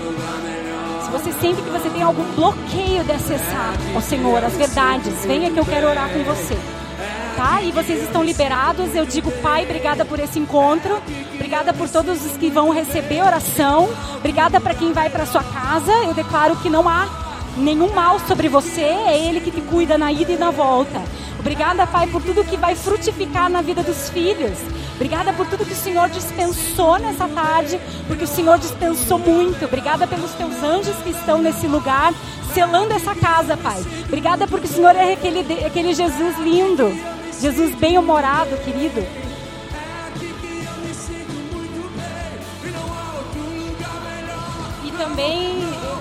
Se 1.05 1.11
você 1.11 1.33
sente 1.41 1.63
que 1.63 1.71
você 1.71 1.89
tem 1.91 2.03
algum 2.03 2.25
bloqueio 2.35 3.03
de 3.05 3.13
acessar 3.13 3.75
ao 3.95 4.01
Senhor, 4.01 4.45
as 4.45 4.53
verdades, 4.55 5.25
venha 5.25 5.51
que 5.51 5.59
eu 5.59 5.65
quero 5.65 5.89
orar 5.89 6.09
com 6.11 6.23
você. 6.23 6.76
Tá? 7.37 7.61
E 7.61 7.71
vocês 7.71 8.03
estão 8.03 8.25
liberados. 8.25 8.95
Eu 8.95 9.05
digo, 9.05 9.31
Pai, 9.43 9.65
obrigada 9.65 10.05
por 10.05 10.19
esse 10.19 10.39
encontro. 10.39 11.03
Obrigada 11.35 11.75
por 11.75 11.89
todos 11.89 12.25
os 12.25 12.33
que 12.37 12.49
vão 12.49 12.71
receber 12.71 13.23
oração. 13.23 13.89
Obrigada 14.17 14.61
para 14.61 14.75
quem 14.75 14.93
vai 14.93 15.11
para 15.11 15.27
sua 15.27 15.43
casa. 15.45 15.93
Eu 16.05 16.15
declaro 16.15 16.57
que 16.57 16.71
não 16.71 16.89
há 16.89 17.07
nenhum 17.57 17.93
mal 17.93 18.19
sobre 18.21 18.49
você. 18.49 18.81
É 18.81 19.29
Ele 19.29 19.41
que 19.41 19.51
te 19.51 19.61
cuida 19.61 19.99
na 19.99 20.11
ida 20.11 20.33
e 20.33 20.39
na 20.39 20.51
volta. 20.51 21.03
Obrigada, 21.39 21.87
Pai, 21.87 22.09
por 22.09 22.23
tudo 22.23 22.43
que 22.43 22.57
vai 22.57 22.75
frutificar 22.75 23.49
na 23.49 23.63
vida 23.63 23.83
dos 23.83 24.11
filhos. 24.11 24.59
Obrigada 24.97 25.33
por 25.33 25.47
tudo 25.47 25.65
que 25.65 25.75
o 25.75 25.77
Senhor 25.77 26.09
dispensou 26.09 26.99
nessa 26.99 27.29
tarde, 27.29 27.79
porque 28.09 28.25
o 28.25 28.27
Senhor 28.27 28.59
dispensou 28.59 29.19
muito. 29.19 29.65
Obrigada 29.65 30.07
pelos 30.07 30.33
teus 30.33 30.61
anjos 30.63 30.97
que 31.05 31.11
estão 31.11 31.39
nesse 31.39 31.69
lugar, 31.69 32.13
selando 32.53 32.95
essa 32.95 33.15
casa, 33.15 33.57
Pai. 33.57 33.81
Obrigada 34.07 34.49
porque 34.49 34.67
o 34.67 34.71
Senhor 34.71 34.97
é 34.97 35.13
aquele, 35.13 35.41
aquele 35.65 35.95
Jesus 35.95 36.37
lindo, 36.39 36.93
Jesus 37.41 37.75
bem-humorado, 37.75 38.57
querido. 38.59 39.07
E 44.85 44.91
também 44.93 45.57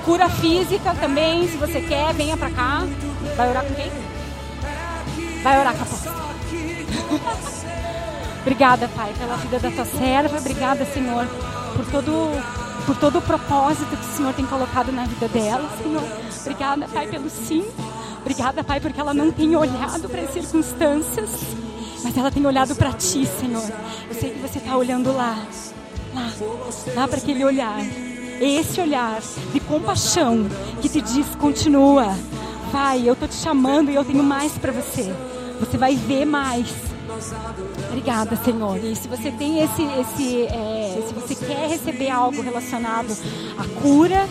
cura 0.05 0.29
física 0.29 0.95
também, 0.95 1.47
se 1.47 1.57
você 1.57 1.81
quer, 1.81 2.13
venha 2.13 2.37
pra 2.37 2.49
cá. 2.49 2.83
Vai 3.35 3.49
orar 3.49 3.65
com 3.65 3.73
quem? 3.73 3.91
Vai 5.43 5.59
orar 5.59 5.75
com 5.75 5.83
a 5.83 5.87
Obrigada, 8.41 8.87
Pai, 8.89 9.11
pela 9.17 9.35
vida 9.37 9.59
da 9.59 9.71
tua 9.71 9.85
serva. 9.85 10.37
Obrigada, 10.37 10.85
Senhor, 10.85 11.25
por 11.75 11.85
todo, 11.87 12.29
por 12.85 12.95
todo 12.95 13.17
o 13.17 13.21
propósito 13.21 13.97
que 13.97 14.05
o 14.05 14.17
Senhor 14.17 14.33
tem 14.33 14.45
colocado 14.45 14.91
na 14.91 15.05
vida 15.05 15.27
dela, 15.27 15.67
Senhor. 15.81 16.03
Obrigada, 16.41 16.87
Pai, 16.87 17.07
pelo 17.07 17.29
sim. 17.29 17.65
Obrigada, 18.26 18.64
Pai, 18.64 18.80
porque 18.80 18.99
ela 18.99 19.14
não 19.14 19.31
tem 19.31 19.56
olhado 19.56 20.10
para 20.10 20.22
as 20.22 20.34
circunstâncias, 20.34 21.30
mas 22.03 22.18
ela 22.18 22.31
tem 22.31 22.43
olhado 22.43 22.76
para 22.76 22.91
Ti, 22.91 23.23
Senhor. 23.23 23.72
Eu 24.10 24.15
sei 24.15 24.31
que 24.31 24.39
você 24.39 24.57
está 24.57 24.76
olhando 24.76 25.14
lá, 25.15 25.38
lá, 26.11 26.31
lá 26.95 27.07
para 27.07 27.19
aquele 27.19 27.45
olhar. 27.45 27.80
Esse 28.41 28.81
olhar 28.81 29.22
de 29.53 29.60
compaixão 29.60 30.47
que 30.81 30.89
te 30.89 31.02
diz: 31.02 31.35
continua, 31.35 32.15
Pai, 32.72 33.07
eu 33.07 33.14
estou 33.14 33.27
te 33.27 33.35
chamando 33.35 33.91
e 33.91 33.95
eu 33.95 34.03
tenho 34.03 34.23
mais 34.23 34.53
para 34.53 34.72
você. 34.72 35.14
Você 35.60 35.77
vai 35.77 35.95
ver 35.95 36.26
mais. 36.26 36.68
Obrigada, 37.89 38.35
Senhor. 38.38 38.84
E 38.84 38.95
se 38.95 39.07
você 39.07 39.31
tem 39.31 39.60
esse, 39.60 39.84
esse 39.84 40.47
é, 40.47 41.03
se 41.07 41.14
você 41.14 41.35
quer 41.35 41.69
receber 41.69 42.10
algo 42.10 42.41
relacionado 42.41 43.15
à 43.56 43.81
cura, 43.81 44.27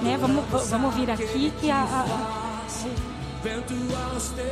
né? 0.00 0.16
Vamos, 0.18 0.70
vamos 0.70 0.94
vir 0.94 1.10
aqui 1.10 1.52
que 1.60 1.70
a, 1.70 1.82
a 1.82 2.53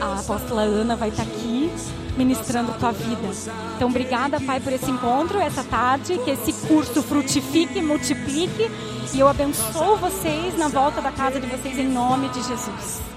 a 0.01 0.21
apóstola 0.21 0.63
Ana 0.63 0.97
vai 0.97 1.09
estar 1.09 1.23
aqui 1.23 1.71
ministrando 2.17 2.73
tua 2.75 2.93
vida. 2.93 3.29
Então, 3.77 3.89
obrigada, 3.89 4.41
Pai, 4.41 4.61
por 4.61 4.73
esse 4.73 4.91
encontro 4.91 5.39
essa 5.39 5.65
tarde, 5.65 6.19
que 6.19 6.31
esse 6.31 6.53
curso 6.67 7.03
frutifique, 7.03 7.81
multiplique 7.81 8.71
e 9.15 9.21
eu 9.21 9.29
abençoo 9.29 9.97
vocês 9.97 10.57
na 10.59 10.69
volta 10.69 11.01
da 11.01 11.11
casa 11.11 11.41
de 11.41 11.47
vocês 11.47 11.79
em 11.79 11.89
nome 11.89 12.29
de 12.29 12.43
Jesus. 12.43 13.12